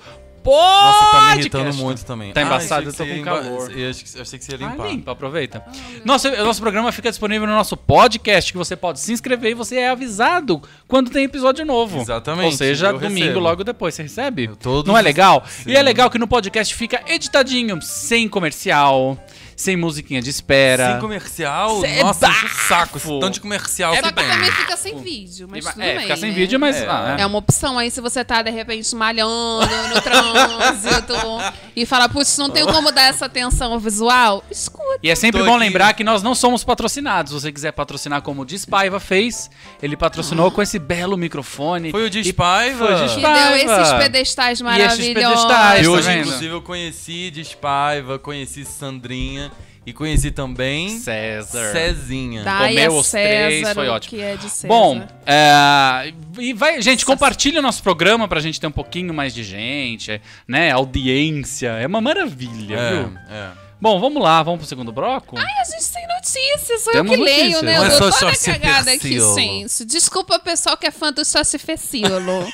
Nossa, 0.50 1.00
tá 1.00 1.06
me 1.06 1.12
podcast. 1.12 1.40
irritando 1.40 1.74
muito 1.76 2.06
também. 2.06 2.34
Tá 2.34 2.42
Ah, 2.42 2.44
embaçado, 2.44 2.90
achei 2.90 3.06
eu 3.06 3.08
tô 3.08 3.16
com 3.16 3.24
calor. 3.24 3.72
Eu 3.78 3.90
achei 3.90 4.04
que- 4.04 4.18
eu 4.18 4.22
achei 4.22 4.40
que 4.40 4.46
você 4.46 4.52
ia 4.56 4.58
Ah, 4.68 4.70
limpar. 4.72 4.88
limpa, 4.88 5.12
aproveita. 5.12 5.64
Nosso, 6.04 6.30
nosso 6.44 6.62
programa 6.62 6.92
fica 6.92 7.10
disponível 7.10 7.48
no 7.48 7.54
nosso 7.54 7.76
podcast, 7.78 8.52
que 8.52 8.58
você 8.58 8.76
pode 8.76 9.00
se 9.00 9.12
inscrever 9.14 9.52
e 9.52 9.54
você 9.54 9.78
é 9.78 9.90
avisado 9.90 10.62
quando 10.88 11.10
tem 11.12 11.26
episódio 11.26 11.66
novo. 11.66 12.00
Exatamente, 12.02 12.46
Ou 12.46 12.52
seja, 12.52 12.92
domingo 12.94 13.20
recebo. 13.20 13.40
logo 13.40 13.64
depois 13.64 13.94
você 13.96 14.04
recebe. 14.04 14.46
Eu 14.46 14.56
todos 14.56 14.88
Não 14.92 14.98
é 14.98 15.02
legal? 15.02 15.44
Sim. 15.48 15.72
E 15.72 15.76
é 15.76 15.82
legal 15.82 16.10
que 16.10 16.18
no 16.18 16.28
podcast 16.28 16.74
fica 16.74 17.02
editadinho, 17.08 17.82
sem 17.82 18.28
comercial, 18.28 19.18
sem 19.62 19.78
musiquinha 19.78 20.22
de 20.22 20.30
espera. 20.30 20.92
Sem 20.92 21.00
comercial? 21.00 21.82
Cê 21.82 21.88
é 21.88 22.04
Nossa, 22.04 22.28
enche 22.28 22.46
o 22.46 22.50
saco. 22.50 22.98
Esse 22.98 23.08
tanto 23.08 23.32
de 23.32 23.42
comercial 23.42 23.96
Só 23.96 24.02
que 24.02 24.14
tem. 24.14 24.28
também 24.28 24.52
fica 24.52 24.76
sem 24.76 24.98
vídeo, 25.00 25.48
mas 25.50 25.66
tudo 25.66 25.82
é, 25.82 25.94
bem. 25.94 26.02
fica 26.02 26.18
sem 26.18 26.30
né? 26.30 26.36
vídeo, 26.36 26.60
mas. 26.60 26.76
É. 26.78 26.88
ah, 26.90 27.16
é. 27.18 27.22
É 27.22 27.26
uma 27.26 27.38
opção 27.38 27.78
aí 27.78 27.92
se 27.92 28.02
você 28.02 28.26
tá, 28.26 28.42
de 28.42 28.50
repente, 28.50 28.94
malhando 28.96 29.68
no 29.94 30.02
trânsito 30.02 31.14
e 31.76 31.86
fala, 31.86 32.10
putz, 32.10 32.38
não 32.38 32.50
tenho 32.50 32.68
como 32.68 32.92
dar 32.92 33.04
essa 33.04 33.28
atenção 33.28 33.78
visual. 33.80 34.44
Escuta. 34.50 34.81
E 35.04 35.10
é 35.10 35.16
sempre 35.16 35.40
Tô 35.42 35.46
bom 35.46 35.56
aqui. 35.56 35.66
lembrar 35.66 35.94
que 35.94 36.04
nós 36.04 36.22
não 36.24 36.34
somos 36.36 36.64
patrocinados. 36.64 37.32
Se 37.34 37.40
você 37.42 37.52
quiser 37.52 37.72
patrocinar 37.72 38.22
como 38.22 38.42
o 38.42 38.46
Dispaiva 38.46 39.00
fez, 39.00 39.50
ele 39.82 39.96
patrocinou 39.98 40.52
com 40.52 40.62
esse 40.62 40.78
belo 40.80 41.18
microfone. 41.18 41.92
Foi 41.92 42.04
o 42.04 42.08
E- 42.08 42.10
Despaiva? 42.10 42.86
Foi 42.86 42.94
o 42.96 42.98
Que 42.98 43.04
Despaiva. 43.16 43.48
deu 43.50 43.56
esses 43.80 43.94
pedestais 43.94 44.52
esses 44.54 44.62
maravilhosos. 44.62 45.14
pedestais, 45.14 45.82
E 45.82 45.84
tá 45.86 45.90
hoje, 45.92 46.08
vendo? 46.08 46.20
inclusive, 46.28 46.54
eu 46.54 46.62
conheci 46.62 47.32
Despaiva, 47.32 48.20
conheci 48.20 48.64
Sandrinha 48.66 49.52
e 49.86 49.92
conheci 49.94 50.30
também 50.30 51.00
César. 51.00 51.72
Cezinha. 51.72 52.44
Daia 52.44 52.68
Comeu 52.88 52.98
os 53.00 53.10
três, 53.10 53.60
César, 53.62 53.74
foi 53.74 53.90
o 53.90 53.94
ótimo. 53.94 54.10
que 54.16 54.22
é 54.24 54.36
de 54.36 54.50
César. 54.50 54.68
Bom, 54.68 55.02
é, 55.26 56.14
e 56.40 56.54
vai, 56.54 56.80
gente, 56.82 57.04
compartilha 57.06 57.60
o 57.60 57.64
nosso 57.64 57.82
programa 57.82 58.28
pra 58.28 58.40
gente 58.40 58.60
ter 58.60 58.68
um 58.68 58.72
pouquinho 58.72 59.12
mais 59.14 59.34
de 59.34 59.44
gente, 59.44 60.12
é, 60.12 60.22
né? 60.48 60.72
Audiência. 60.72 61.70
É 61.70 61.88
uma 61.88 62.00
maravilha, 62.02 62.76
É, 62.78 62.92
viu? 62.92 63.14
é. 63.30 63.48
Bom, 63.82 64.00
vamos 64.00 64.22
lá, 64.22 64.44
vamos 64.44 64.60
pro 64.60 64.68
segundo 64.68 64.92
bloco? 64.92 65.36
Ai, 65.38 65.44
a 65.60 65.64
gente 65.64 65.92
tem 65.92 66.08
notícias, 66.08 66.82
sou 66.84 66.94
Temos 66.94 67.12
eu 67.12 67.18
que 67.18 67.24
leio, 67.24 67.44
notícias. 67.44 67.62
né? 67.64 67.78
Não 67.80 67.86
Eu 67.88 67.92
é 67.92 68.00
dou 68.00 68.12
só 68.12 68.20
toda 68.20 68.38
cagada 68.38 68.92
aqui, 68.92 69.20
gente. 69.36 69.86
Desculpa, 69.86 70.38
pessoal 70.38 70.78
que 70.78 70.86
é 70.86 70.92
fã 70.92 71.12
do 71.12 71.26
Sócio 71.26 71.58
Fecilo. 71.60 72.46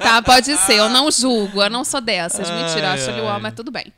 tá, 0.00 0.22
pode 0.22 0.56
ser, 0.58 0.74
eu 0.74 0.88
não 0.88 1.10
julgo, 1.10 1.60
eu 1.60 1.68
não 1.70 1.84
sou 1.84 2.00
dessas. 2.00 2.48
Mentira, 2.48 2.86
eu 2.86 2.90
acho 2.92 3.10
ele 3.10 3.20
ai. 3.20 3.26
uau, 3.26 3.40
mas 3.40 3.52
tudo 3.54 3.72
bem. 3.72 3.92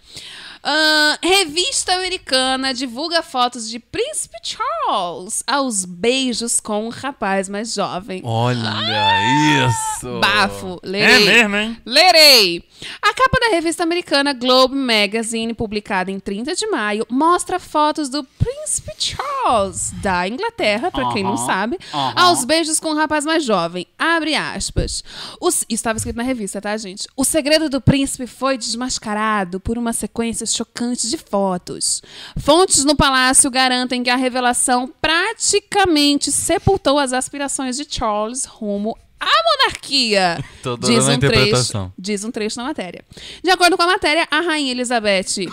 Ahn, 0.69 1.17
revista 1.23 1.93
americana 1.93 2.75
divulga 2.75 3.23
fotos 3.23 3.69
de 3.71 3.79
Príncipe 3.79 4.37
Charles 4.43 5.45
aos 5.47 5.85
beijos 5.85 6.59
com 6.59 6.87
um 6.87 6.89
rapaz 6.89 7.49
mais 7.49 7.73
jovem. 7.73 8.21
Olha 8.25 9.69
isso! 9.69 10.19
Bafo, 10.21 10.81
lerei. 10.83 11.29
hein? 11.43 11.77
Lerei! 11.87 12.65
A 13.03 13.15
capa 13.15 13.39
da 13.41 13.49
revista 13.55 13.83
americana 13.83 14.33
Globe 14.33 14.75
Magazine, 14.75 15.55
publicada 15.55 16.11
em 16.11 16.19
30 16.21 16.55
de 16.55 16.67
maio, 16.67 17.07
mostra 17.11 17.59
fotos 17.59 18.09
do 18.09 18.23
Príncipe 18.25 18.93
Charles, 18.99 19.93
da 20.03 20.27
Inglaterra, 20.29 20.91
pra 20.91 21.13
quem 21.13 21.23
não 21.23 21.35
Aham, 21.35 21.47
sabe, 21.47 21.79
aham. 21.93 22.13
aos 22.17 22.45
beijos 22.45 22.79
com 22.81 22.91
um 22.91 22.95
rapaz 22.97 23.25
mais 23.25 23.45
jovem. 23.45 23.87
Abre 23.99 24.35
aspas. 24.35 25.03
Os- 25.41 25.61
Isso 25.61 25.67
estava 25.71 25.97
escrito 25.97 26.17
na 26.17 26.23
revista, 26.23 26.61
tá, 26.61 26.77
gente? 26.77 27.09
O 27.17 27.25
segredo 27.25 27.69
do 27.69 27.81
príncipe 27.81 28.27
foi 28.27 28.57
desmascarado 28.59 29.59
por 29.61 29.79
uma 29.79 29.93
sequência 29.93 30.47
chocante 30.47 31.09
de 31.09 31.17
fotos. 31.17 32.03
Fontes 32.39 32.85
no 32.85 32.95
palácio 32.97 33.51
garantem 33.51 34.03
que 34.03 34.11
a 34.11 34.17
revelação 34.17 34.93
praticamente 35.01 36.31
sepultou 36.33 36.99
as 36.99 37.13
aspirações 37.13 37.77
de 37.77 37.87
Charles 37.89 38.45
rumo 38.45 38.97
à 39.21 39.27
monarquia. 39.27 40.39
Diz 40.81 41.09
um, 41.09 41.19
trecho, 41.19 41.93
diz 41.97 42.25
um 42.25 42.31
trecho 42.31 42.59
na 42.59 42.65
matéria. 42.65 43.05
De 43.43 43.51
acordo 43.51 43.77
com 43.77 43.83
a 43.85 43.87
matéria, 43.87 44.27
a 44.31 44.41
rainha 44.41 44.73
Elizabeth 44.73 45.39
II, 45.39 45.49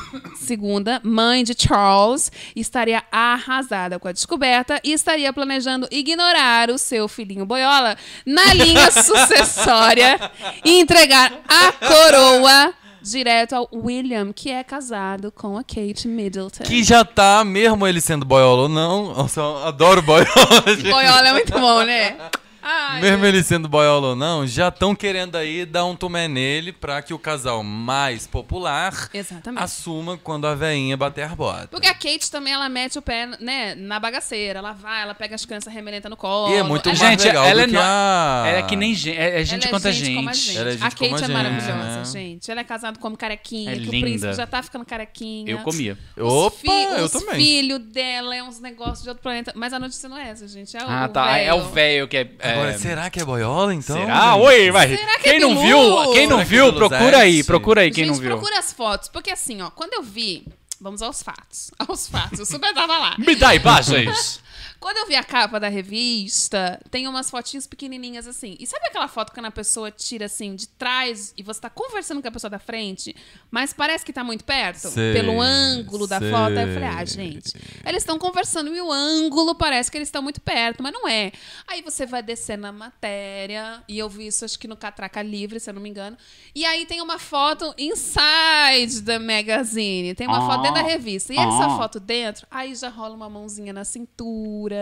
mãe 1.03 1.43
de 1.43 1.53
Charles, 1.57 2.31
estaria 2.55 3.03
arrasada 3.11 3.99
com 3.99 4.07
a 4.07 4.11
descoberta 4.11 4.79
e 4.83 4.91
estaria 4.91 5.31
planejando 5.31 5.87
ignorar 5.91 6.71
o 6.71 6.77
seu 6.77 7.07
filhinho 7.07 7.45
boiola 7.45 7.95
na 8.25 8.53
linha 8.53 8.89
sucessória 8.91 10.19
e 10.65 10.79
entregar 10.79 11.31
a 11.47 11.71
coroa 11.71 12.73
direto 13.03 13.53
ao 13.53 13.69
William, 13.71 14.31
que 14.33 14.49
é 14.49 14.63
casado 14.63 15.31
com 15.31 15.57
a 15.57 15.63
Kate 15.63 16.07
Middleton. 16.07 16.63
Que 16.63 16.83
já 16.83 17.03
tá, 17.03 17.43
mesmo 17.43 17.85
ele 17.85 17.99
sendo 17.99 18.25
boiola 18.25 18.63
ou 18.63 18.69
não, 18.69 19.27
eu 19.35 19.57
adoro 19.67 20.01
boiola. 20.01 20.25
gente. 20.75 20.89
Boiola 20.89 21.27
é 21.27 21.33
muito 21.33 21.51
bom, 21.51 21.83
né? 21.83 22.17
Ai, 22.63 23.01
Mesmo 23.01 23.25
ele 23.25 23.43
sendo 23.43 23.67
boiola 23.67 24.09
ou 24.09 24.15
não, 24.15 24.47
já 24.47 24.69
estão 24.69 24.95
querendo 24.95 25.35
aí 25.35 25.65
dar 25.65 25.85
um 25.85 25.95
tomé 25.95 26.27
nele 26.27 26.71
pra 26.71 27.01
que 27.01 27.13
o 27.13 27.19
casal 27.19 27.61
mais 27.63 28.25
popular 28.25 29.09
Exatamente. 29.13 29.61
assuma 29.61 30.17
quando 30.17 30.47
a 30.47 30.55
veinha 30.55 30.95
bater 30.95 31.23
a 31.25 31.35
bota. 31.35 31.67
Porque 31.67 31.87
a 31.87 31.93
Kate 31.93 32.31
também, 32.31 32.53
ela 32.53 32.69
mete 32.69 32.97
o 32.97 33.01
pé, 33.01 33.27
né, 33.39 33.75
na 33.75 33.99
bagaceira. 33.99 34.59
Ela 34.59 34.71
vai, 34.71 35.01
ela 35.01 35.13
pega 35.13 35.35
as 35.35 35.45
crianças 35.45 35.73
remelenta 35.73 36.07
no 36.09 36.15
colo. 36.15 36.53
E 36.53 36.57
é 36.57 36.63
muito 36.63 36.87
mais 36.87 36.99
Gente, 36.99 37.25
legal 37.25 37.45
ela 37.45 37.55
do 37.55 37.61
é 37.61 37.67
que 37.67 37.73
no- 37.73 37.79
a... 37.81 38.43
Ela 38.47 38.57
é 38.59 38.63
que 38.63 38.75
nem 38.77 38.93
gente. 38.95 39.17
É, 39.17 39.41
é 39.41 39.43
gente 39.45 39.67
quanto 39.67 39.85
a 39.87 39.89
é 39.89 39.93
gente. 39.93 40.15
Como 40.15 40.29
a 40.29 40.33
gente. 40.33 40.45
gente. 40.45 40.57
Ela 40.57 40.69
é 40.69 40.73
a 40.73 40.77
gente 40.77 40.95
como 40.95 41.09
Kate 41.11 41.13
a 41.13 41.25
é 41.25 41.27
gente, 41.27 41.33
maravilhosa, 41.35 41.97
né? 41.99 42.05
gente. 42.05 42.51
Ela 42.51 42.61
é 42.61 42.63
casada 42.63 42.97
como 42.99 43.17
carequinha, 43.17 43.71
É 43.71 43.75
que 43.75 43.79
linda. 43.81 43.97
o 43.97 44.01
príncipe 44.01 44.33
já 44.35 44.47
tá 44.47 44.63
ficando 44.63 44.85
carequinha. 44.85 45.51
Eu 45.51 45.59
comia. 45.59 45.97
Os 46.15 46.23
Opa, 46.33 46.57
fi- 46.61 46.67
eu 46.97 47.05
os 47.05 47.11
também. 47.11 47.35
filhos 47.35 47.79
dela 47.79 48.35
é 48.35 48.41
uns 48.43 48.59
negócios 48.61 49.03
de 49.03 49.09
outro 49.09 49.21
planeta. 49.21 49.51
Mas 49.55 49.73
a 49.73 49.79
notícia 49.79 50.07
não 50.07 50.17
é 50.17 50.29
essa, 50.29 50.47
gente. 50.47 50.75
É 50.77 50.81
Ah, 50.81 51.07
o 51.09 51.09
tá. 51.09 51.37
É 51.37 51.53
o 51.53 51.61
véio. 51.61 51.73
velho 51.73 52.07
que 52.07 52.17
é. 52.17 52.52
É- 52.53 52.59
Agora, 52.61 52.77
será 52.77 53.09
que 53.09 53.19
é 53.19 53.25
boiola, 53.25 53.73
então? 53.73 53.95
Será? 53.97 54.33
gente? 54.33 54.43
Oi, 54.43 54.71
vai. 54.71 54.87
Será 54.97 55.19
que 55.19 55.29
é 55.29 55.31
quem 55.31 55.39
não 55.39 55.49
Bilu? 55.55 55.61
viu, 56.03 56.13
quem 56.13 56.27
não 56.27 56.37
Será 56.37 56.49
viu, 56.49 56.65
é 56.67 56.71
Bilu 56.71 56.89
procura 56.89 57.17
aí, 57.17 57.43
procura 57.43 57.81
aí 57.81 57.91
quem 57.91 58.05
gente, 58.05 58.13
não 58.13 58.21
viu. 58.21 58.31
procura 58.31 58.59
as 58.59 58.71
fotos. 58.73 59.09
Porque 59.09 59.31
assim, 59.31 59.61
ó, 59.61 59.69
quando 59.69 59.93
eu 59.93 60.03
vi... 60.03 60.45
Vamos 60.81 61.01
aos 61.01 61.23
fatos. 61.23 61.71
Aos 61.79 62.09
fatos. 62.09 62.39
Eu 62.39 62.45
super 62.45 62.73
tava 62.73 62.97
lá. 62.97 63.15
Me 63.17 63.35
dá 63.37 63.55
imagens. 63.55 64.41
Quando 64.83 64.97
eu 64.97 65.07
vi 65.07 65.15
a 65.15 65.23
capa 65.23 65.61
da 65.61 65.69
revista, 65.69 66.77
tem 66.91 67.07
umas 67.07 67.29
fotinhas 67.29 67.65
pequenininhas 67.65 68.27
assim. 68.27 68.57
E 68.59 68.67
sabe 68.67 68.85
aquela 68.87 69.07
foto 69.07 69.31
quando 69.31 69.45
a 69.45 69.51
pessoa 69.51 69.89
tira 69.89 70.25
assim 70.25 70.55
de 70.55 70.67
trás 70.67 71.33
e 71.37 71.41
você 71.41 71.61
tá 71.61 71.69
conversando 71.69 72.21
com 72.21 72.27
a 72.27 72.31
pessoa 72.31 72.51
da 72.51 72.59
frente, 72.59 73.15
mas 73.49 73.71
parece 73.71 74.03
que 74.03 74.11
tá 74.11 74.25
muito 74.25 74.43
perto? 74.43 74.89
Sei, 74.89 75.13
pelo 75.13 75.39
ângulo 75.39 76.05
da 76.05 76.19
sei. 76.19 76.29
foto. 76.29 76.57
Aí 76.57 76.67
eu 76.67 76.73
falei, 76.73 76.89
ah, 76.89 77.05
gente, 77.05 77.53
eles 77.85 78.03
estão 78.03 78.19
conversando 78.19 78.75
e 78.75 78.81
o 78.81 78.91
ângulo 78.91 79.55
parece 79.55 79.89
que 79.89 79.97
eles 79.97 80.09
estão 80.09 80.21
muito 80.21 80.41
perto, 80.41 80.83
mas 80.83 80.91
não 80.91 81.07
é. 81.07 81.31
Aí 81.65 81.81
você 81.81 82.05
vai 82.05 82.21
descer 82.21 82.57
na 82.57 82.73
matéria, 82.73 83.81
e 83.87 83.97
eu 83.97 84.09
vi 84.09 84.27
isso 84.27 84.43
acho 84.43 84.59
que 84.59 84.67
no 84.67 84.75
Catraca 84.75 85.21
Livre, 85.21 85.61
se 85.61 85.69
eu 85.69 85.75
não 85.75 85.81
me 85.81 85.89
engano. 85.89 86.17
E 86.53 86.65
aí 86.65 86.85
tem 86.85 87.01
uma 87.01 87.17
foto 87.17 87.73
inside 87.77 89.01
da 89.01 89.17
magazine. 89.17 90.13
Tem 90.13 90.27
uma 90.27 90.45
foto 90.45 90.63
dentro 90.63 90.83
da 90.83 90.89
revista. 90.89 91.33
E 91.33 91.37
essa 91.37 91.69
foto 91.69 92.01
dentro, 92.01 92.45
aí 92.51 92.75
já 92.75 92.89
rola 92.89 93.15
uma 93.15 93.29
mãozinha 93.29 93.71
na 93.71 93.85
cintura. 93.85 94.72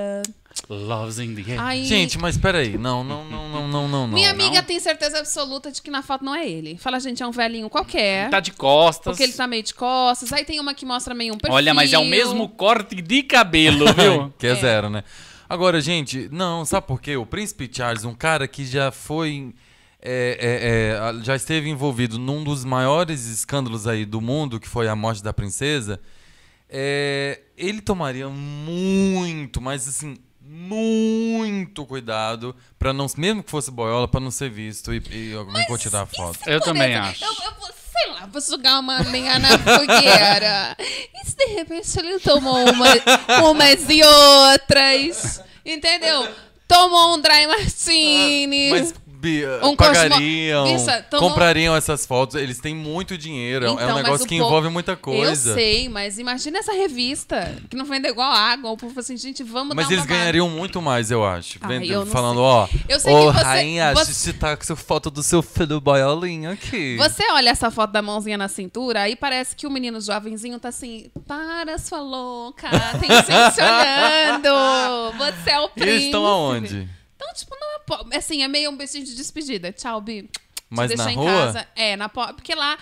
Loves 0.69 1.19
in 1.19 1.35
the 1.35 1.51
air. 1.53 1.61
Aí, 1.61 1.85
Gente, 1.85 2.17
mas 2.17 2.37
peraí. 2.37 2.77
Não, 2.77 3.03
não, 3.03 3.25
não, 3.25 3.49
não, 3.49 3.67
não, 3.67 3.87
não. 3.87 4.07
minha 4.07 4.33
não. 4.33 4.45
amiga 4.45 4.61
tem 4.61 4.79
certeza 4.79 5.19
absoluta 5.19 5.71
de 5.71 5.81
que 5.81 5.89
na 5.89 6.01
foto 6.01 6.23
não 6.23 6.35
é 6.35 6.47
ele. 6.47 6.77
Fala, 6.77 6.99
gente, 6.99 7.21
é 7.23 7.27
um 7.27 7.31
velhinho 7.31 7.69
qualquer. 7.69 8.29
Tá 8.29 8.39
de 8.39 8.51
costas. 8.51 9.11
Porque 9.11 9.23
ele 9.23 9.33
tá 9.33 9.47
meio 9.47 9.63
de 9.63 9.73
costas. 9.73 10.31
Aí 10.31 10.45
tem 10.45 10.59
uma 10.59 10.73
que 10.73 10.85
mostra 10.85 11.13
meio 11.13 11.33
um 11.33 11.37
perfil. 11.37 11.55
Olha, 11.55 11.73
mas 11.73 11.93
é 11.93 11.97
o 11.97 12.05
mesmo 12.05 12.47
corte 12.49 12.95
de 13.01 13.23
cabelo, 13.23 13.85
viu? 13.95 14.33
Que 14.37 14.47
é, 14.47 14.55
zero, 14.55 14.89
né? 14.89 15.03
Agora, 15.49 15.81
gente, 15.81 16.29
não, 16.31 16.63
sabe 16.63 16.87
por 16.87 17.01
quê? 17.01 17.17
O 17.17 17.25
Príncipe 17.25 17.69
Charles, 17.71 18.05
um 18.05 18.13
cara 18.13 18.47
que 18.47 18.65
já 18.65 18.91
foi. 18.91 19.53
é, 20.01 20.37
é, 20.39 21.19
é, 21.19 21.23
já 21.23 21.35
esteve 21.35 21.69
envolvido 21.69 22.17
num 22.17 22.43
dos 22.43 22.63
maiores 22.63 23.27
escândalos 23.27 23.87
aí 23.87 24.05
do 24.05 24.21
mundo, 24.21 24.59
que 24.59 24.67
foi 24.67 24.87
a 24.87 24.95
morte 24.95 25.23
da 25.23 25.33
princesa. 25.33 25.99
Ele 27.61 27.79
tomaria 27.79 28.27
muito, 28.27 29.61
mas 29.61 29.87
assim, 29.87 30.17
muito 30.41 31.85
cuidado 31.85 32.55
para 32.77 32.91
não, 32.91 33.05
mesmo 33.15 33.43
que 33.43 33.51
fosse 33.51 33.69
boiola, 33.69 34.07
para 34.07 34.19
não 34.19 34.31
ser 34.31 34.49
visto 34.49 34.91
e, 34.91 35.01
e 35.11 35.33
alguém 35.33 35.65
for 35.67 35.77
tirar 35.77 36.01
a 36.01 36.05
foto. 36.07 36.39
Eu 36.47 36.59
também 36.59 36.95
acho. 36.95 37.23
Eu, 37.23 37.29
eu 37.29 37.53
vou, 37.59 37.69
sei 37.69 38.11
lá, 38.13 38.25
vou 38.25 38.41
jogar 38.41 38.79
uma 38.79 38.99
lenha 39.03 39.37
na 39.37 39.49
fogueira. 39.59 40.75
E 40.79 41.25
se 41.25 41.35
de 41.37 41.45
repente 41.53 41.99
ele 41.99 42.19
tomou 42.19 42.57
uma, 42.71 43.49
umas 43.51 43.89
e 43.89 44.01
outras? 44.03 45.41
Entendeu? 45.63 46.27
Tomou 46.67 47.15
um 47.15 47.21
dry 47.21 47.45
martini. 47.47 48.71
Mas 48.71 48.91
Bi, 48.91 49.00
Um 49.63 49.75
pagariam, 49.75 50.63
Bicha, 50.65 51.01
tomou- 51.09 51.29
comprariam 51.29 51.75
essas 51.75 52.05
fotos. 52.05 52.35
Eles 52.35 52.59
têm 52.59 52.73
muito 52.75 53.17
dinheiro. 53.17 53.65
é 53.65 53.69
um- 53.69 53.71
é 53.71 53.75
Então, 53.75 53.89
um 53.89 53.93
mas 53.93 54.03
negócio 54.03 54.25
que 54.27 54.37
povo- 54.37 54.47
envolve 54.47 54.69
muita 54.69 54.95
coisa. 54.95 55.51
Eu 55.51 55.55
sei, 55.55 55.89
mas 55.89 56.17
imagina 56.17 56.59
essa 56.59 56.73
revista 56.73 57.55
que 57.69 57.75
não 57.75 57.85
vende 57.85 58.07
igual 58.07 58.31
água. 58.31 58.71
O 58.71 58.77
povo 58.77 58.99
assim, 58.99 59.15
gente, 59.17 59.43
vamos 59.43 59.75
Mas 59.75 59.89
eles 59.91 60.05
ganhariam 60.05 60.49
muito 60.49 60.81
mais, 60.81 61.11
eu 61.11 61.25
acho. 61.25 61.57
Ai, 61.61 61.79
Vendo- 61.79 61.91
eu 61.91 62.05
falando, 62.05 62.37
sei. 62.37 62.43
ó. 62.43 62.67
Eu 62.89 62.99
sei 62.99 63.13
Ô, 63.13 63.31
você- 63.31 63.43
rainha, 63.43 63.93
você- 63.93 64.13
você 64.13 64.33
tá 64.33 64.57
com 64.57 64.75
foto 64.75 65.09
do 65.11 65.21
seu 65.21 65.41
filho 65.41 65.79
boiolinho 65.81 66.51
aqui. 66.51 66.95
Você 66.97 67.23
olha 67.31 67.49
essa 67.49 67.69
foto 67.69 67.91
da 67.91 68.01
mãozinha 68.01 68.37
na 68.37 68.47
cintura, 68.47 69.01
aí 69.01 69.15
parece 69.15 69.55
que 69.55 69.67
o 69.67 69.69
menino 69.71 69.99
jovenzinho 70.01 70.59
tá 70.59 70.69
assim, 70.69 71.09
para 71.27 71.77
sua 71.77 71.99
louca, 72.01 72.69
tem 72.99 73.09
gente 73.09 73.55
te 73.55 73.61
olhando, 73.61 75.11
você 75.17 75.49
é 75.51 75.59
o 75.59 75.65
E 75.65 75.69
príncipe. 75.69 75.89
eles 75.89 76.03
estão 76.05 76.25
aonde? 76.25 76.87
Então, 77.23 77.33
tipo, 77.35 77.55
não 77.59 77.75
é, 77.75 77.79
po- 77.85 78.17
assim, 78.17 78.41
é 78.41 78.47
meio 78.47 78.71
um 78.71 78.75
beijinho 78.75 79.05
de 79.05 79.15
despedida. 79.15 79.71
Tchau, 79.71 80.01
Bi. 80.01 80.23
Te 80.23 80.29
Mas 80.69 80.87
deixar 80.87 81.05
na 81.05 81.11
em 81.13 81.15
rua? 81.15 81.25
casa. 81.27 81.67
É, 81.75 81.95
na 81.95 82.09
porta, 82.09 82.33
porque 82.33 82.55
lá 82.55 82.77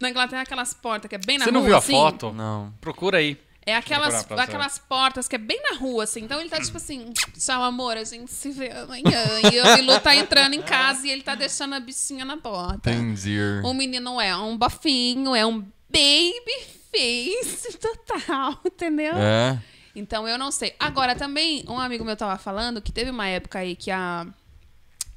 na 0.00 0.10
Inglaterra 0.10 0.42
aquelas 0.42 0.74
portas 0.74 1.08
que 1.08 1.14
é 1.14 1.18
bem 1.18 1.38
na 1.38 1.44
Você 1.44 1.50
rua, 1.50 1.60
não 1.60 1.64
viu 1.66 1.74
a 1.76 1.78
assim, 1.78 1.92
foto? 1.92 2.32
Não. 2.32 2.74
Procura 2.80 3.18
aí. 3.18 3.38
É 3.66 3.74
aquelas, 3.76 4.30
aquelas 4.30 4.78
portas 4.78 5.26
que 5.28 5.36
é 5.36 5.38
bem 5.38 5.58
na 5.62 5.76
rua, 5.78 6.04
assim. 6.04 6.20
Então 6.24 6.38
ele 6.40 6.50
tá 6.50 6.60
tipo 6.60 6.76
assim, 6.76 7.12
tchau, 7.38 7.62
amor, 7.62 7.96
a 7.96 8.04
gente 8.04 8.30
se 8.30 8.50
vê 8.50 8.70
amanhã. 8.70 9.24
E 9.52 9.60
o 9.60 9.76
Bilu 9.76 10.00
tá 10.00 10.14
entrando 10.14 10.52
em 10.54 10.60
casa 10.60 11.06
e 11.06 11.10
ele 11.10 11.22
tá 11.22 11.34
deixando 11.34 11.74
a 11.74 11.80
bichinha 11.80 12.24
na 12.26 12.36
porta. 12.36 12.90
Entendi. 12.90 13.38
O 13.64 13.72
menino 13.72 14.20
é 14.20 14.36
um 14.36 14.54
bafinho, 14.58 15.34
é 15.34 15.46
um 15.46 15.60
baby 15.88 16.66
face 16.92 17.78
total, 17.78 18.58
entendeu? 18.66 19.14
É. 19.16 19.58
Então 19.94 20.26
eu 20.26 20.36
não 20.38 20.50
sei. 20.50 20.74
Agora 20.78 21.14
também, 21.14 21.64
um 21.68 21.78
amigo 21.78 22.04
meu 22.04 22.16
tava 22.16 22.36
falando 22.38 22.82
que 22.82 22.92
teve 22.92 23.10
uma 23.10 23.26
época 23.28 23.58
aí 23.60 23.76
que 23.76 23.90
a. 23.90 24.26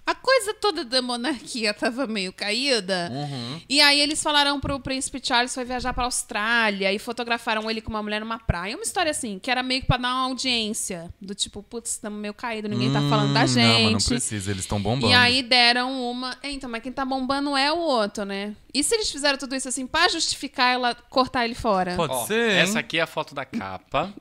A 0.05 0.15
coisa 0.15 0.53
toda 0.53 0.85
da 0.85 1.01
monarquia 1.01 1.73
tava 1.73 2.07
meio 2.07 2.31
caída. 2.31 3.11
Uhum. 3.11 3.59
E 3.67 3.81
aí 3.81 3.99
eles 3.99 4.23
falaram 4.23 4.57
pro 4.57 4.79
príncipe 4.79 5.19
Charles 5.21 5.53
foi 5.53 5.65
viajar 5.65 5.93
pra 5.93 6.05
Austrália 6.05 6.93
e 6.93 6.97
fotografaram 6.97 7.69
ele 7.69 7.81
com 7.81 7.89
uma 7.89 8.01
mulher 8.01 8.21
numa 8.21 8.39
praia. 8.39 8.77
Uma 8.77 8.83
história 8.83 9.11
assim, 9.11 9.37
que 9.37 9.51
era 9.51 9.61
meio 9.61 9.81
que 9.81 9.87
pra 9.87 9.97
dar 9.97 10.07
uma 10.13 10.27
audiência. 10.27 11.13
Do 11.19 11.35
tipo, 11.35 11.61
putz, 11.61 11.89
estamos 11.91 12.17
meio 12.21 12.33
caído, 12.33 12.69
ninguém 12.69 12.89
tá 12.93 13.01
falando 13.09 13.33
da 13.33 13.43
Hum, 13.43 13.47
gente. 13.47 13.67
Não, 13.67 13.91
mas 13.91 14.03
não 14.03 14.09
precisa, 14.15 14.49
eles 14.49 14.63
estão 14.63 14.81
bombando. 14.81 15.11
E 15.11 15.13
aí 15.13 15.43
deram 15.43 16.01
uma. 16.09 16.37
É, 16.41 16.51
Então, 16.51 16.69
mas 16.69 16.81
quem 16.81 16.93
tá 16.93 17.03
bombando 17.03 17.57
é 17.57 17.69
o 17.73 17.77
outro, 17.77 18.23
né? 18.23 18.55
E 18.73 18.81
se 18.85 18.95
eles 18.95 19.11
fizeram 19.11 19.37
tudo 19.37 19.57
isso 19.57 19.67
assim 19.67 19.85
pra 19.85 20.07
justificar 20.07 20.71
ela 20.73 20.95
cortar 20.95 21.43
ele 21.43 21.55
fora? 21.55 21.97
Pode 21.97 22.13
Ó, 22.13 22.25
ser, 22.25 22.51
hein? 22.51 22.59
essa 22.59 22.79
aqui 22.79 22.97
é 22.97 23.01
a 23.01 23.07
foto 23.07 23.35
da 23.35 23.43
capa. 23.43 24.13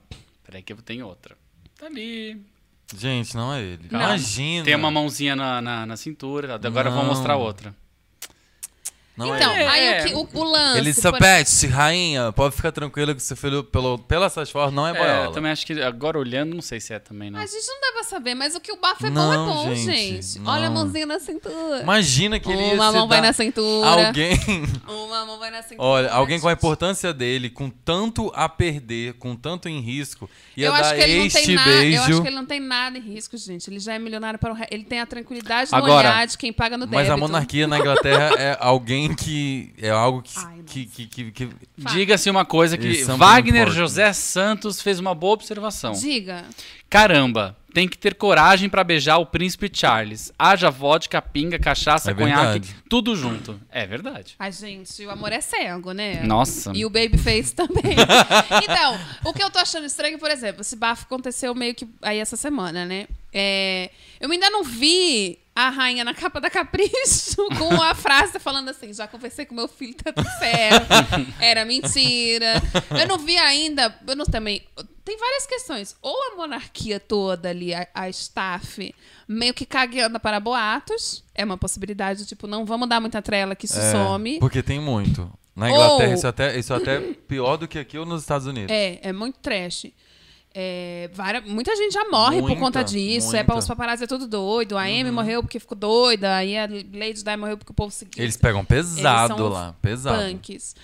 Peraí 0.47 0.63
que 0.63 0.73
eu 0.73 0.77
tenho 0.77 1.07
outra. 1.07 1.37
Tá 1.77 1.87
ali. 1.87 2.41
Gente, 2.97 3.35
não 3.35 3.53
é 3.53 3.61
ele. 3.63 3.89
Não. 3.91 4.01
Imagina. 4.01 4.65
Tem 4.65 4.77
uma 4.77 4.91
mãozinha 4.93 5.35
na, 5.35 5.61
na, 5.61 5.85
na 5.85 5.97
cintura. 5.97 6.55
Agora 6.55 6.89
eu 6.89 6.93
vou 6.95 7.03
Não. 7.03 7.09
mostrar 7.11 7.37
outra. 7.37 7.75
Não 9.17 9.35
então, 9.35 9.51
é 9.53 9.67
aí 9.67 9.85
É. 9.87 10.01
o, 10.17 10.27
que, 10.27 10.37
o, 10.37 10.41
o 10.41 10.45
lance. 10.45 10.79
Elizabeth, 10.79 11.69
rainha, 11.71 12.33
pode 12.33 12.55
ficar 12.55 12.71
tranquila 12.73 13.15
que 13.15 13.23
seu 13.23 13.37
filho, 13.37 13.65
pelo, 13.65 13.99
pelas 13.99 14.33
suas 14.33 14.51
fotos, 14.51 14.75
não 14.75 14.87
é 14.87 14.91
É, 14.91 14.95
boiola. 14.95 15.25
eu 15.25 15.33
também 15.33 15.51
acho 15.53 15.65
que 15.65 15.81
agora 15.81 16.19
olhando, 16.19 16.55
não 16.55 16.61
sei 16.63 16.81
se 16.81 16.93
é 16.93 16.99
também, 16.99 17.31
não. 17.31 17.41
A 17.41 17.47
gente 17.47 17.67
não 17.67 17.81
dá 17.81 17.93
pra 17.95 18.05
saber, 18.05 18.35
mas 18.35 18.55
o 18.55 18.61
que 18.61 18.71
o 18.73 18.77
bafo 18.77 19.07
é 19.07 19.11
bom 19.11 19.33
é 19.33 19.37
Não, 19.37 19.47
bom, 19.47 19.75
gente, 19.75 20.23
gente. 20.23 20.39
não. 20.41 20.53
Olha 20.53 20.67
a 20.67 20.71
mãozinha 20.71 21.07
na 21.07 21.19
cintura. 21.19 21.81
Imagina 21.83 22.39
que 22.39 22.51
ele 22.51 22.61
ia 22.63 22.75
Uma 22.75 22.89
se 22.91 22.97
mão 22.99 23.09
vai 23.09 23.21
dar- 23.23 23.27
na 23.29 23.33
cintura. 23.33 23.89
Alguém... 23.89 24.39
Uma 24.87 25.25
mão 25.25 25.39
vai 25.39 25.51
na 25.51 25.63
cintura. 25.63 25.83
Olha, 25.83 26.11
alguém 26.13 26.39
com 26.41 26.49
a 26.49 26.53
importância 26.53 27.13
dele, 27.15 27.49
com 27.49 27.71
tanto 27.71 28.31
a 28.35 28.49
perder, 28.49 29.15
com 29.15 29.35
tanto 29.35 29.69
em 29.69 29.81
risco, 29.81 30.29
ia 30.57 30.67
eu 30.67 30.75
acho 30.75 30.83
dar 30.91 30.97
que 30.97 31.03
ele 31.03 31.13
não 31.21 31.29
tem 31.29 31.41
este 31.43 31.55
nada. 31.55 31.71
Eu 31.71 31.77
beijo. 31.81 32.03
acho 32.03 32.23
que 32.23 32.29
ele 32.29 32.37
não 32.37 32.47
tem 32.47 32.61
nada 32.61 32.99
em 32.99 33.01
risco, 33.01 33.37
gente. 33.37 33.71
Ele 33.71 33.81
já 33.81 33.95
é 33.95 33.99
milionário 33.99 34.39
para 34.39 34.53
o 34.53 34.55
re... 34.55 34.67
Ele 34.71 34.85
tem 34.85 35.01
a 35.01 35.07
tranquilidade 35.07 35.71
no 35.73 35.79
Agora, 35.79 36.09
olhar 36.09 36.27
de 36.27 36.37
quem 36.37 36.53
paga 36.53 36.77
no 36.77 36.85
débito. 36.87 36.97
Mas 37.01 37.11
a 37.11 37.17
monarquia 37.17 37.67
na 37.67 37.79
Inglaterra 37.79 38.35
é 38.39 38.57
alguém 38.61 39.06
que. 39.15 39.73
É 39.79 39.91
algo 39.91 40.23
que. 40.23 40.33
Ai, 40.39 40.63
que, 40.67 40.87
que, 40.87 41.07
que, 41.07 41.31
que- 41.31 41.49
Diga-se 41.77 42.29
uma 42.31 42.45
coisa 42.45 42.77
que 42.77 43.05
são 43.05 43.17
Wagner 43.17 43.67
muito 43.67 43.77
José 43.77 44.13
Santos 44.13 44.81
fez 44.83 44.99
uma 44.99 45.15
boa 45.15 45.35
observação. 45.35 45.93
Diga. 45.93 46.45
Caramba, 46.89 47.57
tem 47.75 47.89
que 47.89 47.99
ter 47.99 48.15
coragem 48.15 48.69
pra 48.69 48.83
beijar 48.85 49.19
o 49.19 49.27
príncipe 49.27 49.69
Charles. 49.73 50.33
Haja 50.39 50.71
vodka, 50.71 51.21
pinga, 51.21 51.59
cachaça, 51.59 52.11
É 52.11 52.15
conhaque, 52.15 52.43
verdade. 52.43 52.77
tudo 52.89 53.15
junto. 53.17 53.61
É 53.71 53.85
verdade. 53.87 54.35
Ai, 54.39 54.53
gente, 54.53 55.05
o 55.05 55.11
amor 55.11 55.33
é 55.33 55.41
cego, 55.41 55.93
né? 55.93 56.23
Nossa. 56.23 56.73
E 56.75 56.85
o 56.87 56.91
Babyface 56.91 57.55
também. 57.55 57.97
então, 58.63 58.99
o 59.25 59.33
que 59.33 59.43
eu 59.43 59.51
tô 59.51 59.59
achando 59.59 59.85
estranho, 59.85 60.19
por 60.19 60.31
exemplo, 60.31 60.61
esse 60.63 60.77
bafo 60.77 61.05
aconteceu 61.05 61.55
meio 61.55 61.75
que 61.75 61.87
aí 62.01 62.19
essa 62.19 62.37
semana, 62.37 62.85
né? 62.87 63.07
É, 63.33 63.91
eu 64.21 64.31
ainda 64.31 64.49
não 64.49 64.63
vi 64.63 65.39
a 65.57 65.71
rainha 65.71 66.05
na 66.05 66.13
capa 66.13 66.39
da 66.39 66.51
Capricho 66.51 67.49
com 67.59 67.83
a 67.83 67.95
frase 67.95 68.39
falando 68.39 68.69
assim: 68.69 68.93
já 68.93 69.09
conversei 69.09 69.47
com 69.47 69.55
meu 69.55 69.67
filho, 69.67 69.95
tá 69.95 70.13
tudo 70.13 70.29
certo. 70.39 70.87
Era 71.41 71.65
mentira. 71.65 72.63
Eu 72.91 73.09
não 73.09 73.19
vi 73.19 73.39
ainda. 73.39 73.99
Eu 74.07 74.15
não 74.15 74.27
também. 74.27 74.63
Tem 75.03 75.17
várias 75.17 75.47
questões. 75.47 75.97
Ou 76.03 76.15
a 76.33 76.37
monarquia 76.37 77.01
toda 77.01 77.49
ali, 77.49 77.73
a, 77.73 77.89
a 77.95 78.09
staff, 78.11 78.95
meio 79.27 79.55
que 79.55 79.65
cagueando 79.65 80.21
para 80.21 80.39
boatos. 80.39 81.25
É 81.35 81.43
uma 81.43 81.57
possibilidade, 81.57 82.27
tipo, 82.27 82.47
não 82.47 82.67
vamos 82.67 82.87
dar 82.87 83.01
muita 83.01 83.23
trela 83.23 83.57
que 83.57 83.65
isso 83.65 83.79
é, 83.79 83.93
some. 83.93 84.39
Porque 84.39 84.63
tem 84.63 84.79
muito. 84.79 85.33
Na 85.55 85.71
Inglaterra, 85.71 86.09
Ou- 86.11 86.15
isso, 86.15 86.27
é 86.27 86.29
até, 86.29 86.59
isso 86.59 86.73
é 86.75 86.77
até 86.77 87.01
pior 87.01 87.57
do 87.57 87.67
que 87.67 87.79
aqui 87.79 87.97
ou 87.97 88.05
nos 88.05 88.21
Estados 88.21 88.47
Unidos. 88.47 88.71
É, 88.71 88.99
é 89.01 89.13
muito 89.13 89.39
trash. 89.39 89.87
É, 90.59 91.11
várias- 91.13 91.45
muita 91.45 91.77
gente 91.77 91.93
já 91.93 92.09
morre 92.09 92.39
por 92.41 92.47
Muita, 92.49 92.61
conta 92.61 92.83
disso. 92.83 93.37
É, 93.37 93.41
muita. 93.41 93.59
os 93.59 93.67
paparazzi 93.67 94.05
é 94.05 94.07
tudo 94.07 94.27
doido. 94.27 94.79
A 94.79 94.85
Amy 94.85 95.11
morreu 95.11 95.43
porque 95.43 95.61
ficou 95.61 95.77
doida. 95.77 96.35
Aí 96.37 96.57
a 96.57 96.63
Lady 96.63 97.23
Di 97.23 97.37
morreu 97.37 97.59
porque 97.59 97.73
o 97.73 97.75
povo 97.75 97.91
seguiu. 97.93 98.23
Eles 98.25 98.39
pegam 98.39 98.65
pesado 98.65 99.35
Eles 99.35 99.53
lá, 99.53 99.75
pesado. 99.83 100.23
punks. 100.31 100.75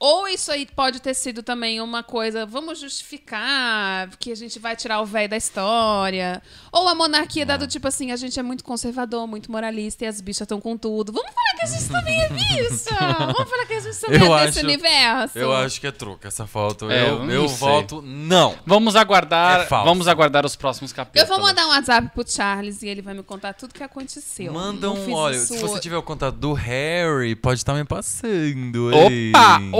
Ou 0.00 0.28
isso 0.28 0.52
aí 0.52 0.64
pode 0.64 1.00
ter 1.00 1.12
sido 1.14 1.42
também 1.42 1.80
uma 1.80 2.02
coisa, 2.04 2.46
vamos 2.46 2.78
justificar 2.78 4.08
que 4.18 4.30
a 4.30 4.34
gente 4.36 4.58
vai 4.58 4.76
tirar 4.76 5.00
o 5.00 5.06
velho 5.06 5.28
da 5.28 5.36
história. 5.36 6.40
Ou 6.72 6.86
a 6.88 6.94
monarquia 6.94 7.44
dado 7.44 7.66
tipo 7.66 7.88
assim, 7.88 8.12
a 8.12 8.16
gente 8.16 8.38
é 8.38 8.42
muito 8.42 8.62
conservador, 8.62 9.26
muito 9.26 9.50
moralista 9.50 10.04
e 10.04 10.06
as 10.06 10.20
bichas 10.20 10.42
estão 10.42 10.60
com 10.60 10.76
tudo. 10.76 11.12
Vamos 11.12 11.32
falar 11.32 11.56
que 11.58 11.64
a 11.64 11.66
gente 11.66 11.88
também 11.90 12.20
é 12.20 12.28
bicha! 12.28 12.94
Vamos 13.34 13.50
falar 13.50 13.66
que 13.66 13.74
a 13.74 13.80
gente 13.80 13.96
também 14.00 14.20
Eu 14.28 14.36
é 14.38 14.46
desse 14.46 14.58
acho- 14.58 14.66
universo. 14.68 15.38
Eu 15.38 15.52
acho 15.56 15.80
que 15.80 15.86
é 15.86 15.90
truque 15.92 16.26
essa 16.26 16.46
foto. 16.46 16.90
É, 16.90 17.02
eu 17.02 17.06
eu 17.08 17.24
não 17.24 17.30
eu 17.32 17.48
voto 17.48 18.00
não. 18.00 18.54
Vamos 18.64 18.94
aguardar, 18.94 19.62
É 19.62 19.66
vamos 19.66 20.06
aguardar 20.06 20.46
os 20.46 20.54
próximos 20.54 20.92
Eu 20.92 20.96
capítulos. 20.96 21.28
vou 21.28 21.40
mandar 21.40 21.66
um 21.66 21.70
WhatsApp 21.70 22.10
pro 22.14 22.30
Charles 22.30 22.82
e 22.82 22.88
ele 22.88 23.02
vai 23.02 23.14
me 23.14 23.22
contar 23.24 23.52
tudo 23.54 23.74
que 23.74 23.82
aconteceu. 23.82 24.52
Manda 24.52 24.86
Não 24.86 24.94
um, 24.96 25.12
olha, 25.12 25.34
isso 25.36 25.54
se 25.54 25.58
você 25.58 25.80
tiver 25.80 25.96
o 25.96 26.02
contato 26.02 26.36
do 26.36 26.52
Harry, 26.52 27.34
pode 27.34 27.58
estar 27.60 27.74
me 27.74 27.84
passando. 27.84 28.90
Opa! 28.90 29.10
ei. 29.10 29.32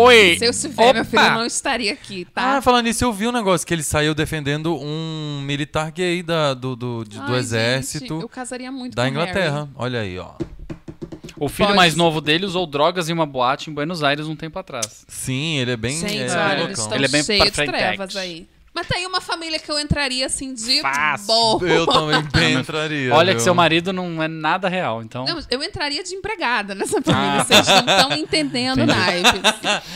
Oi! 0.08 0.36
Se 0.38 0.44
eu 0.46 0.50
estiver, 0.50 0.94
meu 0.94 1.04
filho, 1.04 1.22
não 1.34 1.46
estaria 1.46 1.92
aqui, 1.92 2.24
tá? 2.26 2.56
Ah, 2.56 2.62
falando 2.62 2.84
nisso, 2.86 3.04
eu 3.04 3.12
vi 3.12 3.26
um 3.26 3.32
negócio 3.32 3.66
que 3.66 3.72
ele 3.74 3.82
saiu 3.82 4.14
defendendo 4.14 4.74
um 4.76 5.40
militar 5.44 5.90
gay 5.90 6.22
da, 6.22 6.54
do, 6.54 6.74
do, 6.74 7.04
de- 7.04 7.18
do 7.18 7.32
Ai, 7.32 7.38
exército 7.38 8.06
gente, 8.14 8.22
eu 8.22 8.28
casaria 8.28 8.70
muito 8.72 8.94
da 8.94 9.04
com 9.04 9.08
Inglaterra. 9.10 9.58
Harry. 9.60 9.70
Olha 9.76 10.00
aí, 10.00 10.18
ó. 10.18 10.32
O 11.40 11.48
filho 11.48 11.68
Pode 11.68 11.76
mais 11.76 11.94
novo 11.94 12.20
dele 12.20 12.44
usou 12.44 12.66
drogas 12.66 13.08
em 13.08 13.12
uma 13.12 13.24
boate 13.26 13.70
em 13.70 13.72
Buenos 13.72 14.02
Aires 14.02 14.26
um 14.26 14.34
tempo 14.34 14.58
atrás. 14.58 15.04
Sim, 15.06 15.58
ele 15.58 15.70
é 15.70 15.76
bem. 15.76 15.96
Gente, 15.96 16.16
é, 16.22 16.30
olha, 16.32 16.32
bem 16.32 16.50
eles 16.50 16.58
loucão. 16.66 16.84
estão 16.84 16.96
Ele 16.96 17.04
é 17.04 17.08
bem 17.08 17.22
cheios 17.22 17.44
de 17.44 17.52
trevas 17.52 18.16
aí. 18.16 18.48
Mas 18.78 18.86
tem 18.86 19.04
uma 19.06 19.20
família 19.20 19.58
que 19.58 19.68
eu 19.70 19.78
entraria 19.80 20.26
assim 20.26 20.54
de 20.54 20.80
Fácil. 20.80 21.26
boa. 21.26 21.64
Eu 21.68 21.84
também 21.84 22.22
bem 22.32 22.54
entraria. 22.54 23.12
Olha 23.12 23.34
que 23.34 23.40
seu 23.42 23.52
marido 23.54 23.92
não 23.92 24.22
é 24.22 24.28
nada 24.28 24.68
real, 24.68 25.02
então. 25.02 25.24
Não, 25.24 25.40
eu 25.50 25.62
entraria 25.64 26.04
de 26.04 26.14
empregada 26.14 26.76
nessa 26.76 27.02
família. 27.02 27.40
Ah. 27.40 27.44
Vocês 27.44 27.66
não 27.66 27.78
estão 27.78 28.12
entendendo 28.12 28.82
Entendi. 28.82 28.98
naipes. 28.98 29.42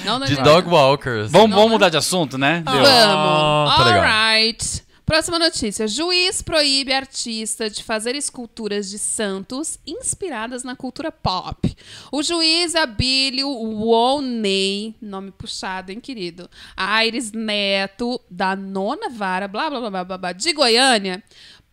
Não, 0.05 0.19
não, 0.19 0.27
De 0.27 0.35
não. 0.35 0.43
dog 0.43 0.69
walkers. 0.69 1.31
Vamos, 1.31 1.51
Não, 1.51 1.57
vamos 1.57 1.73
mudar 1.73 1.91
de 1.91 1.97
assunto, 1.97 2.37
né? 2.37 2.63
Vamos. 2.65 2.89
Ah, 2.89 3.75
tá 3.77 3.85
legal. 3.85 4.03
Alright. 4.05 4.83
Próxima 5.13 5.39
notícia. 5.39 5.87
Juiz 5.87 6.41
proíbe 6.41 6.91
artista 6.91 7.69
de 7.69 7.85
fazer 7.85 8.15
esculturas 8.17 8.89
de 8.89 8.99
santos 8.99 9.79
inspiradas 9.87 10.65
na 10.65 10.75
cultura 10.75 11.13
pop. 11.13 11.77
O 12.11 12.23
juiz 12.23 12.75
Abílio 12.75 13.47
Woney, 13.47 14.97
nome 15.03 15.31
puxado, 15.31 15.93
hein, 15.93 16.01
querido? 16.01 16.49
Aires 16.75 17.31
Neto, 17.31 18.19
da 18.31 18.57
nona 18.57 19.11
vara, 19.11 19.47
blá, 19.47 19.69
blá, 19.69 19.91
blá, 19.91 20.03
blá, 20.03 20.17
blá, 20.17 20.33
de 20.33 20.51
Goiânia, 20.55 21.23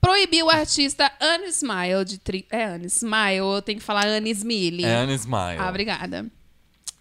proibiu 0.01 0.47
o 0.47 0.49
artista 0.49 1.09
Anne 1.17 1.47
Smile, 1.47 2.03
de... 2.03 2.17
Tri... 2.17 2.45
É, 2.51 2.65
Anne 2.65 2.87
Smile, 2.87 3.37
eu 3.37 3.61
tenho 3.61 3.79
que 3.79 3.85
falar 3.85 4.05
Anne 4.05 4.31
Smiley. 4.31 4.83
É 4.83 4.97
Anne 4.97 5.13
Smile. 5.13 5.59
Ah, 5.59 5.69
obrigada. 5.69 6.29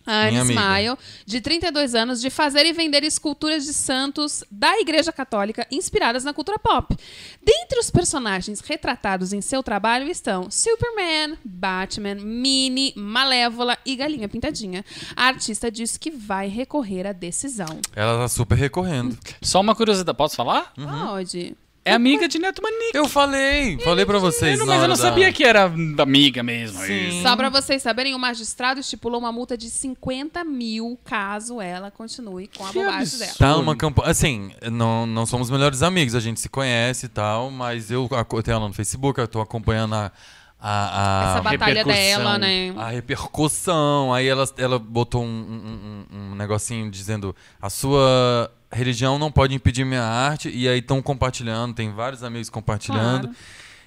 A 0.09 0.29
Anne. 0.29 0.39
Smile, 0.39 0.97
de 1.27 1.41
32 1.41 1.95
anos, 1.95 2.21
de 2.21 2.31
fazer 2.31 2.65
e 2.65 2.73
vender 2.73 3.05
esculturas 3.05 3.65
de 3.67 3.75
santos 3.75 4.43
da 4.51 4.81
Igreja 4.81 5.13
Católica 5.13 5.67
inspiradas 5.71 6.25
na 6.25 6.33
cultura 6.33 6.59
pop. 6.59 6.97
Dentre 7.43 7.79
os 7.79 7.91
personagens 7.91 8.61
retratados 8.61 9.35
em 9.35 9.43
seu 9.43 9.63
trabalho 9.63 10.09
estão 10.09 10.51
Superman, 10.51 11.37
Batman, 11.45 12.15
Minnie, 12.15 12.95
Malévola 12.97 13.77
e 13.85 13.95
Galinha 13.97 14.29
Pintadinha. 14.29 14.85
A 15.15 15.27
artista 15.27 15.71
disse 15.71 15.99
que 15.99 16.11
vai 16.11 16.49
recorrer 16.49 17.07
à 17.07 17.13
decisão. 17.13 17.81
Ela 17.95 18.19
tá 18.19 18.29
super 18.29 18.57
recorrendo. 18.57 19.19
Só 19.43 19.61
uma 19.61 19.75
curiosidade, 19.75 20.17
posso 20.17 20.37
falar? 20.37 20.73
Uhum. 20.79 21.07
Pode. 21.09 21.55
É 21.89 21.93
amiga 21.93 22.28
de 22.28 22.39
Neto 22.39 22.62
Manique. 22.62 22.97
Eu 22.97 23.09
falei, 23.09 23.78
falei 23.80 24.05
pra 24.07 24.18
vocês. 24.18 24.53
Eu 24.59 24.59
não- 24.61 24.66
na 24.66 24.74
mas 24.74 24.82
eu 24.82 24.89
não 24.89 24.97
da- 24.97 25.03
sabia 25.03 25.32
que 25.32 25.45
era 25.45 25.64
amiga 25.99 26.43
mesmo. 26.43 26.78
Sim. 26.84 27.09
isso. 27.09 27.22
Só 27.22 27.34
pra 27.36 27.49
vocês 27.49 27.82
saberem, 27.82 28.14
o 28.14 28.18
magistrado 28.18 28.80
estipulou 28.80 29.18
uma 29.20 29.32
multa 29.32 29.57
de 29.57 29.68
50 29.70 30.45
mil 30.45 30.99
caso 31.05 31.61
ela 31.61 31.91
continue 31.91 32.49
com 32.57 32.64
a 32.64 32.68
Que 32.68 32.74
bobagem 32.78 32.99
absurdo. 33.01 33.20
dela. 33.20 33.34
Tá 33.39 33.57
uma 33.57 33.76
campanha. 33.76 34.11
Assim, 34.11 34.51
não, 34.70 35.07
não 35.07 35.26
somos 35.26 35.51
melhores 35.51 35.82
amigos, 35.82 36.14
a 36.14 36.20
gente 36.20 36.41
se 36.41 36.49
conhece 36.49 37.07
e 37.07 37.09
tal, 37.09 37.51
mas 37.51 37.91
eu, 37.91 38.09
eu 38.11 38.43
tenho 38.43 38.57
ela 38.57 38.68
no 38.68 38.74
Facebook, 38.74 39.20
eu 39.20 39.28
tô 39.28 39.41
acompanhando 39.41 39.95
a. 39.95 40.12
a, 40.61 41.29
a- 41.29 41.31
Essa 41.33 41.43
batalha 41.43 41.85
dela, 41.85 42.39
né? 42.39 42.73
a 42.77 42.89
repercussão. 42.89 44.13
Aí 44.13 44.27
ela, 44.27 44.45
ela 44.57 44.79
botou 44.79 45.23
um, 45.23 45.27
um- 45.27 46.07
um- 46.17 46.33
um 46.33 46.35
negocinho 46.35 46.91
dizendo 46.91 47.35
a 47.61 47.71
sua 47.71 48.51
religião 48.73 49.19
não 49.19 49.31
pode 49.31 49.55
impedir 49.55 49.85
minha 49.85 50.03
arte. 50.03 50.49
E 50.51 50.69
aí 50.69 50.79
estão 50.81 51.01
compartilhando, 51.01 51.75
tem 51.75 51.93
vários 51.93 52.23
amigos 52.23 52.51
compartilhando. 52.51 53.29
Claro. 53.29 53.37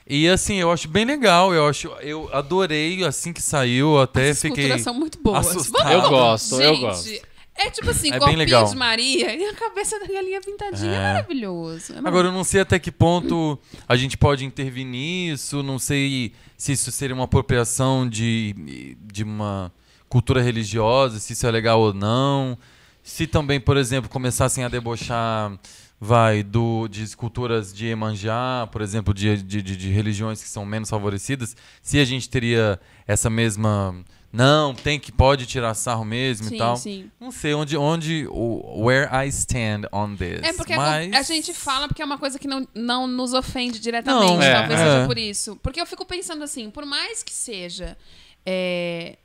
E 0.08 0.28
assim, 0.28 0.56
eu 0.56 0.72
acho 0.72 0.88
bem 0.88 1.06
legal. 1.06 1.54
Eu 1.54 1.68
acho, 1.68 1.88
eu 2.02 2.30
adorei 2.34 3.04
assim 3.06 3.32
que 3.32 3.42
saiu, 3.42 4.00
até 4.02 4.32
As 4.32 4.42
fiquei. 4.42 4.78
são 4.80 4.94
muito 4.94 5.20
boas. 5.22 5.48
assustado. 5.48 5.92
Eu 5.92 6.10
gosto, 6.10 6.60
eu 6.62 6.74
Gente, 6.74 6.82
gosto. 6.82 7.10
É 7.66 7.70
tipo 7.70 7.90
assim, 7.90 8.12
É 8.12 8.20
legal. 8.36 8.66
de 8.66 8.76
Maria 8.76 9.36
e 9.36 9.46
a 9.46 9.54
cabeça 9.54 10.00
da 10.00 10.08
galinha 10.08 10.42
pintadinha. 10.42 10.92
É, 10.92 10.96
É. 10.96 11.14
maravilhoso. 11.14 11.94
É 11.94 11.98
Agora, 12.00 12.28
eu 12.28 12.32
não 12.32 12.44
sei 12.44 12.62
até 12.62 12.80
que 12.80 12.92
ponto 12.92 13.58
a 13.88 13.96
gente 13.96 14.18
pode 14.18 14.44
intervir 14.46 14.86
nisso, 14.86 15.62
não 15.64 15.78
sei 15.80 16.34
se 16.58 16.72
isso 16.74 16.92
seria 16.92 17.16
uma 17.16 17.26
apropriação 17.26 18.08
de, 18.08 18.96
de 19.12 19.24
uma 19.24 19.72
cultura 20.10 20.42
religiosa, 20.42 21.20
se 21.20 21.34
isso 21.34 21.46
é 21.48 21.52
legal 21.52 21.80
ou 21.80 21.94
não. 21.94 22.58
Se 23.04 23.26
também, 23.26 23.60
por 23.60 23.78
exemplo, 23.78 24.10
começassem 24.10 24.64
a 24.64 24.68
debochar, 24.68 25.58
vai, 26.00 26.44
do, 26.44 26.88
de 26.88 27.04
esculturas 27.04 27.74
de 27.74 27.88
Emanjá, 27.88 28.68
por 28.72 28.82
exemplo, 28.82 29.14
de, 29.14 29.38
de, 29.42 29.62
de- 29.62 29.78
de 29.78 29.90
religiões 29.90 30.42
que 30.42 30.50
são 30.50 30.66
menos 30.66 30.90
favorecidas, 30.90 31.56
se 31.82 32.00
a 32.00 32.06
gente 32.06 32.30
teria 32.30 32.80
essa 33.08 33.30
mesma. 33.30 33.96
Não, 34.34 34.74
tem 34.74 34.98
que 35.00 35.12
pode 35.12 35.46
tirar 35.46 35.74
sarro 35.74 36.06
mesmo 36.06 36.48
Sim, 36.48 36.56
e 36.56 36.58
tal. 36.58 36.78
sim. 36.78 37.12
Não 37.20 37.32
sei 37.32 37.54
onde, 37.54 37.76
onde 37.76 38.26
o 38.30 38.84
where 38.86 39.10
I 39.14 39.28
stand 39.28 39.82
on 39.92 40.16
this. 40.16 40.40
É 40.44 40.54
porque 40.54 40.72
a- 40.74 40.78
mas... 40.78 41.14
a 41.14 41.22
gente 41.22 41.54
fala 41.54 41.88
porque 41.88 42.02
é 42.02 42.06
uma 42.06 42.18
coisa 42.18 42.40
que 42.40 42.48
não, 42.48 42.66
não 42.74 43.08
nos 43.08 43.34
ofende 43.34 43.78
diretamente. 43.80 44.26
Não, 44.34 44.42
é, 44.42 44.54
talvez 44.54 44.80
é. 44.80 44.84
seja 44.86 45.08
por 45.08 45.18
isso. 45.18 45.56
Porque 45.62 45.82
eu 45.82 45.86
fico 45.86 46.06
pensando 46.06 46.44
assim, 46.44 46.70
por 46.70 46.86
mais 46.86 47.22
que 47.24 47.34
seja 47.34 47.98
é, 48.46 49.18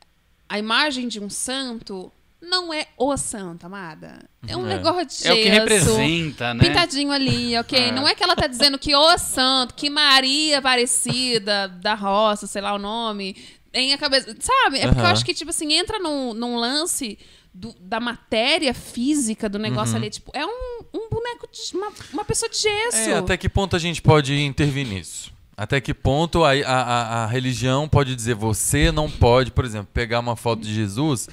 a 0.48 0.58
imagem 0.58 1.06
de 1.08 1.20
um 1.20 1.30
santo, 1.30 2.10
não 2.42 2.72
é 2.72 2.86
o 2.98 3.16
santo, 3.16 3.64
amada. 3.66 4.18
É 4.46 4.56
um 4.56 4.66
É. 4.66 4.76
negócio 4.76 5.06
de 5.22 5.28
É 5.28 5.32
o 5.32 5.36
que 5.36 5.44
gesso, 5.44 5.58
representa, 5.60 6.54
né? 6.54 6.64
Pintadinho 6.64 7.10
ali, 7.12 7.56
ok? 7.58 7.78
É. 7.88 7.92
Não 7.92 8.06
é 8.06 8.14
que 8.14 8.22
ela 8.22 8.36
tá 8.36 8.46
dizendo 8.46 8.78
que 8.78 8.94
o 8.94 9.18
santo, 9.18 9.74
que 9.74 9.88
Maria 9.88 10.58
Aparecida 10.58 11.68
da 11.68 11.94
roça, 11.94 12.46
sei 12.46 12.60
lá 12.62 12.74
o 12.74 12.78
nome, 12.78 13.36
tem 13.76 13.92
a 13.92 13.98
cabeça. 13.98 14.34
Sabe? 14.40 14.78
É 14.78 14.86
porque 14.86 15.00
eu 15.00 15.04
Aham. 15.04 15.12
acho 15.12 15.24
que, 15.24 15.34
tipo 15.34 15.50
assim, 15.50 15.70
entra 15.74 15.98
num, 15.98 16.32
num 16.32 16.56
lance 16.56 17.18
do- 17.52 17.74
da 17.78 18.00
matéria 18.00 18.72
física 18.72 19.48
do 19.50 19.58
negócio 19.58 19.92
Uhum. 19.96 20.00
ali. 20.00 20.10
Tipo, 20.10 20.30
é 20.34 20.46
um, 20.46 20.78
um 20.94 21.08
boneco 21.10 21.46
de. 21.52 21.76
Uma, 21.76 21.92
uma 22.12 22.24
pessoa 22.24 22.48
de 22.48 22.56
gesso. 22.58 22.96
É, 23.10 23.14
até 23.18 23.36
que 23.36 23.48
ponto 23.50 23.76
a 23.76 23.78
gente 23.78 24.00
pode 24.00 24.34
intervir 24.40 24.86
nisso? 24.86 25.30
Até 25.54 25.78
que 25.80 25.92
ponto 25.92 26.42
a, 26.42 26.52
a, 26.52 26.82
a- 26.82 27.24
a 27.24 27.26
religião 27.26 27.86
pode 27.88 28.14
dizer 28.16 28.34
você 28.34 28.90
não 28.90 29.10
pode, 29.10 29.50
por 29.50 29.64
exemplo, 29.66 29.88
pegar 29.92 30.20
uma 30.20 30.36
foto 30.36 30.62
de 30.62 30.72
Jesus, 30.74 31.28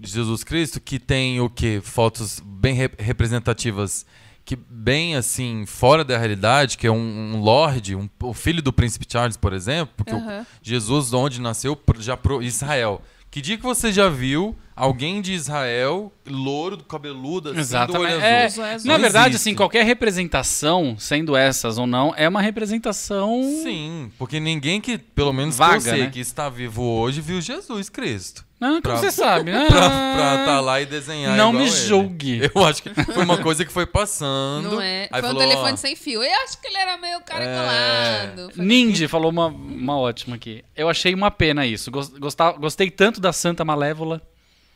de 0.00 0.08
Jesus 0.10 0.44
Cristo, 0.44 0.80
que 0.80 0.98
tem 1.00 1.40
o 1.40 1.50
quê? 1.50 1.80
Fotos 1.82 2.40
bem 2.44 2.74
rep- 2.74 3.00
representativas, 3.00 4.06
que 4.46 4.54
bem 4.54 5.16
assim, 5.16 5.66
fora 5.66 6.04
da 6.04 6.16
realidade, 6.16 6.78
que 6.78 6.86
é 6.86 6.90
um, 6.90 7.34
um 7.34 7.40
lorde, 7.40 7.96
um, 7.96 8.08
o 8.22 8.32
filho 8.32 8.62
do 8.62 8.72
príncipe 8.72 9.04
Charles, 9.06 9.36
por 9.36 9.52
exemplo, 9.52 9.92
porque 9.96 10.14
o 10.14 10.18
Aham. 10.18 10.46
Jesus, 10.62 11.12
onde 11.12 11.40
nasceu, 11.40 11.76
já 11.98 12.16
pro 12.16 12.40
Israel. 12.40 13.02
Que 13.28 13.42
dia 13.42 13.56
que 13.56 13.64
você 13.64 13.92
já 13.92 14.08
viu 14.08 14.56
alguém 14.76 15.20
de 15.22 15.32
Israel, 15.32 16.12
louro, 16.28 16.76
cabeludo, 16.84 17.48
assim, 17.48 17.56
do 17.56 17.60
Exatamente. 17.60 18.12
olho 18.14 18.20
É, 18.22 18.44
azul? 18.44 18.64
azul. 18.64 18.90
na 18.92 18.98
verdade, 18.98 19.30
existe. 19.30 19.48
assim, 19.48 19.54
qualquer 19.56 19.84
representação, 19.86 20.96
sendo 20.98 21.34
essas 21.34 21.78
ou 21.78 21.86
não, 21.86 22.12
é 22.16 22.28
uma 22.28 22.42
representação. 22.42 23.42
Sim, 23.62 24.12
porque 24.18 24.38
ninguém 24.38 24.80
que, 24.80 24.98
pelo 24.98 25.32
menos 25.32 25.56
Vaga, 25.56 25.72
que 25.72 25.88
eu 25.88 25.92
sei, 25.92 26.00
né? 26.02 26.10
que 26.10 26.20
está 26.20 26.48
vivo 26.50 26.82
hoje, 26.82 27.20
viu 27.22 27.40
Jesus 27.40 27.88
Cristo. 27.88 28.44
Não, 28.58 28.80
Pra- 28.80 28.96
você 28.96 29.10
sabe, 29.10 29.50
né? 29.52 29.66
Pra 29.68 30.36
estar 30.40 30.60
lá 30.60 30.80
e 30.80 30.86
desenhar 30.86 31.36
Não 31.36 31.50
igual 31.50 31.62
me 31.64 31.68
ele. 31.68 31.76
julgue. 31.76 32.50
Eu 32.54 32.64
acho 32.64 32.82
que 32.82 32.88
foi 33.12 33.22
uma 33.22 33.36
coisa 33.36 33.66
que 33.66 33.72
foi 33.72 33.84
passando. 33.84 34.70
Não 34.72 34.80
é? 34.80 35.08
Foi 35.10 35.18
um 35.18 35.22
falou, 35.24 35.42
telefone 35.42 35.72
ó, 35.72 35.76
sem 35.76 35.94
fio. 35.94 36.22
Eu 36.22 36.42
acho 36.44 36.58
que 36.58 36.66
ele 36.66 36.78
era 36.78 36.96
meio 36.96 37.20
caracolado. 37.20 38.50
Foi- 38.54 38.64
Nindy 38.64 39.06
falou 39.08 39.30
uma, 39.30 39.46
uma 39.48 39.98
ótima 39.98 40.36
aqui. 40.36 40.64
Eu 40.74 40.88
achei 40.88 41.12
uma 41.12 41.30
pena 41.30 41.66
isso. 41.66 41.90
Gos- 41.90 42.08
gostar- 42.08 42.52
gostei 42.52 42.90
tanto 42.90 43.20
da 43.20 43.30
Santa 43.32 43.62
Malévola. 43.64 44.22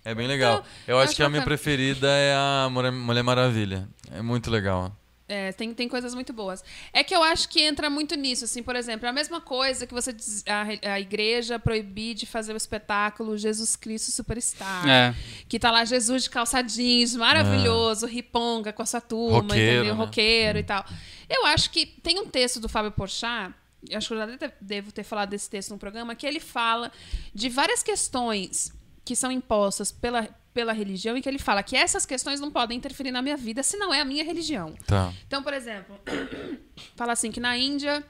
É 0.05 0.15
bem 0.15 0.27
legal. 0.27 0.55
Então, 0.61 0.65
Eu 0.87 0.99
acho 0.99 1.09
acho 1.11 1.17
que 1.17 1.23
a 1.23 1.29
minha 1.29 1.43
preferida 1.43 2.09
é 2.09 2.35
a 2.35 2.69
Mulher, 2.71 3.23
Maravilha. 3.23 3.89
É 4.13 4.23
muito 4.23 4.51
legal. 4.51 4.97
É, 5.29 5.53
tem, 5.53 5.73
tem 5.73 5.89
coisas 5.89 6.13
muito 6.13 6.33
boas. 6.33 6.65
É 6.93 7.05
que 7.05 7.15
eu 7.15 7.23
acho 7.23 7.49
que 7.49 7.63
entra 7.63 7.89
muito 7.89 8.17
nisso, 8.17 8.45
assim, 8.45 8.65
por 8.65 8.75
exemplo, 8.75 9.09
a 9.09 9.13
mesma 9.13 9.41
coisa 9.41 9.87
que 9.87 9.95
você 9.95 10.13
diz, 10.13 10.43
a, 10.45 10.95
a 10.95 10.99
igreja 10.99 11.57
proibir 11.57 12.15
de 12.15 12.27
fazer 12.27 12.53
o 12.53 12.57
espetáculo 12.57 13.39
Jesus 13.39 13.77
Cristo 13.77 14.11
Superstar. 14.11 14.89
É. 14.89 15.15
Que 15.49 15.57
tá 15.57 15.71
lá 15.71 15.85
Jesus 15.85 16.25
de 16.25 16.31
calça 16.31 16.61
jeans, 16.63 17.15
maravilhoso, 17.15 18.07
riponga 18.07 18.73
com 18.73 18.83
a 18.83 18.87
sua 18.87 19.01
turma, 19.01 19.39
Roqueiro, 19.39 19.73
entendeu? 19.77 19.95
né? 19.95 20.05
Roqueiro 20.05 20.59
e 20.59 20.65
tal. 20.65 20.85
Eu 21.29 21.47
acho 21.47 21.71
que 21.71 21.87
tem 21.87 22.19
um 22.19 22.27
texto 22.27 22.59
do 22.59 22.69
Fábio 22.69 22.91
Porchat, 22.91 23.55
eu 23.89 23.99
acho 23.99 24.09
que 24.09 24.15
eu 24.15 24.19
já 24.19 24.27
de- 24.27 24.53
devo 24.61 24.91
ter 24.91 25.05
falado 25.05 25.29
desse 25.29 25.49
texto 25.49 25.71
no 25.71 25.79
programa, 25.79 26.17
que 26.17 26.27
ele 26.27 26.41
fala 26.41 26.91
de 27.33 27.49
várias 27.49 27.85
questões 27.85 28.73
que 29.05 29.17
são 29.17 29.31
impostas 29.31 29.91
pela, 29.91 30.29
pela 30.53 30.73
religião 30.73 31.17
e 31.17 31.23
que 31.23 31.29
ele 31.29 31.39
fala 31.39 31.63
que 31.63 31.77
essas 31.77 32.05
questões 32.07 32.41
não 32.41 32.51
podem 32.51 32.77
interferir 32.77 33.11
na 33.11 33.23
minha 33.23 33.37
vida 33.37 33.63
se 33.63 33.77
não 33.77 33.93
é 33.93 34.01
a 34.01 34.05
minha 34.05 34.25
religião. 34.25 34.75
Tá. 34.87 35.13
Então, 35.27 35.43
por 35.43 35.55
exemplo, 35.55 35.99
fala 36.97 37.13
assim 37.13 37.31
que 37.31 37.41
na 37.41 37.57
Índia 37.57 38.05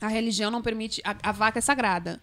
a 0.00 0.08
religião 0.08 0.50
não 0.50 0.62
permite. 0.62 1.00
A, 1.04 1.30
a 1.30 1.32
vaca 1.32 1.58
é 1.58 1.62
sagrada. 1.62 2.20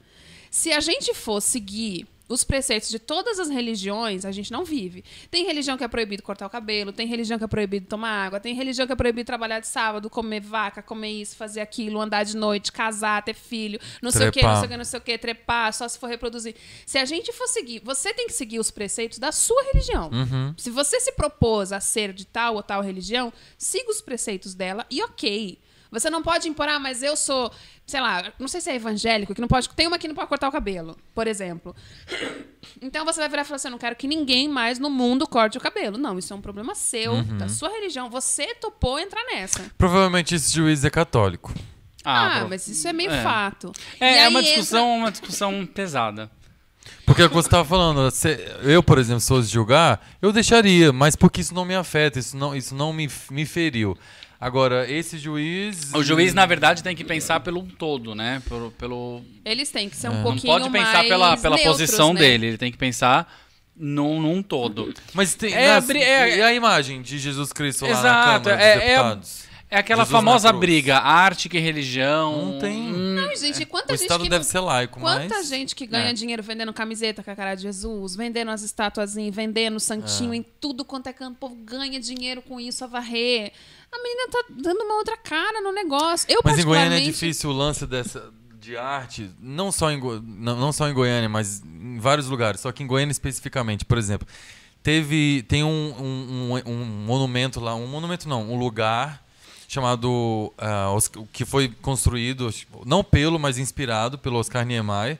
Se 0.50 0.72
a 0.72 0.80
gente 0.80 1.14
for 1.14 1.42
seguir 1.42 2.08
os 2.28 2.44
preceitos 2.44 2.90
de 2.90 3.00
todas 3.00 3.40
as 3.40 3.50
religiões, 3.50 4.26
a 4.26 4.32
gente 4.32 4.52
não 4.52 4.66
vive. 4.66 5.04
Tem 5.32 5.46
religião 5.46 5.78
que 5.78 5.84
é 5.84 5.88
proibido 5.88 6.22
cortar 6.24 6.46
o 6.46 6.50
cabelo, 6.50 6.92
tem 6.92 7.08
religião 7.08 7.38
que 7.38 7.44
é 7.44 7.48
proibido 7.48 7.88
tomar 7.88 8.10
água, 8.26 8.40
tem 8.40 8.54
religião 8.54 8.86
que 8.86 8.94
é 8.94 8.96
proibido 8.96 9.26
trabalhar 9.26 9.60
de 9.60 9.68
sábado, 9.68 10.10
comer 10.10 10.42
vaca, 10.42 10.82
comer 10.82 11.12
isso, 11.12 11.36
fazer 11.36 11.62
aquilo, 11.62 12.02
andar 12.02 12.24
de 12.24 12.36
noite, 12.36 12.72
casar, 12.72 13.24
ter 13.24 13.34
filho, 13.34 13.80
não 14.02 14.12
sei 14.12 14.28
o 14.28 14.32
que, 14.32 14.42
não 14.42 14.50
Trepar. 14.50 14.58
sei 14.60 14.66
o 14.68 14.70
que, 14.70 14.78
não 14.78 14.86
sei 14.86 15.00
o 15.00 15.02
que, 15.04 15.18
trepar, 15.18 15.74
só 15.74 15.88
se 15.88 15.98
for 15.98 16.08
reproduzir. 16.08 16.56
Se 16.86 16.98
a 16.98 17.06
gente 17.06 17.32
for 17.32 17.48
seguir, 17.48 17.82
você 17.84 18.14
tem 18.14 18.28
que 18.28 18.34
seguir 18.34 18.60
os 18.60 18.72
preceitos 18.72 19.20
da 19.20 19.32
sua 19.32 19.64
religião. 19.72 20.10
Se 20.58 20.70
você 20.70 21.00
se 21.00 21.12
propôs 21.14 21.72
a 21.72 21.80
ser 21.80 22.14
de 22.14 22.26
tal 22.26 22.56
ou 22.56 22.64
tal 22.64 22.82
religião, 22.82 23.32
siga 23.58 23.90
os 23.90 24.02
preceitos 24.02 24.54
dela 24.54 24.86
e 24.90 25.02
ok. 25.02 25.60
Você 25.90 26.10
não 26.10 26.22
pode 26.22 26.50
impor, 26.50 26.68
ah, 26.68 26.80
mas 26.80 27.02
eu 27.02 27.16
sou, 27.16 27.50
sei 27.88 28.02
lá, 28.02 28.32
não 28.38 28.48
sei 28.50 28.60
se 28.62 28.70
é 28.70 28.76
evangélico, 28.76 29.34
que 29.34 29.42
não 29.42 29.48
pode. 29.48 29.70
Tem 29.70 29.88
uma 29.88 29.98
que 29.98 30.08
não 30.08 30.14
pode 30.14 30.28
cortar 30.28 30.50
o 30.50 30.52
cabelo, 30.52 30.96
por 31.16 31.26
exemplo. 31.26 31.74
Então 32.82 33.06
você 33.06 33.20
vai 33.20 33.30
virar 33.30 33.42
e 33.44 33.46
falar 33.46 33.56
assim: 33.56 33.68
eu 33.70 33.72
não 33.72 33.78
quero 33.80 33.96
que 33.96 34.08
ninguém 34.08 34.48
mais 34.48 34.78
no 34.78 34.90
mundo 34.90 35.26
corte 35.28 35.58
o 35.58 35.62
cabelo. 35.62 35.98
Não, 35.98 36.20
isso 36.20 36.34
é 36.34 36.36
um 36.36 36.42
problema 36.42 36.76
seu, 36.76 37.24
da 37.24 37.48
sua 37.50 37.70
religião. 37.70 38.10
Você 38.10 38.54
topou 38.56 39.00
entrar 39.00 39.24
nessa. 39.26 39.72
Provavelmente 39.78 40.36
esse 40.36 40.54
juiz 40.54 40.84
é 40.86 40.90
católico. 40.90 41.54
Ah, 42.04 42.40
pro- 42.42 42.50
mas 42.50 42.68
isso 42.68 42.88
é 42.88 42.94
meio 42.94 43.12
é. 43.12 43.24
fato. 43.24 43.72
É, 44.00 44.14
E 44.14 44.18
é 44.20 44.28
uma 44.30 44.40
entra- 44.40 44.52
discussão, 44.54 44.98
uma 45.00 45.12
discussão 45.12 45.66
pesada. 45.66 46.30
Porque 47.06 47.22
é 47.22 47.26
o 47.26 47.30
que 47.30 47.36
você 47.36 47.48
estava 47.48 47.66
falando, 47.66 48.10
se- 48.12 48.40
eu, 48.64 48.82
por 48.82 48.98
exemplo, 48.98 49.20
se 49.20 49.28
fosse 49.28 49.50
julgar, 49.50 50.06
eu 50.22 50.32
deixaria, 50.32 50.94
mas 50.94 51.16
porque 51.18 51.42
isso 51.42 51.54
não 51.54 51.66
me 51.66 51.76
afeta, 51.76 52.18
isso 52.20 52.36
não, 52.38 52.56
isso 52.56 52.74
não 52.76 52.94
me, 52.94 53.10
me 53.30 53.46
feriu. 53.46 53.98
Agora, 54.40 54.90
esse 54.92 55.18
juiz. 55.18 55.92
O 55.94 56.04
juiz, 56.04 56.34
na 56.34 56.46
verdade, 56.46 56.84
tem 56.84 56.96
que 56.96 57.04
pensar 57.04 57.40
pelo 57.40 57.62
um 57.62 57.68
todo, 57.68 58.14
né? 58.14 58.42
Pelo, 58.48 58.72
pelo... 58.72 59.22
Eles 59.44 59.72
têm 59.72 59.90
que 59.90 59.96
ser 59.98 60.10
um 60.10 60.16
Não 60.16 60.24
pouquinho 60.24 60.54
pode 60.54 60.70
pensar 60.70 61.04
pela, 61.06 61.36
pela 61.38 61.56
neutros, 61.56 61.78
posição 61.78 62.14
né? 62.14 62.20
dele, 62.20 62.46
ele 62.48 62.58
tem 62.58 62.72
que 62.72 62.78
pensar 62.78 63.32
num, 63.76 64.22
num 64.22 64.44
todo. 64.44 64.94
Mas 65.14 65.34
tem. 65.34 65.54
É 65.54 65.70
nas- 65.74 65.84
abrir- 65.86 66.04
é- 66.04 66.38
e 66.38 66.42
a 66.44 66.54
imagem 66.54 67.02
de 67.02 67.18
Jesus 67.18 67.52
Cristo 67.52 67.86
lá 67.86 67.92
na 67.94 68.00
Exato, 68.00 68.44
Câmara 68.50 68.64
é- 68.64 68.74
dos 68.76 68.84
é- 68.84 68.88
Deputados? 68.96 69.48
É 69.70 69.80
aquela 69.80 70.04
Jesus 70.06 70.14
na 70.14 70.18
famosa 70.20 70.54
briga, 70.54 70.98
arte 70.98 71.50
que 71.50 71.60
religião. 71.60 72.54
Não 72.54 72.60
tem. 72.60 72.90
Não, 72.90 73.36
gente, 73.36 73.66
quanta 73.66 73.92
O 73.92 73.96
gente 73.98 74.04
Estado 74.04 74.24
que 74.24 74.30
deve 74.30 74.46
não- 74.46 74.50
ser 74.52 74.60
laico, 74.62 74.98
Quanta 75.00 75.36
mas. 75.36 75.50
gente 75.50 75.76
que 75.76 75.86
ganha 75.86 76.12
É. 76.12 76.14
dinheiro 76.14 76.42
vendendo 76.42 76.72
camiseta 76.72 77.22
com 77.22 77.30
a 77.32 77.36
cara 77.36 77.54
de 77.54 77.64
Jesus, 77.64 78.16
vendendo 78.16 78.50
as 78.50 78.62
estatuazinhas, 78.62 79.36
vendendo 79.36 79.78
santinho 79.78 80.32
É. 80.34 80.38
em 80.38 80.46
tudo 80.62 80.86
quanto 80.86 81.08
é 81.08 81.14
canto, 81.14 81.34
o 81.34 81.38
povo 81.38 81.56
ganha 81.56 82.00
dinheiro 82.00 82.42
com 82.42 82.62
isso 82.62 82.84
a 82.86 82.88
varrer. 82.88 83.52
A 83.92 83.98
menina 84.04 84.28
tá 84.32 84.44
dando 84.50 84.82
uma 84.84 84.96
outra 84.96 85.18
cara 85.18 85.62
no 85.62 85.72
negócio. 85.72 86.26
Eu, 86.30 86.42
Mas 86.44 86.60
em 86.60 86.64
Goiânia 86.66 86.98
é 86.98 87.02
difícil 87.02 87.50
o 87.50 87.54
lance 87.54 87.86
dessa 87.88 88.32
de 88.60 88.76
arte, 88.76 89.30
não 89.40 89.72
só 89.72 89.90
em 89.92 90.00
Go- 90.00 90.22
não, 90.22 90.58
não 90.58 90.72
só 90.74 90.90
em 90.90 90.94
Goiânia, 90.94 91.30
mas 91.30 91.62
em 91.64 92.00
vários 92.00 92.28
lugares, 92.28 92.60
só 92.60 92.72
que 92.72 92.84
em 92.84 92.88
Goiânia 92.88 93.12
especificamente, 93.14 93.86
por 93.86 93.98
exemplo, 93.98 94.28
teve 94.84 95.44
tem 95.48 95.64
um, 95.64 95.96
um, 95.98 96.54
um- 96.66 96.72
um 96.72 96.86
monumento 97.06 97.60
lá, 97.62 97.74
um 97.76 97.88
monumento 97.88 98.28
não, 98.28 98.42
um 98.52 98.60
lugar 98.60 99.24
chamado 99.70 100.54
Os- 100.96 101.10
que 101.32 101.46
foi 101.46 101.70
construído 101.82 102.50
não 102.86 103.04
pelo, 103.04 103.40
mas 103.40 103.58
inspirado 103.58 104.18
pelo 104.18 104.38
Oscar 104.38 104.66
Niemeyer. 104.66 105.18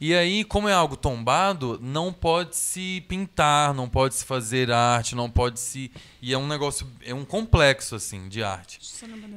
E 0.00 0.14
aí, 0.14 0.44
como 0.44 0.68
é 0.68 0.72
algo 0.72 0.96
tombado, 0.96 1.78
não 1.80 2.12
pode 2.12 2.56
se 2.56 3.04
pintar, 3.08 3.72
não 3.72 3.88
pode 3.88 4.14
se 4.14 4.24
fazer 4.24 4.70
arte, 4.70 5.14
não 5.14 5.30
pode 5.30 5.60
se. 5.60 5.90
E 6.20 6.32
é 6.34 6.38
um 6.38 6.46
negócio, 6.46 6.86
é 7.04 7.14
um 7.14 7.24
complexo, 7.24 7.94
assim, 7.94 8.28
de 8.28 8.42
arte. 8.42 8.78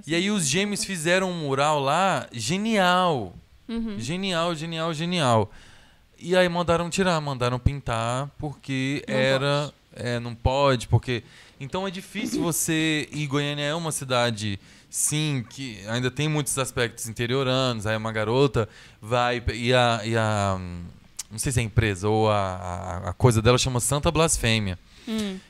E 0.06 0.16
aí 0.16 0.32
os 0.32 0.48
gêmeos 0.48 0.84
fizeram 0.84 1.30
um 1.30 1.48
mural 1.48 1.80
lá 1.80 2.28
genial. 2.32 3.34
Genial, 4.00 4.56
genial, 4.56 4.94
genial. 4.94 5.52
E 6.20 6.36
aí 6.36 6.50
mandaram 6.50 6.90
tirar, 6.90 7.22
mandaram 7.22 7.60
pintar, 7.60 8.30
porque 8.38 9.04
era. 9.08 9.72
É, 9.96 10.20
não 10.20 10.34
pode, 10.34 10.88
porque. 10.88 11.24
Então 11.60 11.88
é 11.88 11.92
difícil 11.92 12.42
você. 12.42 13.08
E 13.12 13.28
Goiânia 13.28 13.64
é 13.64 13.76
uma 13.76 13.92
cidade, 13.92 14.60
sim, 14.90 15.46
que 15.50 15.80
ainda 15.88 16.10
tem 16.10 16.28
muitos 16.28 16.58
aspectos 16.58 17.08
interioranos. 17.08 17.86
Aí 17.86 17.96
uma 17.96 18.12
garota 18.12 18.68
vai. 19.02 19.44
E 19.54 19.74
a. 19.74 20.02
E 20.04 20.18
a 20.18 20.60
não 21.30 21.38
sei 21.38 21.52
se 21.52 21.60
é 21.60 21.62
a 21.62 21.66
empresa 21.66 22.08
ou 22.08 22.30
a, 22.30 23.10
a, 23.10 23.14
coisa 23.14 23.42
dela 23.42 23.58
chama 23.58 23.82
Santa 23.82 24.10
Blasfêmia. 24.10 24.80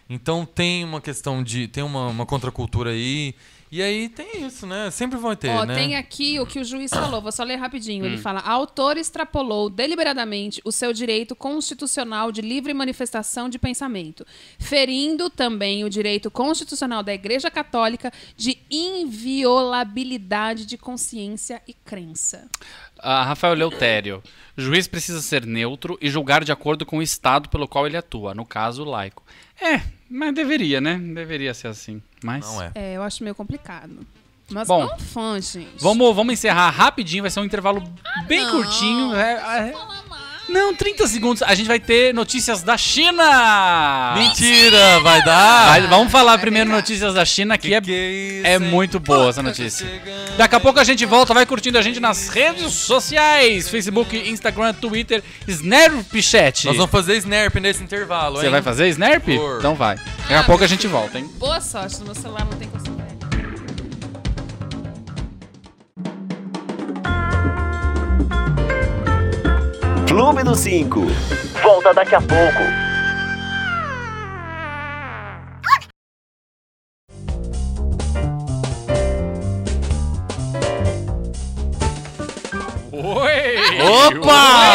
Então 0.10 0.46
tem 0.46 0.84
uma 0.84 1.02
questão 1.02 1.44
de. 1.44 1.68
Tem 1.68 1.84
uma, 1.84 2.08
uma 2.08 2.26
contracultura 2.26 2.92
aí. 2.92 3.36
E 3.70 3.82
aí 3.82 4.08
tem 4.08 4.46
isso, 4.46 4.66
né? 4.66 4.90
Sempre 4.90 5.18
vai 5.18 5.36
ter, 5.36 5.50
Ó, 5.50 5.66
né? 5.66 5.76
tem 5.76 5.98
aqui 5.98 6.40
o 6.40 6.46
que 6.46 6.58
o 6.60 6.64
juiz 6.64 6.90
falou, 6.90 7.22
vou 7.22 7.34
só 7.34 7.44
ler 7.44 7.58
rapidinho. 7.58 8.06
Hum. 8.06 8.08
Ele 8.08 8.18
fala: 8.18 8.40
a 8.40 8.52
autora 8.52 8.98
extrapolou 9.00 9.70
deliberadamente 9.70 10.62
o 10.64 10.72
seu 10.72 10.94
direito 10.94 11.36
constitucional 11.36 12.32
de 12.32 12.42
livre 12.42 12.74
manifestação 12.74 13.50
de 13.50 13.60
pensamento, 13.60 14.26
ferindo 14.58 15.30
também 15.30 15.84
o 15.84 15.90
direito 15.90 16.32
constitucional 16.32 17.04
da 17.04 17.14
Igreja 17.14 17.52
Católica 17.52 18.12
de 18.38 18.58
inviolabilidade 18.72 20.66
de 20.66 20.78
consciência 20.78 21.62
e 21.68 21.74
crença. 21.74 22.50
Ah, 23.00 23.24
Rafael 23.24 23.54
Leutério. 23.54 24.22
Juiz 24.58 24.88
precisa 24.88 25.22
ser 25.22 25.46
neutro 25.46 25.98
e 26.02 26.10
julgar 26.10 26.44
de 26.44 26.52
acordo 26.52 26.86
com 26.86 26.98
o 26.98 27.02
estado 27.02 27.48
pelo 27.50 27.68
qual 27.68 27.86
ele 27.86 27.96
atua, 27.98 28.34
no 28.34 28.46
caso, 28.46 28.84
laico. 28.84 29.24
É, 29.62 29.82
mas 30.10 30.34
deveria, 30.34 30.82
né? 30.82 30.98
Deveria 30.98 31.54
ser 31.54 31.68
assim. 31.68 32.02
Mas. 32.24 32.46
Não 32.46 32.62
é. 32.62 32.72
É, 32.74 32.94
eu 32.96 33.04
acho 33.04 33.24
meio 33.24 33.36
complicado. 33.36 34.00
Mas 34.50 34.68
Bom, 34.68 34.86
não 34.86 34.98
fã, 34.98 35.40
gente. 35.42 35.68
Vamos, 35.80 36.16
vamos 36.16 36.34
encerrar 36.34 36.70
rapidinho, 36.70 37.24
vai 37.24 37.30
ser 37.30 37.42
um 37.42 37.46
intervalo 37.46 37.84
bem 38.28 38.44
não. 38.46 38.52
curtinho. 38.52 39.14
é- 39.16 39.34
é- 39.70 39.74
não, 40.50 40.74
30 40.74 41.08
segundos. 41.08 41.44
A 41.44 41.54
gente 41.56 41.68
vai 41.68 41.80
ter 41.80 42.14
notícias 42.14 42.64
da 42.64 42.78
China! 42.78 44.14
Mentira, 44.18 45.00
vai 45.02 45.24
dar? 45.24 45.68
Vai- 45.70 45.88
vamos 45.88 46.12
falar 46.12 46.38
primeiro 46.38 46.70
notícias 46.70 47.14
da 47.14 47.26
China, 47.26 47.58
que, 47.58 47.74
é, 47.74 47.82
Que 47.82 48.42
é 48.44 48.54
hein? 48.54 48.60
muito 48.60 49.00
boa 49.00 49.30
essa 49.30 49.44
notícia. 49.44 49.86
Daqui 50.38 50.56
a 50.56 50.60
pouco 50.60 50.80
a 50.80 50.84
gente 50.84 51.06
volta, 51.06 51.34
vai 51.34 51.46
curtindo 51.46 51.78
a 51.78 51.82
gente 51.82 52.00
nas 52.00 52.30
redes 52.30 52.74
sociais: 52.74 53.70
Facebook, 53.70 54.16
Instagram, 54.30 54.74
Twitter, 54.74 55.24
Snapchat. 55.48 56.66
Nós 56.68 56.78
vamos 56.78 56.92
fazer 56.92 57.16
Snarp 57.18 57.56
nesse 57.56 57.84
intervalo, 57.84 58.38
Você 58.38 58.46
hein? 58.46 58.52
vai 58.52 58.62
fazer 58.62 58.88
Snarp? 58.90 59.26
Por. 59.26 59.58
Então 59.60 59.76
vai. 59.76 59.96
Daqui 59.96 60.34
a 60.34 60.44
pouco 60.44 60.64
a 60.64 60.68
gente 60.68 60.88
volta, 60.88 61.20
hein? 61.20 61.30
Boa 61.38 61.60
sorte, 61.62 62.00
no 62.00 62.06
meu 62.06 62.16
celular 62.16 62.46
não 62.46 62.58
tem 62.58 62.68
coisa. 62.68 62.87
Clube 70.08 70.42
do 70.42 70.56
5. 70.56 71.06
Volta 71.62 71.94
daqui 71.94 72.16
a 72.16 72.22
pouco. 72.22 72.64
Oi! 82.94 83.56
Opa! 83.82 84.67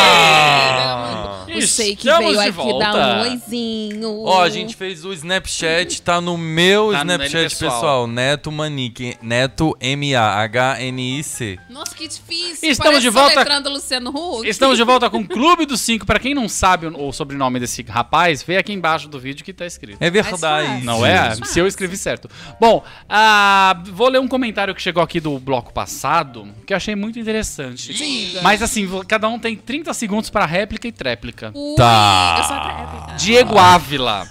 Que 1.85 1.91
Estamos 2.09 2.25
veio 2.37 2.43
de 2.43 2.49
aqui 2.49 2.53
volta. 2.53 2.79
dar 2.93 3.17
um 3.19 3.21
oizinho. 3.31 4.23
Ó, 4.25 4.43
a 4.43 4.49
gente 4.49 4.77
fez 4.77 5.05
o 5.05 5.13
Snapchat, 5.13 6.03
tá 6.03 6.21
no 6.21 6.37
meu 6.39 6.93
Tá 6.93 7.05
no 7.05 7.11
Snapchat 7.13 7.33
dele 7.33 7.49
pessoal. 7.51 7.73
pessoal. 7.73 8.07
Neto 8.07 8.53
Manique. 8.53 9.17
Neto 9.23 9.77
M-A-H-N-I-C. 9.81 11.59
Nossa, 11.71 11.95
que 11.95 12.07
difícil. 12.09 12.71
Estamos 12.71 12.79
Parece 12.93 13.01
de 13.03 13.11
volta- 13.11 13.33
soletrando 13.35 13.71
Luciano 13.71 14.11
Huck. 14.11 14.49
Estamos 14.49 14.77
de 14.77 14.85
volta 14.85 15.11
com 15.11 15.19
o 15.19 15.27
Clube 15.29 15.67
dos 15.67 15.81
Cinco. 15.81 16.07
Pra 16.07 16.19
quem 16.19 16.35
não 16.35 16.49
sabe 16.49 16.87
o 16.87 17.03
o 17.03 17.13
sobrenome 17.13 17.59
desse 17.59 17.83
rapaz, 17.83 18.43
vê 18.43 18.57
aqui 18.57 18.73
embaixo 18.73 19.09
do 19.09 19.19
vídeo 19.19 19.45
que 19.45 19.53
tá 19.53 19.67
escrito. 19.67 19.99
É 20.01 20.09
verdade. 20.09 20.39
fácil. 20.41 20.85
Não 20.85 21.05
é? 21.05 21.31
Fácil. 21.31 21.45
Se 21.47 21.59
eu 21.59 21.67
escrevi 21.67 21.97
certo. 21.97 22.29
Bom, 22.61 22.83
ah, 23.09 23.83
vou 23.93 24.09
ler 24.09 24.21
um 24.21 24.29
comentário 24.29 24.73
que 24.75 24.81
chegou 24.81 25.03
aqui 25.03 25.19
do 25.21 25.39
bloco 25.39 25.73
passado, 25.73 26.47
que 26.67 26.73
eu 26.73 26.77
achei 26.77 26.95
muito 26.95 27.19
interessante. 27.19 27.93
Mas 28.41 28.63
assim, 28.63 28.87
vo- 28.87 29.05
cada 29.07 29.29
um 29.29 29.39
tem 29.39 29.57
30 29.57 29.93
segundos 29.93 30.31
para 30.31 30.47
réplica 30.47 30.87
e 30.87 30.93
tréplica. 30.93 31.53
Ui, 31.73 31.77
Tá. 31.77 32.37
Eu 32.39 32.45
sou 32.45 32.57
a 32.57 32.77
réplica. 32.77 33.17
Diego 33.17 33.59
Ávila. 33.59 34.29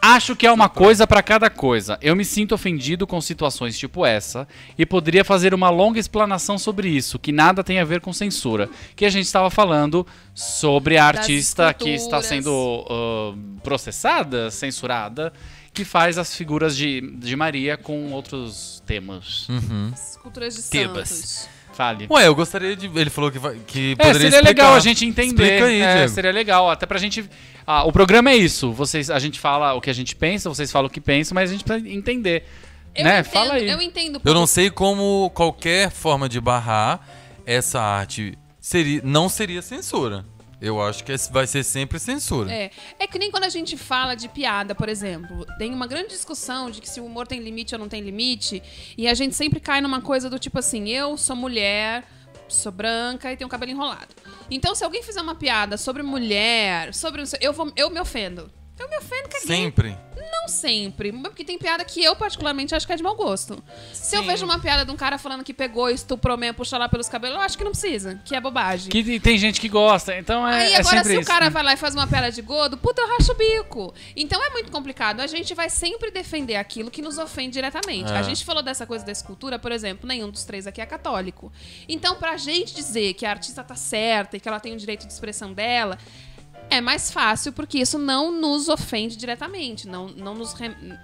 Acho 0.00 0.36
que 0.36 0.46
é 0.46 0.52
uma 0.52 0.68
coisa 0.68 1.04
pra 1.04 1.20
cada 1.20 1.50
coisa. 1.50 1.98
Eu 2.00 2.14
me 2.14 2.24
sinto 2.24 2.54
ofendido 2.54 3.08
com 3.08 3.20
situações 3.20 3.76
tipo 3.76 4.06
essa 4.06 4.46
e 4.78 4.86
poderia 4.86 5.24
fazer 5.24 5.52
uma 5.52 5.68
longa 5.68 5.98
explanação 5.98 6.58
sobre 6.58 6.88
isso, 6.88 7.18
que 7.18 7.32
nada 7.32 7.64
tem 7.64 7.80
a 7.80 7.84
ver 7.84 8.00
com 8.00 8.12
censura. 8.12 8.70
Que 8.94 9.04
a 9.04 9.10
gente 9.10 9.24
estava 9.24 9.50
falando 9.50 10.06
sobre 10.32 10.96
a 10.96 11.06
artista 11.06 11.74
que 11.74 11.90
está 11.90 12.22
sendo 12.22 12.86
ah, 12.88 13.34
processada, 13.64 14.48
censurada, 14.50 15.32
que 15.74 15.84
faz 15.84 16.18
as 16.18 16.36
figuras 16.36 16.76
de, 16.76 17.00
de 17.16 17.34
Maria 17.34 17.76
com 17.76 18.12
outros 18.12 18.80
temas. 18.86 19.48
Esculturas 19.92 20.54
de 20.54 20.62
Tebas. 20.62 21.08
santos. 21.08 21.55
Fale. 21.76 22.06
Ué, 22.10 22.26
eu 22.26 22.34
gostaria 22.34 22.74
de. 22.74 22.86
Ele 22.86 23.10
falou 23.10 23.30
que, 23.30 23.38
vai, 23.38 23.56
que 23.66 23.92
É, 23.92 23.96
poderia 23.96 24.14
seria 24.14 24.28
explicar. 24.38 24.48
legal 24.62 24.74
a 24.74 24.80
gente 24.80 25.04
entender. 25.04 25.28
Explica 25.44 25.64
aí, 25.66 25.80
É, 25.82 25.94
Diego. 25.96 26.08
seria 26.08 26.32
legal, 26.32 26.70
até 26.70 26.86
pra 26.86 26.98
gente. 26.98 27.28
Ah, 27.66 27.84
o 27.84 27.92
programa 27.92 28.30
é 28.30 28.36
isso. 28.36 28.72
Vocês, 28.72 29.10
a 29.10 29.18
gente 29.18 29.38
fala 29.38 29.74
o 29.74 29.80
que 29.80 29.90
a 29.90 29.92
gente 29.92 30.16
pensa, 30.16 30.48
vocês 30.48 30.72
falam 30.72 30.86
o 30.86 30.90
que 30.90 31.00
pensam, 31.00 31.34
mas 31.34 31.50
a 31.50 31.52
gente 31.52 31.64
precisa 31.64 31.86
entender. 31.88 32.44
Eu 32.94 33.04
né? 33.04 33.20
entendo, 33.20 33.32
Fala 33.32 33.52
aí. 33.54 33.68
Eu 33.68 33.82
entendo. 33.82 34.22
Eu 34.24 34.32
não 34.32 34.46
sei 34.46 34.70
como 34.70 35.30
qualquer 35.34 35.90
forma 35.90 36.30
de 36.30 36.40
barrar 36.40 37.06
essa 37.44 37.78
arte 37.80 38.38
seria, 38.58 39.02
não 39.04 39.28
seria 39.28 39.60
censura. 39.60 40.24
Eu 40.60 40.80
acho 40.80 41.04
que 41.04 41.14
vai 41.30 41.46
ser 41.46 41.62
sempre 41.62 41.98
censura. 41.98 42.50
É, 42.50 42.70
é 42.98 43.06
que 43.06 43.18
nem 43.18 43.30
quando 43.30 43.44
a 43.44 43.48
gente 43.48 43.76
fala 43.76 44.14
de 44.14 44.28
piada, 44.28 44.74
por 44.74 44.88
exemplo. 44.88 45.44
Tem 45.58 45.72
uma 45.72 45.86
grande 45.86 46.08
discussão 46.08 46.70
de 46.70 46.80
que 46.80 46.88
se 46.88 47.00
o 47.00 47.04
humor 47.04 47.26
tem 47.26 47.40
limite 47.40 47.74
ou 47.74 47.78
não 47.78 47.88
tem 47.88 48.00
limite. 48.00 48.62
E 48.96 49.06
a 49.06 49.14
gente 49.14 49.34
sempre 49.34 49.60
cai 49.60 49.80
numa 49.80 50.00
coisa 50.00 50.30
do 50.30 50.38
tipo 50.38 50.58
assim: 50.58 50.88
eu 50.88 51.16
sou 51.18 51.36
mulher, 51.36 52.04
sou 52.48 52.72
branca 52.72 53.30
e 53.30 53.36
tenho 53.36 53.50
cabelo 53.50 53.72
enrolado. 53.72 54.14
Então, 54.50 54.74
se 54.74 54.82
alguém 54.82 55.02
fizer 55.02 55.20
uma 55.20 55.34
piada 55.34 55.76
sobre 55.76 56.02
mulher, 56.02 56.94
sobre. 56.94 57.22
Eu, 57.40 57.52
vou, 57.52 57.70
eu 57.76 57.90
me 57.90 58.00
ofendo. 58.00 58.50
Eu 58.78 58.88
me 58.88 58.98
ofendo, 58.98 59.28
caguei. 59.28 59.46
Sempre. 59.46 59.96
Não 60.32 60.48
sempre, 60.48 61.12
porque 61.12 61.44
tem 61.44 61.58
piada 61.58 61.84
que 61.84 62.02
eu 62.02 62.16
particularmente 62.16 62.74
acho 62.74 62.86
que 62.86 62.92
é 62.92 62.96
de 62.96 63.02
mau 63.02 63.14
gosto. 63.14 63.62
Se 63.92 64.16
eu 64.16 64.22
vejo 64.22 64.44
uma 64.44 64.58
piada 64.58 64.84
de 64.84 64.90
um 64.90 64.96
cara 64.96 65.18
falando 65.18 65.44
que 65.44 65.52
pegou, 65.52 65.88
estuprou 65.90 66.36
mesmo, 66.36 66.54
puxou 66.54 66.78
lá 66.78 66.88
pelos 66.88 67.08
cabelos, 67.08 67.36
eu 67.36 67.42
acho 67.42 67.56
que 67.56 67.64
não 67.64 67.70
precisa, 67.70 68.20
que 68.24 68.34
é 68.34 68.40
bobagem. 68.40 68.88
Que 68.88 69.20
tem 69.20 69.38
gente 69.38 69.60
que 69.60 69.68
gosta, 69.68 70.16
então 70.16 70.46
é, 70.46 70.66
Aí 70.66 70.72
é 70.72 70.76
agora, 70.78 70.96
sempre 70.96 71.12
se 71.12 71.18
o 71.18 71.20
isso. 71.20 71.30
cara 71.30 71.48
vai 71.50 71.62
lá 71.62 71.74
e 71.74 71.76
faz 71.76 71.94
uma 71.94 72.06
piada 72.06 72.30
de 72.30 72.42
gordo, 72.42 72.76
puta, 72.76 73.02
eu 73.02 73.08
racho 73.08 73.32
o 73.32 73.34
bico. 73.34 73.94
Então 74.16 74.42
é 74.42 74.50
muito 74.50 74.70
complicado. 74.70 75.20
A 75.20 75.26
gente 75.26 75.54
vai 75.54 75.68
sempre 75.68 76.10
defender 76.10 76.56
aquilo 76.56 76.90
que 76.90 77.02
nos 77.02 77.18
ofende 77.18 77.52
diretamente. 77.52 78.10
É. 78.10 78.16
A 78.16 78.22
gente 78.22 78.44
falou 78.44 78.62
dessa 78.62 78.86
coisa 78.86 79.04
da 79.04 79.12
escultura, 79.12 79.58
por 79.58 79.70
exemplo, 79.70 80.08
nenhum 80.08 80.30
dos 80.30 80.44
três 80.44 80.66
aqui 80.66 80.80
é 80.80 80.86
católico. 80.86 81.52
Então, 81.88 82.16
pra 82.16 82.36
gente 82.36 82.74
dizer 82.74 83.14
que 83.14 83.26
a 83.26 83.30
artista 83.30 83.62
tá 83.62 83.74
certa 83.74 84.36
e 84.36 84.40
que 84.40 84.48
ela 84.48 84.60
tem 84.60 84.72
o 84.72 84.76
direito 84.76 85.06
de 85.06 85.12
expressão 85.12 85.52
dela. 85.52 85.98
É 86.68 86.80
mais 86.80 87.10
fácil 87.10 87.52
porque 87.52 87.78
isso 87.78 87.98
não 87.98 88.32
nos 88.32 88.68
ofende 88.68 89.16
diretamente, 89.16 89.86
não, 89.86 90.08
não 90.08 90.34
nos 90.34 90.54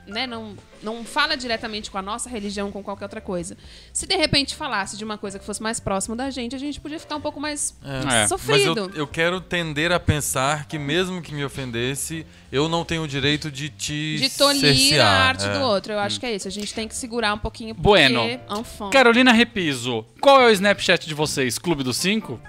né, 0.06 0.26
não, 0.26 0.54
não 0.82 1.04
fala 1.04 1.36
diretamente 1.36 1.90
com 1.90 1.96
a 1.98 2.02
nossa 2.02 2.28
religião, 2.28 2.72
com 2.72 2.82
qualquer 2.82 3.04
outra 3.04 3.20
coisa. 3.20 3.56
Se 3.92 4.06
de 4.06 4.16
repente 4.16 4.56
falasse 4.56 4.96
de 4.96 5.04
uma 5.04 5.16
coisa 5.16 5.38
que 5.38 5.44
fosse 5.44 5.62
mais 5.62 5.78
próxima 5.78 6.16
da 6.16 6.30
gente, 6.30 6.54
a 6.56 6.58
gente 6.58 6.80
podia 6.80 6.98
ficar 6.98 7.16
um 7.16 7.20
pouco 7.20 7.40
mais 7.40 7.76
É. 7.84 8.04
Mas 8.04 8.28
sofrido. 8.28 8.90
eu, 8.92 9.00
eu 9.02 9.06
quero 9.06 9.40
tender 9.40 9.92
a 9.92 10.00
pensar 10.00 10.66
que 10.66 10.78
mesmo 10.78 11.22
que 11.22 11.32
me 11.32 11.44
ofendesse, 11.44 12.26
eu 12.50 12.68
não 12.68 12.84
tenho 12.84 13.02
o 13.04 13.08
direito 13.08 13.50
de 13.50 13.68
te 13.68 14.16
de 14.18 14.30
tolir 14.30 14.64
a 14.64 14.74
cercear. 14.74 15.06
arte 15.28 15.44
É. 15.46 15.52
do 15.58 15.60
outro. 15.60 15.92
Eu 15.92 16.00
acho 16.00 16.18
que 16.18 16.26
é 16.26 16.34
isso. 16.34 16.48
A 16.48 16.50
gente 16.50 16.74
tem 16.74 16.88
que 16.88 16.94
segurar 16.96 17.32
um 17.34 17.38
pouquinho 17.38 17.74
porque 17.74 17.88
Bueno. 17.88 18.22
enfim. 18.50 18.90
Carolina 18.90 19.32
Repiso, 19.32 20.04
qual 20.20 20.40
é 20.42 20.46
o 20.46 20.50
Snapchat 20.50 21.06
de 21.06 21.14
vocês? 21.14 21.56
Clube 21.58 21.82
dos 21.84 21.96
Cinco? 21.96 22.40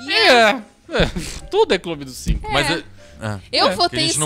Yeah. 0.00 0.58
É. 0.58 0.75
é, 0.90 1.06
Tudo 1.50 1.74
é 1.74 1.78
Clube 1.78 2.04
dos 2.04 2.16
Cinco. 2.16 2.50
Mas 2.52 2.70
É. 2.70 2.74
eu- 2.74 2.82
é. 3.18 3.38
Eu 3.50 3.66
Que 3.68 3.72
a 3.72 3.76
votei 3.76 4.08
ser, 4.10 4.20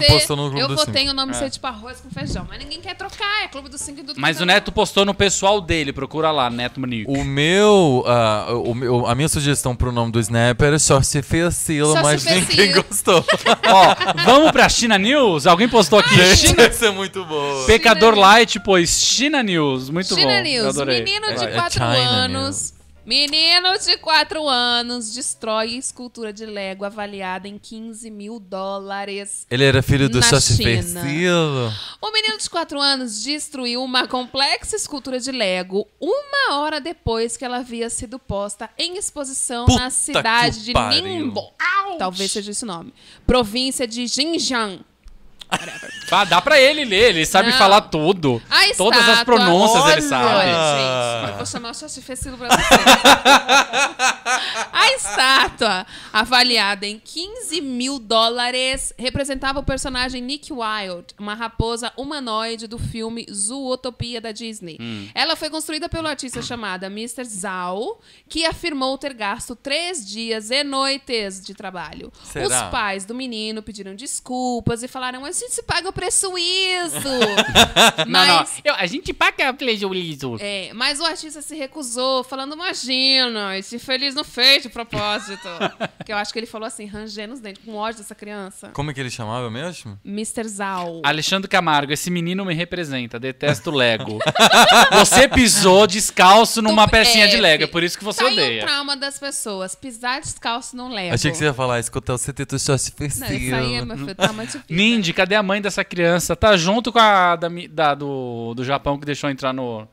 eu 0.58 0.68
votei 0.76 1.08
o 1.08 1.14
nome 1.14 1.30
É. 1.30 1.34
ser 1.36 1.48
tipo 1.48 1.64
arroz 1.64 2.00
com 2.00 2.10
feijão, 2.10 2.44
mas 2.48 2.58
ninguém 2.58 2.80
quer 2.80 2.96
trocar, 2.96 3.44
é 3.44 3.46
Clube 3.46 3.68
dos 3.68 3.80
Cinco 3.80 4.00
e 4.00 4.02
do 4.02 4.14
Mas 4.16 4.38
o 4.38 4.40
do- 4.40 4.46
Neto 4.46 4.72
postou 4.72 5.04
no 5.04 5.14
pessoal 5.14 5.60
dele, 5.60 5.92
procura 5.92 6.32
lá, 6.32 6.50
Neto 6.50 6.80
Manique. 6.80 7.04
O 7.08 7.22
meu, 7.24 8.02
ah, 8.04 8.48
o 8.64 8.74
meu- 8.74 9.06
a 9.06 9.14
minha 9.14 9.28
sugestão 9.28 9.76
pro 9.76 9.92
nome 9.92 10.10
do 10.10 10.18
Snap 10.18 10.60
era 10.60 10.76
Shorty 10.76 11.22
Fecilo, 11.22 11.94
mas 12.02 12.24
ninguém 12.24 12.72
gostou. 12.72 13.24
Ó, 13.68 14.24
vamos 14.24 14.50
pra 14.50 14.68
China 14.68 14.98
News? 14.98 15.46
Alguém 15.46 15.68
postou 15.68 16.00
aqui. 16.00 16.16
Gente, 16.16 16.48
China... 16.48 16.62
essa 16.64 16.86
é 16.86 16.90
muito 16.90 17.24
boa. 17.24 17.66
Pecador 17.66 18.14
China 18.14 18.26
Light 18.26 18.58
pôs 18.58 19.00
China 19.00 19.40
News. 19.40 19.88
Muito 19.88 20.14
China 20.16 20.34
bom. 20.38 20.42
News, 20.42 20.64
Eu 20.64 20.70
adorei. 20.70 21.04
menino 21.04 21.28
de 21.32 21.44
É, 21.44 21.48
é 21.48 21.52
4 21.52 21.72
China 21.74 21.86
anos. 21.96 22.74
Menino 23.10 23.76
de 23.76 23.96
4 23.96 24.48
anos 24.48 25.12
destrói 25.12 25.74
escultura 25.74 26.32
de 26.32 26.46
Lego 26.46 26.84
avaliada 26.84 27.48
em 27.48 27.58
15 27.58 28.08
mil 28.08 28.38
dólares. 28.38 29.48
Ele 29.50 29.64
era 29.64 29.82
filho 29.82 30.08
do. 30.08 30.22
Fecilo. 30.22 31.72
O 32.00 32.12
menino 32.12 32.38
de 32.38 32.48
4 32.48 32.80
anos 32.80 33.20
destruiu 33.24 33.82
uma 33.82 34.06
complexa 34.06 34.76
escultura 34.76 35.18
de 35.18 35.32
Lego 35.32 35.88
uma 36.00 36.60
hora 36.60 36.80
depois 36.80 37.36
que 37.36 37.44
ela 37.44 37.56
havia 37.56 37.90
sido 37.90 38.16
posta 38.16 38.70
em 38.78 38.96
exposição 38.96 39.66
Puta 39.66 39.80
na 39.80 39.90
cidade 39.90 40.64
de. 40.66 40.72
Ningbo. 40.72 41.52
Talvez 41.98 42.30
seja 42.30 42.52
esse 42.52 42.62
o 42.62 42.66
nome. 42.68 42.94
Província 43.26 43.88
de 43.88 44.08
Xinjiang. 44.08 44.84
Ah, 46.12 46.24
dá 46.24 46.40
pra 46.40 46.58
ele 46.60 46.84
ler, 46.84 47.10
ele 47.10 47.24
sabe 47.26 47.50
Não. 47.50 47.58
falar 47.58 47.82
tudo. 47.82 48.42
A 48.50 48.74
Todas 48.76 49.00
as 49.00 49.08
estátua- 49.08 49.24
pronúncias 49.36 49.82
ele 49.84 49.92
Olha! 49.92 50.02
sabe. 50.02 50.24
Olha, 50.34 51.22
gente, 51.22 51.30
eu 51.30 51.36
vou 51.36 51.46
chamar 51.46 51.70
o 51.70 51.74
pra 52.36 52.48
você. 52.48 52.74
A 54.72 54.92
estátua, 54.94 55.86
avaliada 56.12 56.86
em 56.86 56.98
15 56.98 57.60
mil 57.60 57.98
dólares, 57.98 58.92
representava 58.98 59.58
o 59.60 59.62
personagem 59.62 60.22
Nick 60.22 60.52
Wilde, 60.52 61.14
uma 61.18 61.34
raposa 61.34 61.92
humanoide 61.96 62.66
do 62.66 62.78
filme 62.78 63.26
Zootopia 63.30 64.20
da 64.20 64.32
Disney. 64.32 64.78
Hum. 64.80 65.08
Ela 65.14 65.36
foi 65.36 65.50
construída 65.50 65.88
pelo 65.88 66.08
artista 66.08 66.40
chamado 66.42 66.84
Mr. 66.86 67.24
Zhao, 67.24 68.00
que 68.28 68.44
afirmou 68.46 68.96
ter 68.98 69.12
gasto 69.12 69.54
três 69.54 70.06
dias 70.06 70.50
e 70.50 70.64
noites 70.64 71.40
de 71.44 71.54
trabalho. 71.54 72.12
Será? 72.24 72.46
Os 72.46 72.70
pais 72.70 73.04
do 73.04 73.14
menino 73.14 73.62
pediram 73.62 73.94
desculpas 73.94 74.82
e 74.82 74.88
falaram: 74.88 75.24
a 75.24 75.32
gente 75.48 75.62
paga 75.62 75.88
o 75.88 75.92
preço-isso. 75.92 76.98
Não, 78.06 78.26
não. 78.26 78.36
Mas 78.38 78.60
Eu- 78.64 78.74
a 78.74 78.86
gente 78.86 79.12
paga 79.12 79.52
prejuízo. 79.52 80.36
é, 80.40 80.70
mas 80.74 81.00
o 81.00 81.04
artista 81.04 81.40
se 81.42 81.54
recusou, 81.56 82.22
falando, 82.24 82.54
imagina, 82.54 83.56
esse 83.56 83.78
feliz 83.78 84.14
não 84.14 84.24
fez 84.24 84.62
de 84.62 84.68
propósito. 84.68 85.48
que 86.04 86.12
eu 86.12 86.16
acho 86.16 86.32
que 86.32 86.38
ele 86.38 86.46
falou 86.46 86.66
assim, 86.66 86.86
rangendo 86.86 87.34
os 87.34 87.40
dentes, 87.40 87.62
com 87.64 87.74
ódio 87.76 88.00
dessa 88.00 88.14
criança. 88.14 88.70
Como 88.72 88.90
é 88.90 88.94
que 88.94 89.00
ele 89.00 89.10
chamava 89.10 89.50
mesmo? 89.50 89.98
Mr. 90.04 90.46
Zal. 90.48 91.00
Alexandre 91.04 91.48
Camargo, 91.48 91.92
esse 91.92 92.10
menino 92.10 92.44
me 92.44 92.54
representa, 92.54 93.18
detesto 93.18 93.70
Lego. 93.70 94.18
você 94.98 95.28
pisou 95.28 95.86
descalço 95.86 96.60
numa 96.62 96.86
Tu- 96.86 96.90
pecinha 96.92 97.24
é, 97.24 97.28
de 97.28 97.36
Lego, 97.36 97.64
é 97.64 97.66
por 97.66 97.82
isso 97.82 97.98
que 97.98 98.04
você 98.04 98.20
tá 98.22 98.26
aí 98.28 98.32
odeia. 98.32 98.62
o 98.62 98.66
trauma 98.66 98.96
das 98.96 99.18
pessoas, 99.18 99.74
pisar 99.74 100.20
descalço 100.20 100.76
não 100.76 100.88
leva. 100.92 101.14
Achei 101.14 101.30
que 101.30 101.36
você 101.36 101.44
ia 101.44 101.54
falar, 101.54 101.78
escutar 101.80 102.14
o 102.14 102.18
CT 102.18 102.44
do 102.46 102.58
Shorty 102.58 102.92
Não, 103.00 103.06
isso 103.06 103.54
aí 103.54 103.74
é, 103.74 103.84
meu 103.84 103.96
filho, 103.96 104.14
trauma 104.14 104.44
de 104.46 104.52
vida. 104.52 104.64
Nindy, 104.68 105.12
cadê 105.12 105.29
a 105.36 105.42
mãe 105.42 105.60
dessa 105.60 105.84
criança? 105.84 106.34
Tá 106.36 106.56
junto 106.56 106.92
com 106.92 106.98
a 106.98 107.36
da, 107.36 107.48
da- 107.70 107.94
do, 107.94 108.54
do 108.54 108.64
Japão 108.64 108.98
que 108.98 109.06
deixou 109.06 109.28
entrar 109.30 109.52
no, 109.52 109.86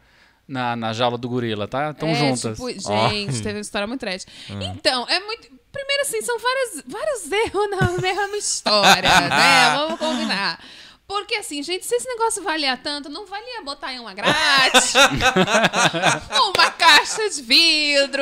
na, 0.48 0.76
na 0.76 0.94
jaula 0.94 1.18
do 1.18 1.28
gorila, 1.28 1.68
tá? 1.68 1.94
Tão 1.94 2.10
é, 2.10 2.16
juntas. 2.16 2.58
Tipo, 2.58 2.70
gente, 2.70 3.42
teve 3.42 3.56
uma 3.56 3.62
história 3.62 3.88
muito 3.88 4.00
trash. 4.00 4.26
Ah. 4.50 4.54
Então, 4.62 5.06
é 5.10 5.20
muito. 5.20 5.48
Primeiro, 5.72 6.02
assim, 6.04 6.22
são 6.22 6.38
vários, 6.40 6.84
vários 6.88 7.32
erros 7.32 7.70
na 7.70 8.02
mesma 8.02 8.38
história, 8.38 9.10
né? 9.30 9.76
Vamos 9.78 10.00
combinar. 10.00 10.60
Porque, 11.08 11.36
assim, 11.36 11.64
gente, 11.64 11.86
se 11.86 11.95
esse 11.95 12.05
negócio 12.05 12.43
valia 12.43 12.76
tanto, 12.76 13.08
não 13.08 13.26
valia 13.26 13.62
botar 13.64 13.93
em 13.93 13.99
uma 13.99 14.14
grade, 14.14 14.30
uma 16.53 16.72
caixa 16.72 17.30
de 17.30 17.41
vidro. 17.41 18.22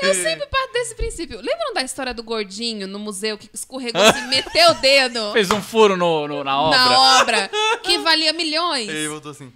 Eu 0.00 0.14
sempre 0.14 0.46
parto 0.46 0.72
desse 0.72 0.94
princípio. 0.96 1.36
Lembram 1.40 1.72
da 1.72 1.82
história 1.82 2.12
do 2.12 2.22
gordinho 2.24 2.88
no 2.88 2.98
museu 2.98 3.38
que 3.38 3.48
escorregou 3.54 4.02
e 4.02 4.22
meteu 4.26 4.70
o 4.70 4.74
dedo 4.74 5.32
Fez 5.32 5.50
um 5.52 5.62
furo 5.62 5.96
no, 5.96 6.26
no- 6.26 6.42
na 6.42 6.60
obra. 6.60 6.78
na 6.78 7.20
obra, 7.20 7.50
que 7.84 7.98
valia 7.98 8.32
milhões? 8.32 8.88
E 8.88 8.90
aí 8.90 9.06
voltou 9.08 9.30
assim. 9.30 9.52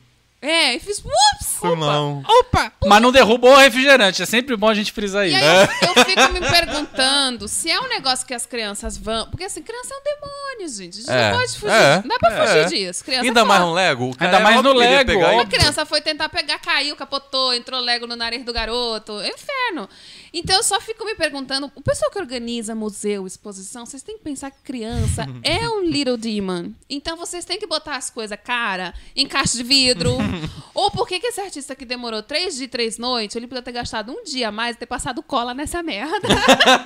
É, 0.46 0.74
e 0.74 0.78
fiz, 0.80 0.98
ups! 0.98 1.54
Mal. 1.78 2.22
Opa! 2.28 2.70
Mas 2.86 3.00
não 3.00 3.10
derrubou 3.10 3.52
o 3.52 3.56
refrigerante. 3.56 4.22
É 4.22 4.26
sempre 4.26 4.54
bom 4.54 4.68
a 4.68 4.74
gente 4.74 4.92
frisar 4.92 5.26
E 5.26 5.34
isso. 5.34 5.42
aí 5.42 5.68
eu, 5.80 5.94
eu 5.96 6.04
fico 6.04 6.32
me 6.34 6.40
perguntando 6.40 7.48
se 7.48 7.70
é 7.70 7.80
um 7.80 7.88
negócio 7.88 8.26
que 8.26 8.34
as 8.34 8.44
crianças 8.44 8.96
vão. 8.98 9.26
Porque 9.30 9.44
assim, 9.44 9.62
criança 9.62 9.94
é 9.94 9.96
um 9.96 10.02
demônio, 10.02 10.68
gente. 10.68 10.98
A 10.98 11.00
gente 11.00 11.10
É, 11.10 11.30
não 11.30 11.38
pode 11.38 11.52
fugir. 11.58 11.72
é, 11.74 11.96
não 12.02 12.08
dá 12.08 12.18
pra 12.18 12.46
fugir 12.46 12.58
é. 12.58 12.64
disso. 12.66 13.04
Criança 13.04 13.24
Ainda 13.26 13.40
é 13.40 13.44
mais 13.44 13.62
um 13.62 13.72
Lego? 13.72 14.14
Ainda 14.20 14.40
mais 14.40 14.62
no 14.62 14.72
Lego, 14.74 15.10
pegar 15.10 15.34
e- 15.34 15.38
A 15.40 15.46
criança 15.46 15.86
foi 15.86 16.02
tentar 16.02 16.28
pegar, 16.28 16.58
caiu, 16.58 16.94
capotou, 16.96 17.54
entrou 17.54 17.80
Lego 17.80 18.06
no 18.06 18.14
nariz 18.14 18.44
do 18.44 18.52
garoto. 18.52 19.18
É 19.20 19.28
inferno. 19.30 19.88
Então 20.34 20.56
eu 20.56 20.62
só 20.62 20.78
fico 20.80 21.04
me 21.06 21.14
perguntando: 21.14 21.70
o 21.74 21.80
pessoal 21.80 22.10
que 22.10 22.18
organiza 22.18 22.74
museu, 22.74 23.26
exposição, 23.26 23.86
vocês 23.86 24.02
têm 24.02 24.18
que 24.18 24.24
pensar 24.24 24.50
que 24.50 24.58
criança 24.62 25.26
é 25.42 25.66
um 25.68 25.80
little 25.82 26.16
demon. 26.18 26.72
Então 26.90 27.16
vocês 27.16 27.44
têm 27.46 27.58
que 27.58 27.66
botar 27.66 27.96
as 27.96 28.10
coisas, 28.10 28.38
cara, 28.44 28.92
em 29.16 29.26
caixa 29.26 29.56
de 29.56 29.62
vidro, 29.62 30.18
Ou 30.74 30.90
por 30.90 31.06
que, 31.06 31.20
que 31.20 31.28
esse 31.28 31.40
artista 31.40 31.74
que 31.74 31.84
demorou 31.84 32.22
três 32.22 32.54
dias 32.54 32.66
e 32.66 32.68
três 32.68 32.98
noites, 32.98 33.36
ele 33.36 33.46
podia 33.46 33.62
ter 33.62 33.72
gastado 33.72 34.12
um 34.12 34.22
dia 34.24 34.48
a 34.48 34.52
mais 34.52 34.76
e 34.76 34.78
ter 34.78 34.86
passado 34.86 35.22
cola 35.22 35.54
nessa 35.54 35.82
merda? 35.82 36.28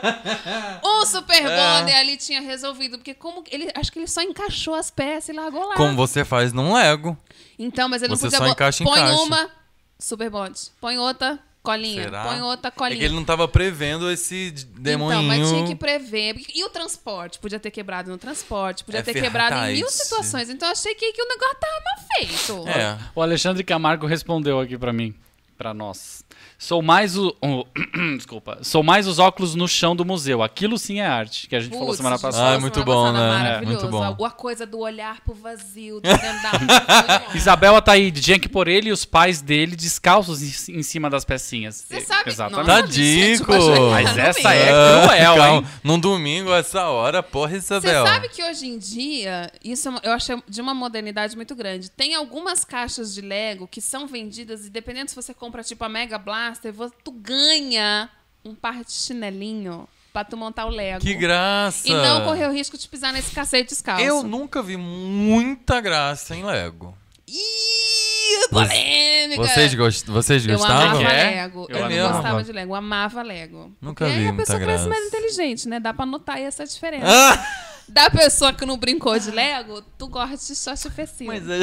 o 0.83 1.07
Super 1.07 1.47
É. 1.47 1.99
Ali 1.99 2.17
tinha 2.17 2.41
resolvido, 2.41 2.99
porque 2.99 3.15
como 3.15 3.43
ele, 3.51 3.71
acho 3.75 3.93
que 3.93 3.99
ele 3.99 4.07
só 4.07 4.23
encaixou 4.23 4.75
as 4.75 4.91
peças 4.91 5.29
e 5.31 5.33
largou 5.33 5.67
lá. 5.67 5.75
Como 5.75 5.97
você 5.97 6.25
faz 6.25 6.53
num 6.53 6.75
Lego. 6.75 7.17
Então, 7.59 7.89
mas 7.89 8.03
ele 8.03 8.15
Você 8.15 8.27
não 8.27 8.31
podia 8.31 8.47
só 8.47 8.53
encaixa 8.53 8.83
em 8.83 8.87
Põe 8.87 9.01
caixa. 9.01 9.23
uma, 9.23 9.51
Super 9.99 10.31
Bond. 10.31 10.59
Põe 10.81 10.99
outra, 10.99 11.39
colinha. 11.69 12.03
Será? 12.05 12.25
Põe 12.25 12.41
outra, 12.41 12.69
É 12.69 12.71
colinha. 12.71 12.99
que 12.99 13.05
ele 13.05 13.15
não 13.15 13.25
tava 13.25 13.47
prevendo 13.47 14.11
esse 14.11 14.51
demoninho. 14.79 15.23
Então, 15.23 15.39
mas 15.39 15.49
tinha 15.51 15.67
que 15.67 15.75
prever. 15.75 16.37
E 16.55 16.65
o 16.65 16.71
transporte? 16.71 17.39
Podia 17.39 17.61
ter 17.61 17.71
quebrado 17.71 18.11
no 18.11 18.17
transporte, 18.17 18.85
podia 18.85 19.01
É 19.01 19.03
ter 19.03 19.13
quebrado 19.21 19.55
em 19.69 19.75
mil 19.75 19.89
situações. 19.91 20.49
Então, 20.49 20.69
eu 20.69 20.73
achei 20.73 20.95
que, 20.95 21.13
que 21.13 21.23
o 21.23 21.29
negócio 21.29 21.57
tava 21.61 21.75
mal 21.85 22.07
feito. 22.17 22.69
É. 22.69 22.99
O 23.15 23.21
Alexandre 23.21 23.63
Camargo 23.63 24.07
respondeu 24.07 24.59
aqui 24.61 24.79
pra 24.79 24.93
mim, 24.93 25.15
pra 25.57 25.75
nós. 25.75 26.25
Sou 26.61 26.83
mais 26.83 27.17
o, 27.17 27.37
o- 27.41 27.65
desculpa, 28.17 28.59
sou 28.63 28.83
mais 28.83 29.07
os 29.07 29.21
óculos 29.21 29.55
no 29.55 29.69
chão 29.69 29.95
do 29.95 30.05
museu. 30.05 30.43
Aquilo 30.43 30.77
sim 30.77 30.99
é 30.99 31.07
arte, 31.07 31.47
que 31.47 31.55
a 31.55 31.61
gente 31.61 31.71
falou 31.71 31.87
Putz, 31.87 31.99
semana 31.99 32.19
passada. 32.19 32.37
Ah, 32.37 32.47
é 32.49 32.55
semana 32.57 32.61
muito 32.61 32.85
bom, 32.85 33.13
né? 33.13 33.19
Maravilhoso. 33.29 33.79
Muito 33.87 33.89
bom. 33.93 34.25
A, 34.25 34.27
a 34.27 34.31
coisa 34.33 34.67
do 34.67 34.81
olhar 34.81 35.21
pro 35.21 35.35
vazio, 35.35 36.01
do 36.01 36.03
da. 36.03 37.33
Isabel 37.35 37.77
Ataíde, 37.77 38.21
tinha 38.21 38.41
que 38.41 38.49
pôr 38.49 38.67
ele 38.67 38.89
e 38.89 38.93
os 38.93 39.05
pais 39.05 39.41
dele 39.41 39.77
descalços 39.77 40.43
em, 40.69 40.79
em 40.79 40.83
cima 40.83 41.09
das 41.09 41.25
pecinhas. 41.25 41.85
Você 41.89 42.01
sabe... 42.01 42.29
Exatamente. 42.31 42.67
Tá 42.67 42.81
Nossa, 42.81 42.93
gente, 42.93 43.39
dico. 43.39 43.53
eu 43.53 43.73
achei- 43.73 43.91
Mas 43.91 44.19
essa 44.19 44.53
é 44.55 44.67
cruel, 45.05 45.35
calma. 45.37 45.57
hein? 45.59 45.67
Num 45.85 45.99
domingo, 46.01 46.53
essa 46.53 46.89
hora, 46.89 47.23
porra, 47.23 47.51
Você 47.53 47.57
Isabel. 47.77 48.05
sabe 48.05 48.29
que 48.31 48.43
hoje 48.43 48.67
em 48.67 48.79
dia, 48.79 49.49
isso 49.63 49.89
é 49.89 49.93
eu 50.03 50.13
achei 50.13 50.37
de 50.49 50.61
uma 50.61 50.75
modernidade 50.75 51.37
muito 51.37 51.55
grande. 51.55 51.89
Tem 51.89 52.17
algumas 52.17 52.65
caixas 52.65 53.15
de 53.15 53.21
Lego 53.21 53.69
que 53.69 53.81
são 53.81 54.09
vendidas 54.09 54.67
e 54.67 54.71
dependendo 54.71 55.09
se 55.09 55.15
você 55.15 55.33
compra 55.33 55.63
tipo 55.63 55.85
a 55.85 55.89
Mega 55.89 56.19
Blaster, 56.19 56.48
vo- 56.73 56.93
tu 57.05 57.11
ganha 57.13 58.09
um 58.45 58.55
par 58.55 58.85
de 58.85 58.93
chinelinho 58.93 59.89
pra 60.13 60.25
tu 60.25 60.37
montar 60.37 60.67
o 60.67 60.71
Lego. 60.71 61.01
Que 61.05 61.15
graça. 61.15 61.87
E 61.89 61.93
não 61.93 62.25
correr 62.25 62.47
o 62.49 62.53
risco 62.53 62.77
de 62.79 62.89
pisar 62.89 63.13
nesse 63.13 63.33
cacete 63.33 63.71
descalço. 63.71 64.03
Eu 64.03 64.23
nunca 64.23 64.63
vi 64.63 64.77
muita 64.77 65.81
graça 65.81 66.35
em 66.35 66.45
Lego. 66.45 66.97
Ih, 67.27 68.49
polêmica! 68.51 69.43
Vocês, 69.43 69.75
gost... 69.75 70.07
Vocês 70.07 70.47
Eu 70.47 70.57
gostavam? 70.57 71.01
amava 71.01 71.03
É? 71.13 71.31
Lego. 71.43 71.67
Eu 71.69 71.77
Eu, 71.77 71.89
não 71.89 71.97
amava. 72.07 72.13
gostava 72.15 72.45
de 72.45 72.53
Lego. 72.53 72.71
Eu 72.73 72.75
amava 72.77 73.23
Lego. 73.23 73.73
Nunca 73.81 74.05
Porque 74.05 74.17
vi 74.17 74.21
aí 74.23 74.29
a 74.29 74.33
muita 74.33 74.43
pessoa 74.43 74.59
cresce 74.59 74.85
graça. 74.85 74.89
mais 74.89 75.07
inteligente, 75.07 75.69
né? 75.69 75.79
Dá 75.81 75.93
pra 75.93 76.07
notar 76.07 76.37
aí 76.37 76.45
essa 76.45 76.65
diferença. 76.65 77.07
Ah! 77.07 77.68
Da 77.89 78.11
pessoa 78.11 78.53
que 78.53 78.67
não 78.67 78.77
brincou 78.77 79.19
de 79.19 79.31
Lego, 79.31 79.83
tu 79.97 80.09
gosta 80.09 80.37
de 80.37 80.57
só 80.57 80.77
chifrecinho. 80.77 81.33
Mas 81.33 81.49
é... 81.49 81.59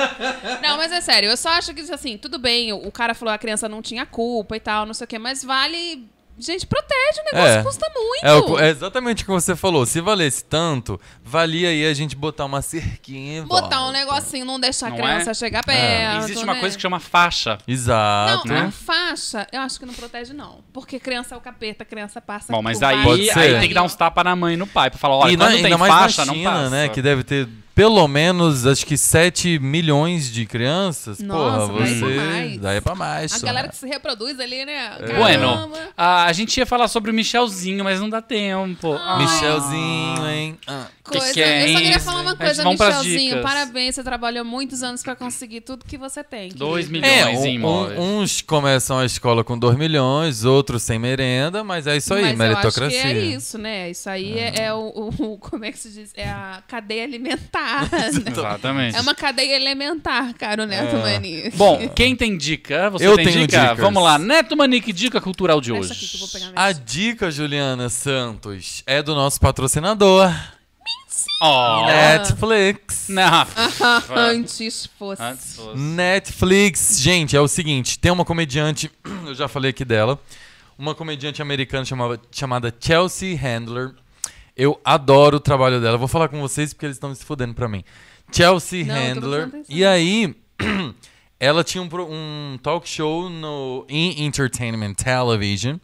Não, 0.62 0.76
mas 0.76 0.90
é 0.90 1.00
sério, 1.00 1.28
eu 1.28 1.36
só 1.36 1.50
acho 1.50 1.74
que, 1.74 1.80
assim, 1.92 2.16
tudo 2.16 2.38
bem, 2.38 2.72
o 2.72 2.90
o 2.90 2.92
cara 2.92 3.14
falou 3.14 3.32
que 3.32 3.36
a 3.36 3.38
criança 3.38 3.68
não 3.68 3.80
tinha 3.82 4.04
culpa 4.04 4.56
e 4.56 4.60
tal, 4.60 4.84
não 4.84 4.94
sei 4.94 5.04
o 5.04 5.08
quê, 5.08 5.18
mas 5.18 5.44
vale. 5.44 6.08
Gente, 6.40 6.66
protege, 6.66 7.20
o 7.20 7.24
negócio 7.34 7.58
É. 7.58 7.62
custa 7.62 7.86
muito. 7.94 8.58
É, 8.58 8.66
é 8.66 8.70
exatamente 8.70 9.22
o 9.22 9.26
que 9.26 9.30
você 9.32 9.54
falou. 9.54 9.84
Se 9.84 10.00
valesse 10.00 10.42
tanto, 10.44 10.98
valia 11.22 11.68
aí 11.68 11.84
a 11.86 11.92
gente 11.92 12.16
botar 12.16 12.46
uma 12.46 12.62
cerquinha. 12.62 13.40
em 13.40 13.44
Botar 13.44 13.86
um 13.86 13.92
negocinho, 13.92 14.44
não 14.46 14.58
deixar 14.58 14.86
a 14.86 14.90
Não 14.90 14.96
criança 14.96 15.30
é? 15.30 15.34
chegar 15.34 15.62
perto. 15.64 16.24
Existe 16.24 16.42
uma 16.44 16.54
né? 16.54 16.60
coisa 16.60 16.76
que 16.76 16.82
chama 16.82 16.98
faixa. 16.98 17.58
Exato. 17.68 18.48
Não, 18.48 18.54
né? 18.54 18.60
a 18.62 18.70
faixa, 18.70 19.46
eu 19.52 19.60
acho 19.60 19.78
que 19.78 19.84
não 19.86 19.94
protege, 19.94 20.32
não. 20.32 20.60
Porque 20.72 20.98
criança 20.98 21.34
é 21.34 21.38
o 21.38 21.40
capeta, 21.40 21.84
criança 21.84 22.20
passa. 22.20 22.52
Bom, 22.52 22.62
mas 22.62 22.78
por 22.78 22.84
aí, 22.86 23.02
Pode 23.04 23.30
aí 23.30 23.50
ser. 23.50 23.60
tem 23.60 23.68
que 23.68 23.74
dar 23.74 23.82
uns 23.82 23.94
tapas 23.94 24.24
na 24.24 24.34
mãe 24.34 24.54
e 24.54 24.56
no 24.56 24.66
pai 24.66 24.88
pra 24.90 24.98
falar, 24.98 25.16
olha, 25.16 25.32
e 25.32 25.36
quando 25.36 25.48
na, 25.50 25.54
tem 25.56 25.64
ainda 25.66 25.78
mais 25.78 25.92
faixa, 25.92 26.24
na 26.24 26.26
não 26.26 26.34
China, 26.34 26.50
passa. 26.50 26.70
né? 26.70 26.88
Que 26.88 27.02
deve 27.02 27.22
ter 27.22 27.48
pelo 27.80 28.06
menos, 28.06 28.66
acho 28.66 28.84
que 28.84 28.94
7 28.94 29.58
milhões 29.58 30.30
de 30.30 30.44
crianças. 30.44 31.18
Nossa, 31.18 31.66
Porra, 31.72 31.82
daí 31.82 31.94
você... 31.98 32.14
pra 32.14 32.24
mais. 32.26 32.58
Daí 32.58 32.80
pra 32.82 32.94
mais. 32.94 33.32
A 33.32 33.38
só. 33.38 33.46
galera 33.46 33.68
que 33.68 33.76
se 33.76 33.86
reproduz 33.86 34.38
ali, 34.38 34.66
né? 34.66 34.96
É. 35.00 35.14
Bueno, 35.14 35.72
ah, 35.96 36.24
a 36.26 36.32
gente 36.34 36.58
ia 36.58 36.66
falar 36.66 36.88
sobre 36.88 37.10
o 37.10 37.14
Michelzinho, 37.14 37.82
mas 37.82 37.98
não 37.98 38.10
dá 38.10 38.20
tempo. 38.20 38.92
Ah. 38.92 39.16
Michelzinho, 39.18 40.28
hein? 40.28 40.58
Ah. 40.66 40.88
Coisa. 41.02 41.32
que 41.32 41.42
é 41.42 41.64
eu 41.64 41.72
só 41.72 41.78
queria 41.78 41.96
isso? 41.96 42.04
falar 42.04 42.20
uma 42.20 42.30
A 42.32 42.36
coisa, 42.36 42.64
Michelzinho. 42.68 43.18
dicas. 43.30 43.42
Parabéns, 43.42 43.94
você 43.96 44.02
trabalhou 44.04 44.44
muitos 44.44 44.82
anos 44.82 45.02
pra 45.02 45.16
conseguir 45.16 45.62
tudo 45.62 45.84
que 45.84 45.96
você 45.98 46.22
tem. 46.22 46.50
Dois 46.50 46.86
querido. 46.86 47.06
milhões 47.06 47.44
É, 47.44 47.48
em 47.48 47.64
um- 47.64 48.20
uns 48.20 48.42
começam 48.42 48.98
a 48.98 49.04
escola 49.06 49.42
com 49.42 49.58
2 49.58 49.76
milhões, 49.76 50.44
outros 50.44 50.82
sem 50.84 50.98
merenda, 51.00 51.64
mas 51.64 51.86
é 51.88 51.96
isso 51.96 52.14
aí, 52.14 52.22
Mas 52.22 52.36
meritocracia. 52.38 52.96
Eu 52.98 53.04
acho 53.04 53.12
que 53.14 53.18
é 53.18 53.24
isso, 53.24 53.58
né? 53.58 53.90
Isso 53.90 54.08
aí 54.08 54.38
é, 54.38 54.66
é 54.66 54.72
o, 54.74 55.10
o- 55.18 55.38
Como 55.40 55.64
é 55.64 55.72
que 55.72 55.78
se 55.78 55.90
diz? 55.90 56.12
É 56.14 56.28
a 56.28 56.62
cadeia 56.68 57.02
alimentar. 57.04 57.69
né? 57.92 58.30
Exatamente. 58.30 58.96
É 58.96 59.00
uma 59.00 59.14
cadeia 59.14 59.56
elementar, 59.56 60.34
caro 60.34 60.64
Neto 60.66 60.96
É. 60.96 60.98
Mani. 61.14 61.50
Bom, 61.54 61.88
quem 61.90 62.14
tem 62.16 62.36
dica? 62.36 62.90
Você 62.90 63.06
Eu 63.06 63.16
tem 63.16 63.26
tenho 63.26 63.46
dica? 63.46 63.60
dicas. 63.60 63.78
Vamos 63.78 64.02
lá, 64.02 64.18
Neto 64.18 64.56
Manique, 64.56 64.92
dica 64.92 65.20
cultural 65.20 65.60
de 65.60 65.72
aqui 65.72 65.80
que 65.88 65.92
hoje. 65.92 66.18
vou 66.18 66.28
pegar 66.28 66.52
A 66.54 66.72
dica, 66.72 67.30
Juliana 67.30 67.88
Santos, 67.88 68.82
é 68.86 69.02
do 69.02 69.14
nosso 69.14 69.40
patrocinador, 69.40 70.30
Oh, 71.42 71.86
Netflix. 71.86 73.06
não. 73.08 73.46
Antes 74.14 74.86
fosse. 74.98 75.22
Antes 75.22 75.56
fosse. 75.56 75.78
Netflix, 75.78 76.98
gente, 77.00 77.36
é 77.36 77.40
o 77.40 77.48
seguinte, 77.48 77.98
tem 77.98 78.10
uma 78.12 78.24
comediante, 78.24 78.90
eu 79.26 79.34
já 79.34 79.48
falei 79.48 79.70
aqui 79.70 79.84
dela, 79.84 80.18
uma 80.78 80.94
comediante 80.94 81.40
americana 81.42 81.84
chamava, 81.84 82.20
chamada 82.30 82.74
Chelsea 82.80 83.36
Handler. 83.36 83.92
Eu 84.60 84.78
adoro 84.84 85.38
o 85.38 85.40
trabalho 85.40 85.80
dela. 85.80 85.96
Vou 85.96 86.06
falar 86.06 86.28
com 86.28 86.38
vocês 86.38 86.74
porque 86.74 86.84
eles 86.84 86.96
estão 86.96 87.14
se 87.14 87.24
fudendo 87.24 87.54
pra 87.54 87.66
mim. 87.66 87.82
Chelsea 88.30 88.84
Não, 88.84 88.94
Handler. 88.94 89.50
E 89.66 89.82
aí, 89.82 90.36
ela 91.40 91.64
tinha 91.64 91.82
um, 91.82 91.88
um 91.88 92.58
talk 92.62 92.86
show 92.86 93.30
no 93.30 93.86
em 93.88 94.22
Entertainment 94.22 94.92
Television. 94.92 95.78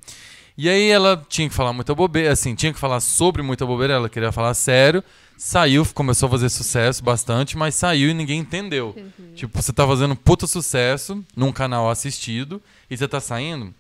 E 0.59 0.69
aí 0.69 0.91
ela 0.91 1.25
tinha 1.27 1.49
que 1.49 1.55
falar 1.55 1.73
muita 1.73 1.95
bobeira, 1.95 2.33
assim, 2.33 2.55
tinha 2.55 2.71
que 2.71 2.79
falar 2.79 3.01
sobre 3.01 3.41
muita 3.41 3.65
bobeira, 3.65 3.95
ela 3.95 4.11
queria 4.11 4.31
falar 4.31 4.53
sério. 4.53 5.03
Saiu, 5.39 5.87
começou 5.95 6.27
a 6.27 6.31
fazer 6.31 6.51
sucesso 6.51 7.03
bastante, 7.03 7.57
mas 7.57 7.75
saiu 7.75 8.11
e 8.11 8.15
ninguém 8.15 8.41
entendeu. 8.41 8.95
Uhum. 8.95 9.33
Tipo, 9.35 9.63
você 9.63 9.73
tá 9.73 9.87
fazendo 9.87 10.15
puta 10.15 10.47
sucesso 10.47 11.25
num 11.35 11.51
canal 11.51 11.89
assistido 11.89 12.61
e 12.91 12.97
você 12.97 13.09
tá 13.09 13.21
saindo. 13.21 13.75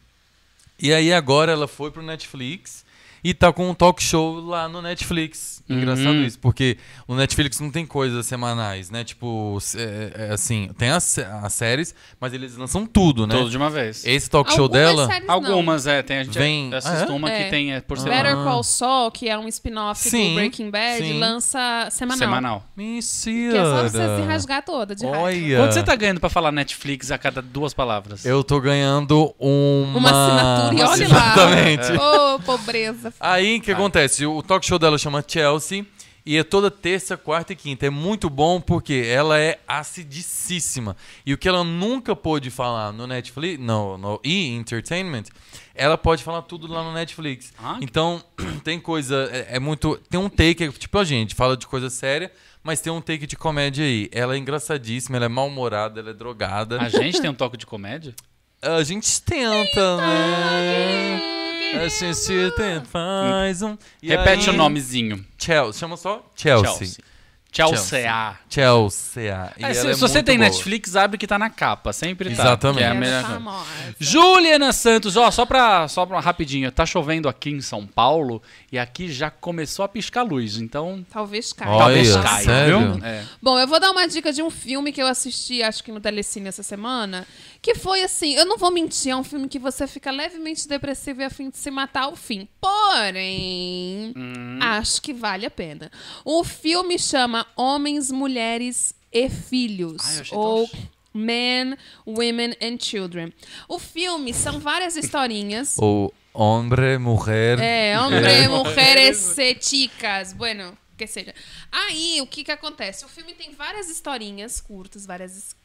E 0.79 0.91
aí 0.95 1.13
agora 1.13 1.53
ela 1.53 1.69
foi 1.69 1.91
pro 1.91 2.03
Netflix 2.03 2.86
e 3.29 3.35
tá 3.35 3.53
com 3.53 3.69
um 3.71 3.75
talk 3.75 4.03
show 4.03 4.41
lá 4.41 4.69
no 4.69 4.81
Netflix. 4.83 5.57
Engraçado 5.69 6.11
Uhum. 6.15 6.25
isso, 6.25 6.39
porque 6.39 6.79
o 7.09 7.15
Netflix 7.17 7.59
não 7.59 7.73
tem 7.73 7.85
coisas 7.85 8.25
semanais, 8.27 8.89
né? 8.89 9.03
Tipo, 9.03 9.59
é, 9.75 10.29
é 10.29 10.33
assim, 10.33 10.71
tem 10.79 10.91
as, 10.91 11.19
as 11.19 11.53
séries, 11.55 11.93
mas 12.21 12.33
eles 12.33 12.57
lançam 12.57 12.87
tudo, 12.87 13.27
né? 13.27 13.35
Tudo 13.35 13.51
de 13.51 13.57
uma 13.57 13.69
vez. 13.69 14.05
Esse 14.07 14.31
talk 14.31 14.49
show 14.53 14.67
Algumas 14.67 14.81
dela. 14.81 15.07
séries. 15.09 15.29
Algumas, 15.29 15.87
é. 15.89 16.03
Tem, 16.05 16.19
a 16.19 16.23
gente 16.23 16.39
Vem- 16.39 16.73
assiste 16.73 17.03
Ah, 17.03 17.13
é? 17.13 17.13
uma 17.13 17.29
É. 17.33 17.43
que 17.45 17.51
tem 17.51 17.73
é, 17.75 17.81
por 17.81 17.99
semana. 17.99 18.23
Better 18.23 18.45
Call 18.45 18.63
Saul, 18.63 19.11
que 19.11 19.29
é 19.29 19.37
um 19.37 19.49
spin-off 19.49 20.09
do 20.09 20.35
Breaking 20.35 20.71
Bad, 20.71 20.99
sim. 21.05 21.19
lança 21.19 21.89
semanal. 21.91 22.19
Semanal. 22.19 22.65
Mentira. 22.77 23.53
Que 23.53 23.59
é 23.59 23.65
só 23.65 23.83
você 23.83 24.17
se 24.21 24.23
rasgar 24.29 24.65
toda 24.65 24.95
de 24.95 25.05
raiva. 25.05 25.19
Olha. 25.21 25.57
Quanto 25.59 25.73
você 25.75 25.83
tá 25.83 25.97
ganhando 25.97 26.21
pra 26.21 26.29
falar 26.31 26.53
Netflix 26.53 27.11
a 27.11 27.19
cada 27.19 27.43
duas 27.43 27.75
palavras? 27.75 28.25
Eu 28.25 28.45
tô 28.45 28.61
ganhando 28.61 29.35
uma. 29.37 29.99
Uma 29.99 30.11
assinatura 30.11 30.75
e 30.75 30.83
olha 30.85 31.09
lá. 31.09 31.33
Exatamente. 31.33 31.93
Ô, 32.01 32.39
pobreza. 32.41 33.13
Aí 33.19 33.59
o 33.59 33.61
que 33.61 33.73
acontece? 33.73 34.27
O 34.27 34.43
talk 34.43 34.65
show 34.67 34.79
dela 34.79 34.99
chama 34.99 35.25
Chelsea 35.27 35.87
e 36.27 36.37
é 36.37 36.43
toda 36.43 36.71
terça, 36.73 37.17
quarta 37.17 37.53
e 37.53 37.57
quinta. 37.57 37.87
É 37.87 37.91
muito 37.91 38.29
bom 38.29 38.61
porque 38.61 39.07
ela 39.07 39.39
é 39.39 39.61
acidicíssima. 39.67 40.97
E 41.25 41.33
o 41.33 41.39
que 41.39 41.49
ela 41.49 41.63
nunca 41.63 42.17
pôde 42.17 42.51
falar 42.51 42.93
no 42.93 43.07
Netflix, 43.07 43.63
no, 43.63 43.97
no 43.97 44.21
E! 44.25 44.49
Entertainment, 44.49 45.25
ela 45.73 45.97
pode 45.97 46.25
falar 46.25 46.43
tudo 46.43 46.67
lá 46.67 46.83
no 46.83 46.93
Netflix. 46.93 47.53
Ah, 47.63 47.79
então, 47.81 48.21
tem 48.65 48.81
coisa. 48.81 49.29
É, 49.31 49.57
é 49.57 49.61
muito. 49.61 49.97
Tem 50.11 50.19
um 50.19 50.29
take, 50.29 50.69
tipo 50.73 50.99
a 50.99 51.05
gente, 51.05 51.33
fala 51.33 51.57
de 51.57 51.67
coisa 51.67 51.89
séria, 51.89 52.33
mas 52.61 52.81
tem 52.81 52.93
um 52.93 53.01
take 53.01 53.25
de 53.25 53.37
comédia 53.37 53.85
aí. 53.85 54.09
Ela 54.11 54.35
é 54.35 54.39
engraçadíssima, 54.39 55.19
ela 55.19 55.27
é 55.27 55.29
mal-humorada, 55.29 56.01
ela 56.01 56.11
é 56.11 56.15
drogada. 56.15 56.83
A 56.83 56.89
gente 56.89 57.21
tem 57.21 57.31
um 57.31 57.35
toque 57.35 57.57
de 57.57 57.67
comédia? 57.67 58.13
A 58.61 58.83
gente 58.83 59.23
tenta, 59.23 59.97
né? 59.99 61.36
A 61.75 61.89
gente 61.89 62.51
tenta, 62.57 62.85
faz 62.87 63.63
um. 63.63 63.77
E 64.03 64.09
Repete 64.09 64.49
aí- 64.51 64.55
o 64.55 64.59
nomezinho. 64.59 65.25
Chelsea, 65.39 65.81
chama 65.81 65.97
só 65.97 66.25
Chelsea. 66.35 66.73
Chelsea. 66.73 67.05
Chelsea. 67.53 68.37
Chelsea. 68.51 69.53
E 69.57 69.65
É, 69.65 69.73
se 69.73 69.81
ela 69.81 69.91
é 69.91 69.95
se 69.95 70.01
você 70.01 70.15
muito 70.19 70.27
tem 70.27 70.37
boa. 70.37 70.49
Netflix, 70.51 70.95
abre 70.95 71.17
que 71.17 71.27
tá 71.27 71.39
na 71.39 71.49
capa. 71.49 71.91
Sempre 71.91 72.29
tá. 72.35 72.43
Exatamente. 72.43 72.79
que 72.79 72.85
é 72.85 72.89
a 72.89 72.95
melhor 72.95 73.23
coisa. 73.23 73.35
famosa. 73.35 73.67
Juliana 73.99 74.73
Santos, 74.75 75.17
ó, 75.17 75.31
só 75.31 75.47
pra, 75.47 75.89
só 75.89 76.05
pra 76.05 76.21
rapidinho, 76.21 76.71
tá 76.71 76.85
chovendo 76.85 77.31
aqui 77.31 77.49
em 77.51 77.63
São 77.63 77.87
Paulo 77.87 78.43
e 78.71 78.79
aqui 78.79 79.11
já 79.11 79.31
começou 79.31 79.87
a 79.87 79.89
piscar 79.89 80.23
luz, 80.23 80.59
então 80.59 81.05
Talvez 81.11 81.53
caia. 81.55 81.71
Olha, 81.71 81.79
talvez 81.79 82.17
caia, 82.17 82.45
sério? 82.45 82.93
viu? 82.95 83.05
É. 83.07 83.25
Bom, 83.41 83.59
eu 83.59 83.67
vou 83.67 83.81
dar 83.81 83.91
uma 83.91 84.07
dica 84.07 84.31
de 84.35 84.43
um 84.43 84.51
filme 84.51 84.93
que 84.93 85.01
eu 85.01 85.07
assisti, 85.07 85.63
acho 85.63 85.83
que 85.83 85.91
no 85.91 86.01
Telecine 86.01 86.49
essa 86.49 86.63
semana, 86.63 87.27
que 87.67 87.75
foi 87.75 88.01
assim, 88.05 88.33
eu 88.35 88.47
não 88.47 88.57
vou 88.57 88.71
mentir, 88.71 89.11
é 89.11 89.17
um 89.17 89.25
filme 89.25 89.49
que 89.49 89.59
você 89.59 89.89
fica 89.89 90.13
levemente 90.13 90.69
depressivo 90.69 91.21
e 91.21 91.25
a 91.25 91.31
fim 91.31 91.51
de 91.51 91.59
se 91.59 91.69
matar 91.69 92.05
ao 92.05 92.15
fim. 92.15 92.47
Porém, 92.61 94.13
Hum. 94.17 94.59
acho 94.63 95.03
que 95.03 95.13
vale 95.13 95.45
a 95.47 95.51
pena. 95.51 95.91
O 96.25 96.45
filme 96.45 96.97
chama 96.97 97.45
Homens, 97.57 98.11
Mulheres 98.13 98.95
e 99.13 99.29
Filhos. 99.29 100.01
Ai, 100.05 100.25
tão 100.27 100.39
ou 100.39 100.67
ch- 100.69 100.77
Men, 101.13 101.77
Women 102.07 102.55
and 102.63 102.79
Children. 102.79 103.33
O 103.69 103.79
filme 103.81 104.33
são 104.33 104.61
várias 104.61 104.95
historinhas. 104.97 105.77
Ou 105.79 106.15
homem, 106.33 106.99
mulher. 106.99 107.59
É, 107.59 107.99
homem, 107.99 108.49
mulheres 108.49 109.37
e 109.39 109.57
chicas. 109.61 110.33
Bueno, 110.33 110.79
que 110.97 111.07
seja. 111.07 111.35
Aí, 111.73 112.21
o 112.21 112.27
que 112.29 112.45
que 112.45 112.53
acontece? 112.53 113.05
O 113.05 113.09
filme 113.09 113.35
tem 113.35 113.53
várias 113.55 113.89
historinhas 113.91 114.61
curtas, 114.61 115.05
várias... 115.05 115.57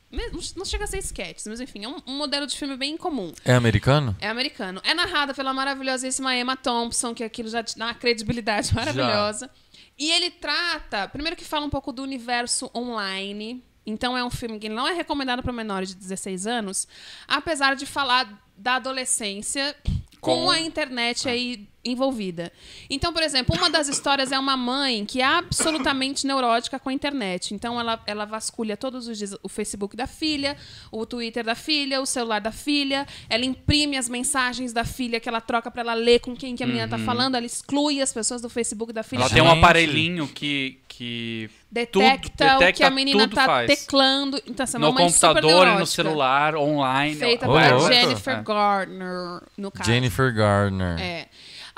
Não 0.56 0.66
chega 0.66 0.84
a 0.84 0.88
ser 0.88 0.98
sketches, 1.00 1.48
mas 1.48 1.60
enfim, 1.62 1.86
é 1.86 1.88
um, 1.88 1.98
um 2.06 2.18
modelo 2.18 2.46
de 2.46 2.58
filme 2.58 2.76
bem 2.76 2.98
comum. 2.98 3.32
É 3.46 3.54
americano? 3.54 4.16
É 4.20 4.28
americano. 4.28 4.82
É 4.84 4.94
narrada 4.94 5.34
pela 5.34 5.54
maravilhosíssima 5.54 6.36
Emma 6.36 6.58
Thompson, 6.58 7.14
que 7.14 7.24
aquilo 7.24 7.50
já 7.50 7.64
te 7.64 7.78
dá 7.78 7.86
uma 7.86 7.94
credibilidade 7.94 8.74
maravilhosa. 8.76 9.50
E 9.98 10.12
ele 10.12 10.30
trata, 10.32 11.08
primeiro 11.08 11.36
que 11.38 11.46
fala 11.46 11.66
um 11.66 11.70
pouco 11.70 11.92
do 11.92 12.02
universo 12.04 12.70
online. 12.76 13.64
Então 13.86 14.18
é 14.18 14.24
um 14.24 14.30
filme 14.30 14.60
que 14.60 14.68
não 14.70 14.88
é 14.88 14.94
recomendado 14.94 15.42
para 15.42 15.54
menores 15.54 15.90
de 15.90 15.96
16 15.96 16.46
anos, 16.46 16.88
apesar 17.28 17.76
de 17.76 17.86
falar 17.86 18.44
da 18.58 18.76
adolescência 18.76 19.76
com, 20.20 20.44
Com- 20.46 20.52
a 20.52 20.60
internet 20.60 21.28
aí 21.28 21.68
envolvida. 21.84 22.52
Então, 22.90 23.12
por 23.12 23.24
exemplo, 23.24 23.56
uma 23.56 23.70
das 23.70 23.88
histórias 23.88 24.32
é 24.32 24.38
uma 24.38 24.56
mãe 24.56 25.04
que 25.06 25.20
é 25.22 25.26
absolutamente 25.26 26.28
neurótica 26.28 26.80
com 26.80 26.90
a 26.90 26.94
internet. 26.94 27.54
Então, 27.54 27.80
ela, 27.80 28.00
ela 28.06 28.26
vasculha 28.26 28.78
todos 28.78 29.08
os 29.08 29.18
dias 29.18 29.36
o 29.42 29.50
Facebook 29.50 29.96
da 29.96 30.06
filha, 30.06 30.56
o 30.92 31.06
Twitter 31.06 31.44
da 31.44 31.56
filha, 31.56 32.00
o 32.02 32.06
celular 32.06 32.40
da 32.40 32.52
filha. 32.52 33.08
Ela 33.30 33.46
imprime 33.46 33.98
as 33.98 34.08
mensagens 34.08 34.74
da 34.74 34.84
filha 34.84 35.20
que 35.20 35.28
ela 35.28 35.42
troca 35.42 35.72
para 35.72 35.82
ela 35.82 35.94
ler 35.94 36.20
com 36.20 36.36
quem 36.36 36.56
que 36.56 36.64
a 36.64 36.68
menina 36.68 36.88
tá 36.88 37.00
falando. 37.00 37.36
Ela 37.36 37.46
exclui 37.46 38.02
as 38.02 38.14
pessoas 38.14 38.42
do 38.42 38.50
Facebook 38.50 38.94
da 38.94 39.02
filha. 39.04 39.22
Ela 39.22 39.30
tem 39.30 39.42
um 39.42 39.50
aparelhinho 39.52 40.28
que, 40.28 40.80
que 40.88 41.50
detecta, 41.72 41.92
tudo- 41.92 42.06
o 42.06 42.20
que 42.20 42.30
detecta 42.60 42.88
a 42.88 42.90
menina 42.92 43.28
tá 43.28 43.46
faz. 43.46 43.68
teclando. 43.68 44.42
Então, 44.46 44.64
assim, 44.64 44.78
é 44.78 44.80
no 44.80 44.94
computador 44.94 45.68
e 45.68 45.80
no 45.80 45.86
celular, 45.88 46.56
online. 46.56 47.16
Feita 47.16 47.50
Ô, 47.50 47.54
por 47.54 47.72
louco. 47.72 47.94
Jennifer 47.94 48.38
É. 48.38 48.44
Gardner, 48.44 49.42
no 49.58 49.72
caso. 49.72 49.90
Jennifer 49.90 50.34
Garner. 50.34 51.00
É. 51.00 51.28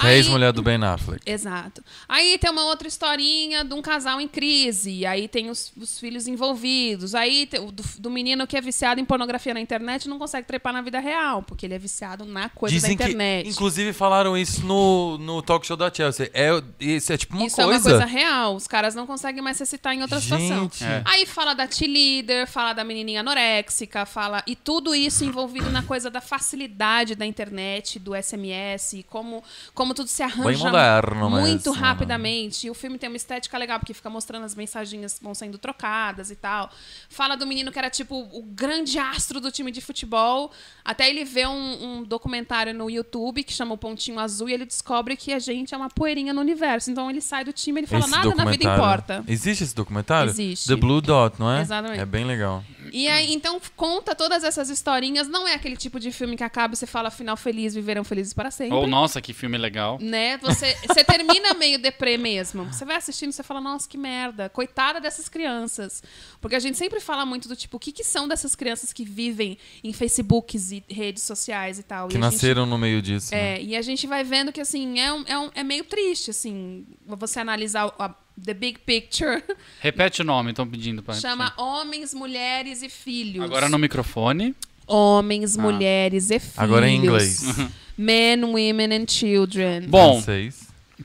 É 0.02 0.08
Aí- 0.08 0.16
ex-mulher 0.16 0.52
do 0.52 0.62
Ben 0.62 0.82
Affleck. 0.84 1.22
Exato. 1.26 1.84
Aí 2.10 2.38
tem 2.38 2.50
uma 2.50 2.66
outra 2.66 2.88
historinha 2.88 3.64
de 3.64 3.74
um 3.74 3.82
casal 3.82 4.20
em 4.20 4.28
crise. 4.28 5.06
Aí 5.06 5.28
tem 5.28 5.50
os, 5.50 5.72
os 5.78 6.00
filhos 6.00 6.28
envolvidos. 6.28 7.14
Aí 7.16 7.46
tem 7.46 7.60
o 7.60 7.72
do, 7.72 7.84
do 8.00 8.10
menino 8.10 8.46
que 8.48 8.58
é 8.58 8.62
viciado 8.62 9.00
em 9.00 9.06
pornografia 9.06 9.54
na 9.54 9.60
internet 9.62 10.06
e 10.06 10.10
não 10.10 10.18
consegue 10.20 10.48
trepar 10.48 10.74
na 10.74 10.82
vida 10.82 11.00
real, 11.00 11.44
porque 11.44 11.66
ele 11.66 11.74
é 11.76 11.80
viciado 11.80 12.26
na 12.26 12.50
coisa 12.50 12.74
Dizem 12.74 12.96
da 12.98 13.04
internet. 13.06 13.44
que, 13.46 13.50
inclusive, 13.52 13.94
falaram 13.94 14.38
isso 14.38 14.66
no, 14.66 15.18
no 15.20 15.42
talk 15.42 15.66
show 15.66 15.78
da 15.78 15.94
Chelsea. 15.94 16.30
É, 16.34 16.50
isso 16.80 17.14
é 17.14 17.18
tipo 17.18 17.36
uma 17.36 17.46
Isso 17.46 17.62
é 17.62 17.64
coisa. 17.66 17.90
uma 17.90 17.98
coisa 18.00 18.06
real. 18.06 18.56
Os 18.56 18.68
caras 18.68 18.96
não 18.96 19.06
conseguem 19.06 19.42
mais 19.42 19.58
se 19.58 19.66
citar 19.66 19.94
em 19.96 20.02
outra 20.02 20.20
situação. 20.20 20.64
Gente. 20.64 20.84
É. 20.84 21.02
Aí 21.06 21.26
fala 21.26 21.54
da 21.54 21.70
cheerleader, 21.70 22.48
fala 22.48 22.74
da 22.74 22.84
menininha 22.84 23.20
anoréxica, 23.22 24.06
fala... 24.06 24.44
E 24.48 24.56
tudo 24.56 24.94
isso 24.96 25.24
envolvido 25.24 25.70
na 25.70 25.84
coisa 25.84 26.10
da 26.10 26.20
facilidade 26.22 27.16
da 27.16 27.26
internet, 27.26 28.00
do 28.00 28.14
SMS, 28.16 28.94
e 29.00 29.04
como, 29.04 29.44
como 29.84 29.94
tudo 29.94 30.08
se 30.08 30.24
arranja 30.24 30.64
moderno 30.64 31.30
muito 31.30 31.70
mesmo. 31.70 31.74
rapidamente. 31.74 32.68
E 32.68 32.70
o 32.70 32.74
filme 32.74 32.98
tem 32.98 33.10
uma 33.10 33.18
estética 33.18 33.58
legal, 33.58 33.80
porque 33.80 33.94
fica 33.94 34.10
mostrando 34.10 34.46
as 34.46 34.56
mensagens 34.56 35.20
vão 35.22 35.36
sendo 35.36 35.58
trocadas 35.58 36.32
e 36.32 36.38
tal. 36.38 36.70
Fala 37.10 37.36
do 37.36 37.46
menino 37.46 37.70
que 37.70 37.78
era, 37.78 37.90
tipo, 37.90 38.16
o 38.16 38.42
grande 38.44 38.98
astro 38.98 39.42
do 39.42 39.52
time 39.52 39.72
de 39.72 39.82
futebol. 39.82 40.52
Até 40.86 41.10
ele 41.10 41.26
vê 41.26 41.46
um, 41.46 41.98
um 42.00 42.04
documentário 42.04 42.74
no 42.74 42.90
YouTube 42.90 43.44
que 43.44 43.52
chama 43.52 43.74
O 43.74 43.78
Pontinho 43.78 44.20
Azul 44.20 44.48
e 44.48 44.54
ele 44.54 44.66
descobre 44.66 45.18
que 45.18 45.34
a 45.34 45.40
gente 45.40 45.74
é 45.74 45.78
uma 45.78 45.90
poeirinha 45.90 46.34
no 46.34 46.40
universo. 46.40 46.90
Então 46.90 47.10
ele 47.10 47.20
sai 47.20 47.44
do 47.44 47.52
time 47.52 47.80
e 47.80 47.82
ele 47.82 47.88
fala, 47.88 48.04
Esse 48.04 48.12
nada 48.12 48.34
na 48.36 48.46
vida 48.46 48.64
importa. 48.64 49.22
Existe 49.28 49.66
esse 49.66 49.76
documentário? 49.76 50.30
Existe. 50.30 50.70
The 50.70 50.78
Blue 50.78 51.02
Dot, 51.02 51.38
não 51.38 51.52
é? 51.52 51.60
Exatamente. 51.60 52.00
É 52.00 52.06
bem 52.06 52.24
legal. 52.24 52.64
E 52.94 53.08
aí, 53.08 53.34
então, 53.34 53.60
conta 53.76 54.14
todas 54.14 54.44
essas 54.44 54.70
historinhas. 54.70 55.28
Não 55.28 55.48
é 55.48 55.56
aquele 55.56 55.76
tipo 55.76 56.00
de 56.00 56.12
filme 56.12 56.38
que 56.38 56.44
acaba 56.44 56.76
e 56.76 56.78
você 56.78 56.86
fala 56.86 57.10
final 57.10 57.36
feliz, 57.36 57.74
viverão 57.74 58.04
felizes 58.04 58.34
para 58.34 58.52
sempre. 58.52 58.76
Ou, 58.76 58.86
nossa, 58.86 59.20
que 59.20 59.34
filme 59.34 59.58
legal. 59.58 59.98
Né? 60.00 60.38
Você, 60.38 60.78
você 60.88 61.04
termina 61.04 61.56
meio 61.56 61.80
deprê 61.80 62.18
mesmo. 62.18 62.66
Você 62.66 62.86
vai 62.86 62.98
assistindo 62.98 63.32
e 63.32 63.34
você 63.34 63.42
fala, 63.42 63.60
nossa, 63.60 63.90
que 63.90 63.98
merda. 63.98 64.48
Coitada 64.48 65.02
dessas 65.02 65.28
crianças. 65.28 66.04
Porque 66.40 66.56
a 66.56 66.60
gente 66.60 66.78
sempre 66.78 67.00
fala 67.00 67.26
muito 67.26 67.48
do 67.48 67.56
tipo, 67.56 67.78
o 67.78 67.80
que, 67.80 67.92
que 67.92 68.04
são 68.04 68.28
dessas 68.28 68.54
crianças 68.56 68.94
que 68.94 69.04
vivem 69.04 69.58
em 69.84 69.92
Facebooks 69.92 70.72
e 70.72 70.84
redes 70.88 71.24
sociais 71.24 71.80
e 71.80 71.84
tal. 71.84 72.08
Que 72.10 72.16
e 72.16 72.18
a 72.20 72.22
gente- 72.22 72.32
nasceram 72.34 72.66
no 72.68 72.78
meio 72.78 73.02
disso. 73.02 73.34
né? 73.34 73.56
é, 73.58 73.62
e 73.64 73.76
a 73.76 73.82
gente 73.82 74.06
vai 74.06 74.24
vendo 74.24 74.52
que, 74.52 74.62
assim, 74.62 75.00
é, 75.00 75.12
um, 75.12 75.24
é, 75.26 75.40
um- 75.40 75.50
é 75.56 75.64
meio 75.64 75.84
triste, 75.84 76.30
assim, 76.30 76.86
você 77.08 77.40
analisar 77.40 77.92
a, 77.98 78.14
the 78.42 78.54
big 78.54 78.80
picture. 78.80 79.44
Repete 79.80 80.22
o 80.22 80.26
nome, 80.26 80.52
estão 80.52 80.68
pedindo 80.68 81.02
pra 81.04 81.16
Chama 81.16 81.46
repetir. 81.46 81.64
Homens, 81.64 82.14
Mulheres 82.14 82.82
e 82.82 82.90
Filhos. 82.90 83.44
Agora 83.44 83.70
no 83.70 83.78
microfone. 83.78 84.56
Homens, 84.86 85.56
mulheres 85.56 86.30
e 86.30 86.40
filhos. 86.40 86.60
Agora 86.60 86.90
em 86.90 86.98
inglês. 86.98 87.44
Men, 87.98 88.44
women 88.46 88.94
and 88.94 89.06
children. 89.08 89.88
Bom, 89.88 90.22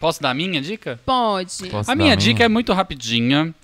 posso 0.00 0.22
dar 0.22 0.30
a 0.30 0.34
minha 0.34 0.60
dica? 0.60 0.98
Pode. 1.04 1.68
Posso 1.70 1.90
A 1.90 1.94
minha 1.94 2.16
dica 2.16 2.44
é 2.44 2.48
muito 2.48 2.72
rapidinha. 2.72 3.54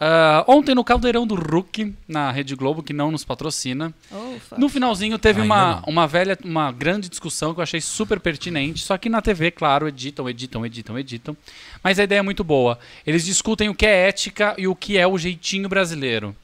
Ah, 0.00 0.44
ontem 0.48 0.74
no 0.74 0.82
Caldeirão 0.82 1.24
do 1.26 1.34
Rook, 1.36 1.94
na 2.08 2.30
Rede 2.32 2.54
Globo, 2.56 2.82
que 2.82 2.92
não 2.92 3.10
nos 3.12 3.24
patrocina, 3.24 3.94
Oh, 4.10 4.34
no 4.58 4.68
finalzinho 4.68 5.18
teve 5.18 5.40
uma, 5.40 5.76
não. 5.76 5.82
uma 5.86 6.06
velha, 6.06 6.36
uma 6.44 6.72
grande 6.72 7.08
discussão 7.08 7.54
que 7.54 7.60
eu 7.60 7.62
achei 7.62 7.80
super 7.80 8.18
pertinente. 8.18 8.80
Só 8.84 8.98
que 8.98 9.08
na 9.08 9.22
TV, 9.22 9.50
claro, 9.52 9.86
editam, 9.88 10.28
editam, 10.28 10.66
editam, 10.66 10.98
editam. 10.98 11.36
Mas 11.82 11.98
a 11.98 12.04
ideia 12.04 12.18
é 12.18 12.22
muito 12.22 12.42
boa. 12.42 12.78
Eles 13.06 13.24
discutem 13.24 13.68
o 13.68 13.74
que 13.74 13.86
é 13.86 14.08
ética 14.08 14.54
e 14.58 14.66
o 14.66 14.74
que 14.74 14.98
é 14.98 15.06
o 15.06 15.16
jeitinho 15.16 15.68
brasileiro. 15.68 16.34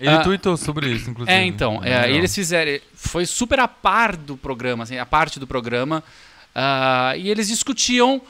Ele 0.00 0.10
Ah, 0.10 0.18
tweetou 0.22 0.56
sobre 0.56 0.90
isso, 0.90 1.08
inclusive. 1.10 1.32
É, 1.36 1.44
então, 1.46 1.80
é, 1.84 2.10
e 2.10 2.16
eles 2.16 2.34
fizeram. 2.34 2.80
Foi 2.94 3.24
super 3.24 3.60
a 3.60 3.68
par 3.68 4.16
do 4.16 4.36
programa, 4.36 4.82
assim, 4.82 4.98
a 4.98 5.06
parte 5.06 5.38
do 5.38 5.46
programa. 5.46 6.02
ah, 6.54 7.14
e 7.16 7.30
eles 7.30 7.46
discutiam. 7.48 8.20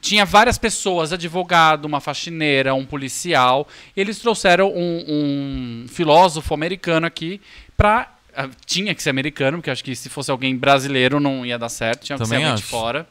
Tinha 0.00 0.24
várias 0.24 0.58
pessoas, 0.58 1.12
advogado, 1.12 1.84
uma 1.84 2.00
faxineira, 2.00 2.74
um 2.74 2.84
policial. 2.84 3.66
Eles 3.96 4.18
trouxeram 4.18 4.72
um, 4.74 5.04
um 5.08 5.86
filósofo 5.88 6.52
americano 6.52 7.06
aqui 7.06 7.40
pra. 7.76 8.12
ah, 8.36 8.48
tinha 8.66 8.94
que 8.94 9.02
ser 9.02 9.10
americano, 9.10 9.58
porque 9.58 9.70
acho 9.70 9.84
que 9.84 9.94
se 9.94 10.08
fosse 10.08 10.30
alguém 10.30 10.56
brasileiro 10.56 11.20
não 11.20 11.46
ia 11.46 11.56
dar 11.58 11.68
certo, 11.68 12.04
tinha 12.04 12.18
que 12.18 12.24
Também 12.24 12.40
ser 12.40 12.44
alguém 12.44 12.56
de 12.56 12.62
acho. 12.62 12.70
fora. 12.70 13.08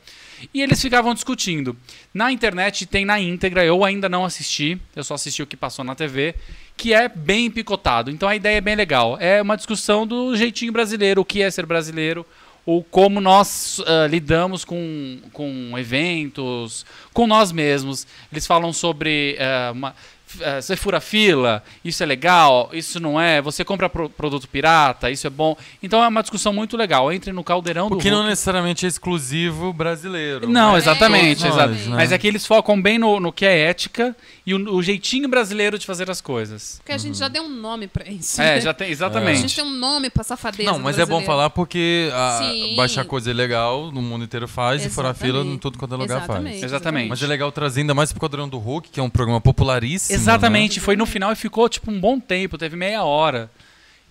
E 0.54 0.62
eles 0.62 0.80
ficavam 0.80 1.14
discutindo. 1.16 1.76
Na 2.14 2.32
internet 2.32 2.86
tem 2.86 3.06
na 3.06 3.20
íntegra, 3.20 3.66
eu 3.66 3.84
ainda 3.84 4.08
não 4.08 4.24
assisti, 4.24 4.80
eu 4.96 5.04
só 5.04 5.16
assisti 5.16 5.42
o 5.42 5.48
que 5.48 5.58
passou 5.58 5.84
na 5.84 5.96
TV, 5.96 6.36
que 6.76 6.94
é 6.94 7.10
bem 7.10 7.50
picotado. 7.50 8.12
Então 8.12 8.30
a 8.30 8.36
ideia 8.36 8.58
é 8.58 8.62
bem 8.62 8.76
legal. 8.76 9.18
É 9.20 9.42
uma 9.42 9.56
discussão 9.58 10.06
do 10.06 10.36
jeitinho 10.36 10.72
brasileiro, 10.72 11.22
o 11.22 11.26
que 11.26 11.42
é 11.42 11.50
ser 11.50 11.66
brasileiro, 11.66 12.24
ou 12.68 12.84
como 12.84 13.20
nós 13.22 13.82
ah, 13.88 14.06
lidamos 14.08 14.64
com, 14.66 15.18
com 15.34 15.74
eventos, 15.78 16.86
com 17.14 17.26
nós 17.26 17.52
mesmos. 17.52 18.06
Eles 18.32 18.46
falam 18.46 18.72
sobre 18.74 19.38
ah, 19.40 19.72
uma- 19.74 19.96
ah, 20.44 20.62
você 20.62 20.76
fura 20.76 21.00
fila, 21.00 21.64
isso 21.86 22.04
é 22.04 22.06
legal, 22.06 22.70
isso 22.74 23.00
não 23.00 23.20
é, 23.20 23.42
você 23.42 23.64
compra 23.64 23.88
pro- 23.88 24.10
produto 24.10 24.46
pirata, 24.50 25.10
isso 25.10 25.26
é 25.26 25.30
bom. 25.30 25.56
Então 25.82 26.04
é 26.04 26.08
uma 26.10 26.22
discussão 26.22 26.52
muito 26.52 26.76
legal. 26.76 27.10
Entre 27.14 27.32
no 27.32 27.42
caldeirão 27.44 27.88
Porque 27.88 28.10
do 28.10 28.12
não 28.12 28.18
Hulk. 28.18 28.30
necessariamente 28.32 28.86
é 28.86 28.90
exclusivo 28.90 29.72
brasileiro. 29.72 30.50
Não, 30.50 30.74
mas 30.74 30.84
exatamente. 30.84 31.42
todos 31.44 31.56
exa- 31.56 31.68
nós, 31.68 31.88
né? 31.88 31.96
Mas 31.96 32.12
é 32.12 32.18
que 32.18 32.28
eles 32.28 32.46
focam 32.46 32.80
bem 32.82 33.00
no, 33.00 33.20
no 33.22 33.32
que 33.32 33.46
é 33.46 33.58
ética 33.70 34.14
e 34.48 34.54
o, 34.54 34.76
o 34.76 34.82
jeitinho 34.82 35.28
brasileiro 35.28 35.78
de 35.78 35.86
fazer 35.86 36.10
as 36.10 36.22
coisas. 36.22 36.78
Porque 36.78 36.94
a 36.94 36.98
gente 36.98 37.18
já 37.18 37.28
deu 37.28 37.44
um 37.44 37.50
nome 37.50 37.86
pra 37.86 38.10
isso. 38.10 38.42
É, 38.42 38.56
né? 38.56 38.62
já 38.62 38.74
tem, 38.74 38.88
A 38.88 38.92
exatamente. 38.92 39.42
gente 39.42 39.54
tem 39.54 39.64
um 39.66 39.78
nome 39.78 40.10
pra 40.10 40.24
safadeza 40.24 40.72
Não, 40.72 40.80
mas 40.80 40.98
é 40.98 41.06
bom 41.06 41.22
falar 41.22 41.50
porque 41.50 42.10
a, 42.14 42.40
Sim. 42.40 42.78
baixar 42.78 43.04
coisa 43.04 43.30
ilegal 43.30 43.92
no 43.92 44.02
mundo 44.02 44.24
inteiro 44.24 44.48
faz 44.48 44.86
e 44.86 44.90
fora 44.90 45.14
fila 45.14 45.44
em 45.44 45.58
tudo 45.58 45.78
quanto 45.78 45.96
é 45.96 45.98
lugar 45.98 46.20
Exatamente, 46.20 46.60
faz. 46.62 46.64
Exatamente. 46.64 47.10
Mas 47.10 47.22
é 47.22 47.28
legal 47.28 47.52
trazer 47.52 47.82
ainda 47.82 47.94
mais 47.94 48.14
pro 48.14 48.22
Quadrão 48.22 48.48
do 48.48 48.58
Hulk, 48.58 48.90
que 48.90 49.02
é 49.02 49.04
um 49.04 49.10
programa 49.10 49.42
popularíssimo. 49.42 50.18
Exatamente, 50.18 50.80
né? 50.80 50.86
foi 50.86 50.96
no 50.96 51.06
final 51.06 51.34
e 51.34 51.36
ficou 51.36 51.68
tipo 51.68 51.92
um 51.92 52.00
bom 52.00 52.18
tempo, 52.18 52.58
teve 52.58 52.78
meia 52.78 53.04
hora. 53.04 53.52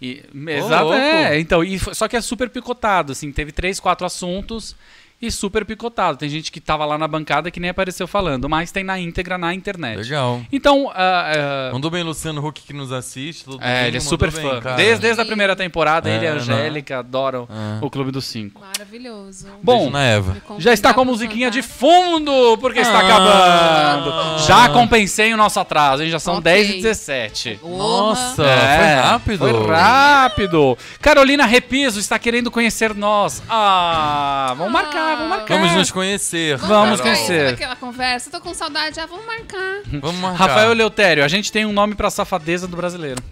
E, 0.03 0.23
exato, 0.49 0.85
louco. 0.85 0.99
é, 0.99 1.41
então, 1.41 1.65
e 1.65 1.79
só 1.79 2.07
que 2.07 2.15
é 2.15 2.21
super 2.21 2.51
picotado, 2.51 3.13
assim, 3.13 3.33
teve 3.33 3.53
três, 3.53 3.81
quatro 3.81 4.05
assuntos 4.05 4.77
e 5.21 5.31
super 5.31 5.65
picotado. 5.65 6.19
Tem 6.19 6.29
gente 6.29 6.53
que 6.53 6.61
tava 6.61 6.85
lá 6.85 6.99
na 6.99 7.09
bancada 7.09 7.51
que 7.51 7.59
nem 7.59 7.71
apareceu 7.71 8.07
falando, 8.07 8.49
mas 8.49 8.71
tem 8.71 8.85
na 8.85 8.99
íntegra 9.01 9.39
na 9.39 9.55
internet. 9.55 9.97
Legal. 9.99 10.41
Então, 10.53 10.91
ah, 10.95 11.33
ah, 11.69 11.73
Mandou 11.73 11.91
bem 11.91 12.03
Luciano 12.03 12.47
Huck 12.47 12.61
que 12.63 12.73
nos 12.73 12.93
assiste. 12.93 13.45
todo 13.45 13.59
é, 13.63 13.67
domingo, 13.67 13.87
ele 13.89 13.97
é 13.97 14.01
super 14.01 14.31
bem, 14.31 14.43
fã. 14.43 14.61
cara. 14.61 14.77
Desde, 14.77 15.01
desde 15.03 15.21
a 15.23 15.25
primeira 15.25 15.57
temporada, 15.57 16.09
É, 16.11 16.17
ele 16.17 16.25
e 16.25 16.29
a 16.29 16.35
né? 16.35 16.39
Angélica 16.41 16.99
adoram 16.99 17.49
É. 17.81 17.85
o 17.85 17.89
Clube 17.91 18.11
dos 18.11 18.25
Cinco. 18.27 18.61
Maravilhoso. 18.61 19.47
Bom, 19.63 19.89
na 19.91 20.03
Eva. 20.05 20.37
Já 20.59 20.73
está 20.73 20.93
com 20.93 21.01
a 21.01 21.05
musiquinha 21.05 21.51
de 21.51 21.63
fundo, 21.63 22.59
porque 22.59 22.81
está 22.81 22.99
Ah. 22.99 23.07
acabando. 23.07 24.39
Já 24.47 24.69
compensei 24.69 25.33
o 25.33 25.37
nosso 25.37 25.59
atraso, 25.59 26.03
hein? 26.03 26.11
Já 26.11 26.19
são 26.19 26.35
Ok. 26.35 26.45
10 26.45 26.69
e 26.71 26.73
17. 26.83 27.61
Nossa, 27.63 28.45
É, 28.45 28.77
foi 28.79 29.11
rápido. 29.11 29.39
Foi 29.39 29.67
rápido. 29.67 30.79
Carolina 31.01 31.47
Repiso 31.47 31.99
está 31.99 32.19
querendo 32.19 32.51
conhecer 32.51 32.95
nós. 32.95 33.43
Ah, 33.49 34.55
vamos 34.57 34.73
marcar, 34.73 35.06
vamos 35.15 35.29
marcar. 35.29 35.59
Vamos 35.59 35.73
nos 35.75 35.91
conhecer. 35.91 36.57
Vamos 36.57 36.71
marcar 36.71 36.97
Carol. 36.99 37.13
isso, 37.13 37.27
conhecer. 37.27 37.55
Aquela 37.55 37.77
conversa? 37.77 38.31
Tô 38.31 38.41
com 38.41 38.53
saudade, 38.55 38.99
ah, 38.99 39.07
vamos 39.07 39.27
marcar. 39.27 39.81
Vamos 40.01 40.21
marcar. 40.21 40.47
Rafael 40.49 40.73
Leutério, 40.73 41.25
a 41.25 41.29
gente 41.29 41.53
tem 41.53 41.65
um 41.65 41.73
nome 41.73 41.95
pra 41.95 42.11
safadeza 42.11 42.67
do 42.67 42.77
brasileiro. 42.77 43.23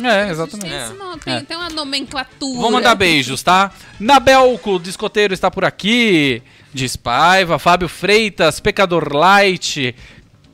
É, 0.00 0.30
exatamente. 0.30 0.70
Tem, 0.70 0.78
esse 0.84 0.92
nome, 0.94 1.20
tem, 1.20 1.34
É. 1.34 1.40
tem 1.42 1.56
uma 1.56 1.68
nomenclatura. 1.70 2.60
Vou 2.60 2.70
mandar 2.70 2.94
beijos, 2.94 3.42
tá? 3.42 3.72
Nabelco, 3.98 4.78
discoteiro, 4.78 5.34
está 5.34 5.50
por 5.50 5.64
aqui. 5.64 6.40
Diz 6.72 6.94
Paiva, 6.94 7.58
Fábio 7.58 7.88
Freitas, 7.88 8.60
Pecador 8.60 9.12
Light, 9.12 9.96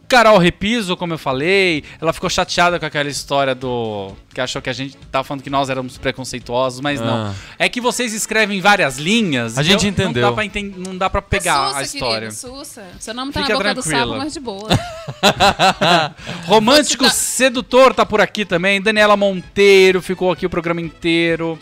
Carol 0.09 0.39
Repiso, 0.39 0.97
como 0.97 1.15
eu 1.15 1.19
falei. 1.19 1.83
Ela 2.01 2.13
ficou 2.13 2.29
chateada 2.31 2.79
com 2.79 2.87
aquela 2.87 3.09
história 3.09 3.55
do. 3.55 4.13
Que 4.33 4.41
achou 4.41 4.61
que 4.61 4.69
a 4.69 4.73
gente 4.73 4.97
tava 5.11 5.25
falando 5.25 5.43
que 5.43 5.51
nós 5.51 5.71
éramos 5.71 5.97
preconceituosos, 5.99 6.81
mas 6.81 7.01
não. 7.01 7.27
Ah. 7.29 7.35
É 7.59 7.69
que 7.69 7.81
vocês 7.81 8.13
escrevem 8.13 8.61
várias 8.61 8.99
linhas. 8.99 9.57
A 9.59 9.63
e 9.63 9.65
gente 9.65 9.85
eu- 9.85 9.91
entendeu. 9.91 10.23
Não 10.23 10.31
dá 10.31 10.35
pra, 10.35 10.45
enten- 10.45 10.75
não 10.77 10.97
dá 10.97 11.11
pra 11.11 11.23
pegar 11.23 11.69
Sussa, 11.69 11.79
a 11.79 11.83
história. 11.83 12.29
Querido, 12.29 12.35
Sussa. 12.35 12.85
Seu 13.01 13.15
nome 13.15 13.33
tá 13.33 13.41
Fica 13.43 13.53
na 13.55 13.59
boca 13.59 13.75
do 13.75 13.83
tranquila. 13.83 14.07
sapo, 14.07 14.19
mas 14.19 14.33
de 14.33 14.41
boa. 14.41 14.69
Romântico 16.47 17.09
Sedutor 17.11 17.95
tá 17.95 18.05
por 18.05 18.21
aqui 18.21 18.45
também. 18.45 18.81
Daniela 18.81 19.17
Monteiro 19.17 20.01
ficou 20.03 20.31
aqui 20.33 20.47
o 20.47 20.51
programa 20.51 20.81
inteiro. 20.81 21.59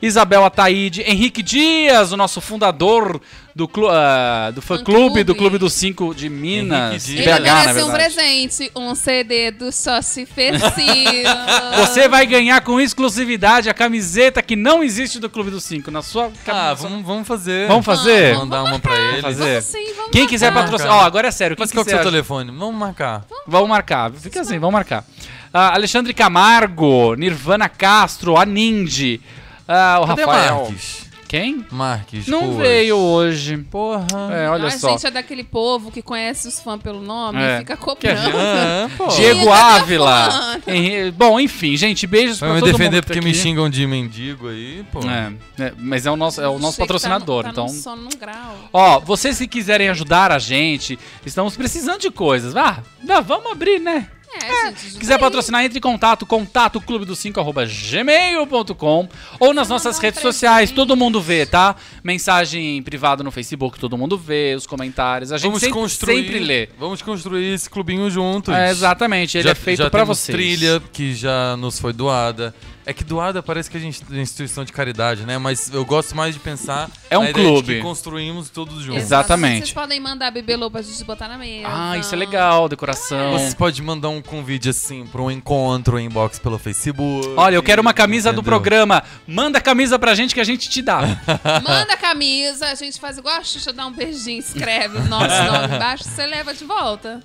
Isabel 0.00 0.44
Ataíde. 0.44 1.02
Henrique 1.02 1.42
Dias, 1.42 2.12
o 2.12 2.16
nosso 2.16 2.40
fundador 2.40 3.20
do, 3.58 3.66
clu 3.66 3.88
ah, 3.90 4.52
do 4.54 4.62
fã-clube 4.62 5.24
do 5.24 5.32
Fã-clube. 5.32 5.34
Clube 5.34 5.58
dos 5.58 5.72
Cinco 5.72 6.14
de 6.14 6.28
Minas. 6.28 7.08
Henrique 7.08 7.24
BH. 7.24 7.28
Ele 7.28 7.40
na 7.40 7.54
merece 7.64 7.82
um 7.82 7.90
presente, 7.90 8.72
um 8.76 8.94
CD 8.94 9.50
do 9.50 9.72
Sócio 9.72 10.24
Fecino. 10.28 11.28
Você 11.76 12.08
vai 12.08 12.24
ganhar 12.24 12.60
com 12.60 12.80
exclusividade 12.80 13.68
a 13.68 13.74
camiseta 13.74 14.40
que 14.40 14.54
não 14.54 14.80
existe 14.84 15.18
do 15.18 15.28
Clube 15.28 15.50
dos 15.50 15.64
Cinco. 15.64 15.90
Na 15.90 16.02
sua 16.02 16.26
Ah, 16.26 16.30
camisa. 16.44 16.88
vamos, 16.88 17.04
vamos 17.04 17.26
fazer. 17.26 17.66
Vamos 17.66 17.84
fazer? 17.84 18.34
Vamos, 18.34 18.48
Mandar 18.48 18.62
uma 18.62 18.78
pra 18.78 18.94
ele. 18.96 19.22
fazer. 19.22 19.60
Vamos 19.60 19.64
sim, 19.64 19.92
vamos 19.96 20.10
Quem 20.12 20.28
quiser 20.28 20.54
patrocinar. 20.54 20.94
Ó, 20.94 21.00
agora 21.00 21.26
é 21.26 21.32
sério. 21.32 21.56
Quem 21.56 21.64
Mas 21.64 21.72
qual 21.72 21.84
que 21.84 21.90
é 21.90 21.94
o 21.94 21.98
seu 21.98 22.04
telefone? 22.12 22.52
Vamos 22.56 22.76
marcar. 22.76 23.24
Vamos 23.44 23.68
marcar. 23.68 24.12
Fica 24.12 24.40
assim, 24.42 24.60
vamos 24.60 24.74
marcar. 24.74 25.04
Ah, 25.52 25.74
Alexandre 25.74 26.14
Camargo, 26.14 27.16
Nirvana 27.16 27.68
Castro, 27.68 28.36
a 28.36 28.46
Nindy. 28.46 29.20
Ah, 29.66 29.98
o 30.00 30.06
Cadê 30.06 30.24
Rafael. 30.24 30.60
Marques? 30.62 31.07
Quem? 31.28 31.66
Marques. 31.70 32.26
Não 32.26 32.56
veio 32.56 32.96
hoje. 32.96 33.58
Porra. 33.58 34.06
É, 34.32 34.48
olha 34.48 34.68
a 34.68 34.70
só. 34.70 34.90
gente 34.92 35.06
é 35.06 35.10
daquele 35.10 35.44
povo 35.44 35.90
que 35.92 36.00
conhece 36.00 36.48
os 36.48 36.58
fãs 36.58 36.80
pelo 36.80 37.02
nome 37.02 37.38
É. 37.38 37.56
e 37.56 37.58
fica 37.58 37.74
a 37.74 37.76
cobrando. 37.76 38.18
gente- 38.20 38.34
Ah, 38.34 38.88
pô. 38.96 39.08
Diego 39.08 39.44
cadê 39.44 39.50
Ávila. 39.50 40.60
Henri- 40.66 41.10
Bom, 41.10 41.38
enfim, 41.38 41.76
gente, 41.76 42.06
beijos 42.06 42.40
Vai 42.40 42.48
pra 42.48 42.54
me 42.54 42.60
todo 42.60 42.72
defender 42.72 42.96
mundo 42.96 43.04
porque 43.04 43.20
me 43.20 43.34
xingam 43.34 43.68
de 43.68 43.86
mendigo 43.86 44.48
aí, 44.48 44.84
pô. 44.90 45.00
É, 45.00 45.32
é, 45.62 45.72
mas 45.76 46.06
é 46.06 46.10
o 46.10 46.16
nosso, 46.16 46.40
é 46.40 46.48
o 46.48 46.58
nosso 46.58 46.76
que 46.76 46.82
patrocinador, 46.82 47.42
tá, 47.42 47.48
no- 47.48 47.52
então. 47.52 47.66
Tá 47.66 47.72
no 47.72 47.78
sono 47.78 48.02
num 48.04 48.18
grau. 48.18 48.54
Ó, 48.72 48.98
vocês 49.00 49.38
que 49.38 49.46
quiserem 49.46 49.90
ajudar 49.90 50.32
a 50.32 50.38
gente, 50.38 50.98
estamos 51.26 51.54
precisando 51.56 52.00
de 52.00 52.10
coisas. 52.10 52.56
Ah, 52.56 52.78
vamos 53.26 53.52
abrir, 53.52 53.78
né? 53.78 54.08
É, 54.34 54.66
gente. 54.66 54.98
Quiser 54.98 55.14
aí. 55.14 55.20
patrocinar, 55.20 55.64
entre 55.64 55.78
em 55.78 55.80
contato, 55.80 56.26
contato 56.26 56.80
clube 56.80 57.04
do 57.04 57.16
5 57.16 57.38
arroba 57.40 57.64
gmail.com 57.66 59.08
ou 59.40 59.54
nas 59.54 59.68
nossas 59.68 59.98
redes 59.98 60.20
presente. 60.20 60.34
sociais, 60.34 60.70
todo 60.70 60.96
mundo 60.96 61.20
vê, 61.20 61.46
tá? 61.46 61.76
Mensagem 62.02 62.82
privada 62.82 63.22
no 63.22 63.30
Facebook, 63.30 63.78
todo 63.78 63.96
mundo 63.96 64.16
vê, 64.18 64.54
os 64.56 64.66
comentários, 64.66 65.32
a 65.32 65.36
gente 65.38 65.46
Vamos 65.46 65.60
sempre, 65.60 65.78
construir, 65.78 66.24
sempre 66.24 66.38
lê. 66.40 66.68
Vamos 66.78 67.02
construir 67.02 67.54
esse 67.54 67.68
clubinho 67.68 68.10
juntos. 68.10 68.54
É, 68.54 68.70
exatamente, 68.70 69.38
ele 69.38 69.44
já, 69.44 69.50
é 69.50 69.54
feito 69.54 69.78
já 69.78 69.90
pra 69.90 70.00
temos 70.02 70.18
vocês. 70.18 70.36
trilha 70.36 70.82
que 70.92 71.14
já 71.14 71.56
nos 71.56 71.78
foi 71.78 71.92
doada. 71.92 72.54
É 72.88 72.92
que 72.94 73.04
doada 73.04 73.42
parece 73.42 73.70
que 73.70 73.76
a 73.76 73.80
gente 73.80 74.02
é 74.10 74.16
instituição 74.16 74.64
de 74.64 74.72
caridade, 74.72 75.26
né? 75.26 75.36
Mas 75.36 75.70
eu 75.70 75.84
gosto 75.84 76.16
mais 76.16 76.32
de 76.32 76.40
pensar 76.40 76.90
É 77.10 77.18
um 77.18 77.30
clube. 77.34 77.74
que 77.76 77.82
construímos 77.82 78.48
todos 78.48 78.82
juntos. 78.82 79.02
Exatamente. 79.02 79.58
Vocês 79.58 79.72
podem 79.72 80.00
mandar 80.00 80.30
bibelô 80.30 80.70
pra 80.70 80.80
gente 80.80 81.04
botar 81.04 81.28
na 81.28 81.36
mesa. 81.36 81.68
Ah, 81.70 81.98
isso 81.98 82.14
é 82.14 82.16
legal, 82.16 82.66
decoração. 82.66 83.38
Você 83.38 83.54
pode 83.54 83.82
mandar 83.82 84.08
um 84.08 84.22
convite 84.22 84.70
assim 84.70 85.06
para 85.06 85.20
um 85.20 85.30
encontro, 85.30 85.96
um 85.96 86.00
inbox 86.00 86.38
pelo 86.38 86.58
Facebook. 86.58 87.28
Olha, 87.36 87.56
eu 87.56 87.62
quero 87.62 87.82
uma 87.82 87.92
camisa 87.92 88.30
do 88.32 88.36
Entendeu? 88.40 88.52
programa. 88.58 89.02
Manda 89.26 89.58
a 89.58 89.60
camisa 89.60 89.98
pra 89.98 90.14
gente 90.14 90.32
que 90.32 90.40
a 90.40 90.44
gente 90.44 90.70
te 90.70 90.80
dá. 90.80 91.00
Manda 91.62 91.92
a 91.92 91.96
camisa, 91.98 92.68
a 92.68 92.74
gente 92.74 92.98
faz 92.98 93.18
igual 93.18 93.34
a 93.36 93.44
Xuxa, 93.44 93.70
dá 93.70 93.84
um 93.86 93.92
beijinho, 93.92 94.38
escreve 94.40 94.96
o 94.96 95.04
nosso 95.04 95.42
nome 95.52 95.74
embaixo, 95.76 96.04
você 96.04 96.24
leva 96.24 96.54
de 96.54 96.64
volta. 96.64 97.20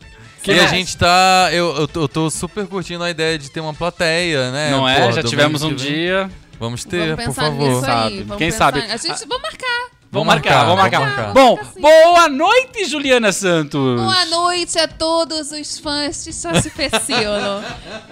E 0.45 0.59
a 0.59 0.67
gente 0.67 0.97
tá. 0.97 1.49
Eu, 1.51 1.75
eu, 1.77 1.87
tô- 1.87 2.01
eu 2.01 2.07
tô 2.07 2.29
super 2.29 2.67
curtindo 2.67 3.03
a 3.03 3.09
ideia 3.09 3.37
de 3.37 3.49
ter 3.49 3.59
uma 3.59 3.73
plateia, 3.73 4.51
né? 4.51 4.71
Não 4.71 4.81
Pô, 4.81 4.89
é? 4.89 5.11
Já 5.11 5.23
tivemos 5.23 5.63
um 5.63 5.69
que 5.69 5.75
dia. 5.75 6.29
Vamos 6.59 6.83
ter, 6.85 7.15
vamos 7.15 7.25
por 7.25 7.33
favor. 7.33 7.67
nisso 7.69 7.81
Sabe. 7.81 8.17
Vamos 8.23 8.37
Quem 8.37 8.51
pensar- 8.51 8.73
sabe? 8.73 8.79
A 8.91 8.97
gente, 8.97 9.27
vamos 9.27 9.41
marcar. 9.43 9.93
Vamos 10.11 10.27
marcar, 10.27 10.63
vamos 10.65 10.77
marcar. 10.77 10.99
vamos 10.99 11.15
marcar. 11.15 11.33
Bom, 11.33 11.59
boa 11.81 12.29
noite, 12.29 12.85
Juliana 12.85 13.31
Santos. 13.31 13.99
Boa 13.99 14.25
noite 14.25 14.77
a 14.77 14.87
todos 14.87 15.51
os 15.51 15.79
fãs 15.79 16.23
de 16.23 16.31
Sócio 16.31 16.69
Pecilo. 16.69 17.63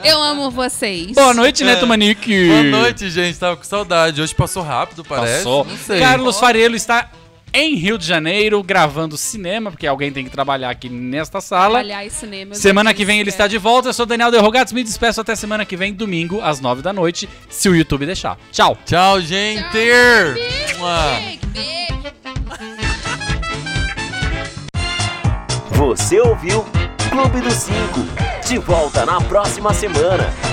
Eu 0.04 0.20
amo 0.20 0.50
vocês. 0.50 1.12
Boa 1.14 1.32
noite, 1.34 1.64
Neto 1.64 1.86
Manique. 1.86 2.48
Boa 2.48 2.64
noite, 2.64 3.08
gente. 3.12 3.38
Tava 3.38 3.56
com 3.56 3.64
saudade. 3.64 4.20
Hoje 4.20 4.34
passou 4.34 4.64
rápido, 4.64 5.06
parece. 5.06 5.38
Passou. 5.44 5.64
Não 5.64 5.78
sei. 5.78 6.00
Carlos 6.00 6.40
Farelo 6.40 6.76
está 6.76 7.08
em 7.54 7.76
Rio 7.76 7.98
de 7.98 8.06
Janeiro 8.06 8.62
gravando 8.64 9.18
cinema, 9.18 9.72
porque 9.72 9.88
alguém 9.88 10.12
tem 10.12 10.24
que 10.24 10.30
trabalhar 10.30 10.70
aqui 10.70 10.90
nesta 10.90 11.42
sala. 11.42 11.80
Trabalhar 11.80 12.06
em 12.06 12.10
cinema. 12.10 12.56
Semana 12.56 12.94
que 12.94 13.06
vem 13.06 13.20
ele 13.20 13.30
é. 13.30 13.32
está 13.32 13.48
de 13.48 13.58
volta. 13.58 13.90
Eu 13.90 13.94
sou 13.94 14.06
Daniel 14.06 14.32
Derrogatos. 14.32 14.74
Me 14.74 14.84
despeço 14.84 15.22
até 15.22 15.36
semana 15.36 15.66
que 15.66 15.76
vem, 15.76 15.94
domingo, 15.94 16.42
às 16.42 16.60
nove 16.60 16.82
da 16.82 16.94
noite, 16.94 17.28
se 17.50 17.70
o 17.70 17.76
YouTube 17.76 18.06
deixar. 18.06 18.38
Tchau. 18.52 18.78
Tchau, 18.86 19.22
gente. 19.22 19.64
Você 25.72 26.20
ouviu 26.20 26.66
Clube 27.10 27.42
dos 27.42 27.54
Cinco. 27.54 28.00
De 28.48 28.58
volta 28.58 29.06
na 29.06 29.20
próxima 29.22 29.74
semana. 29.74 30.51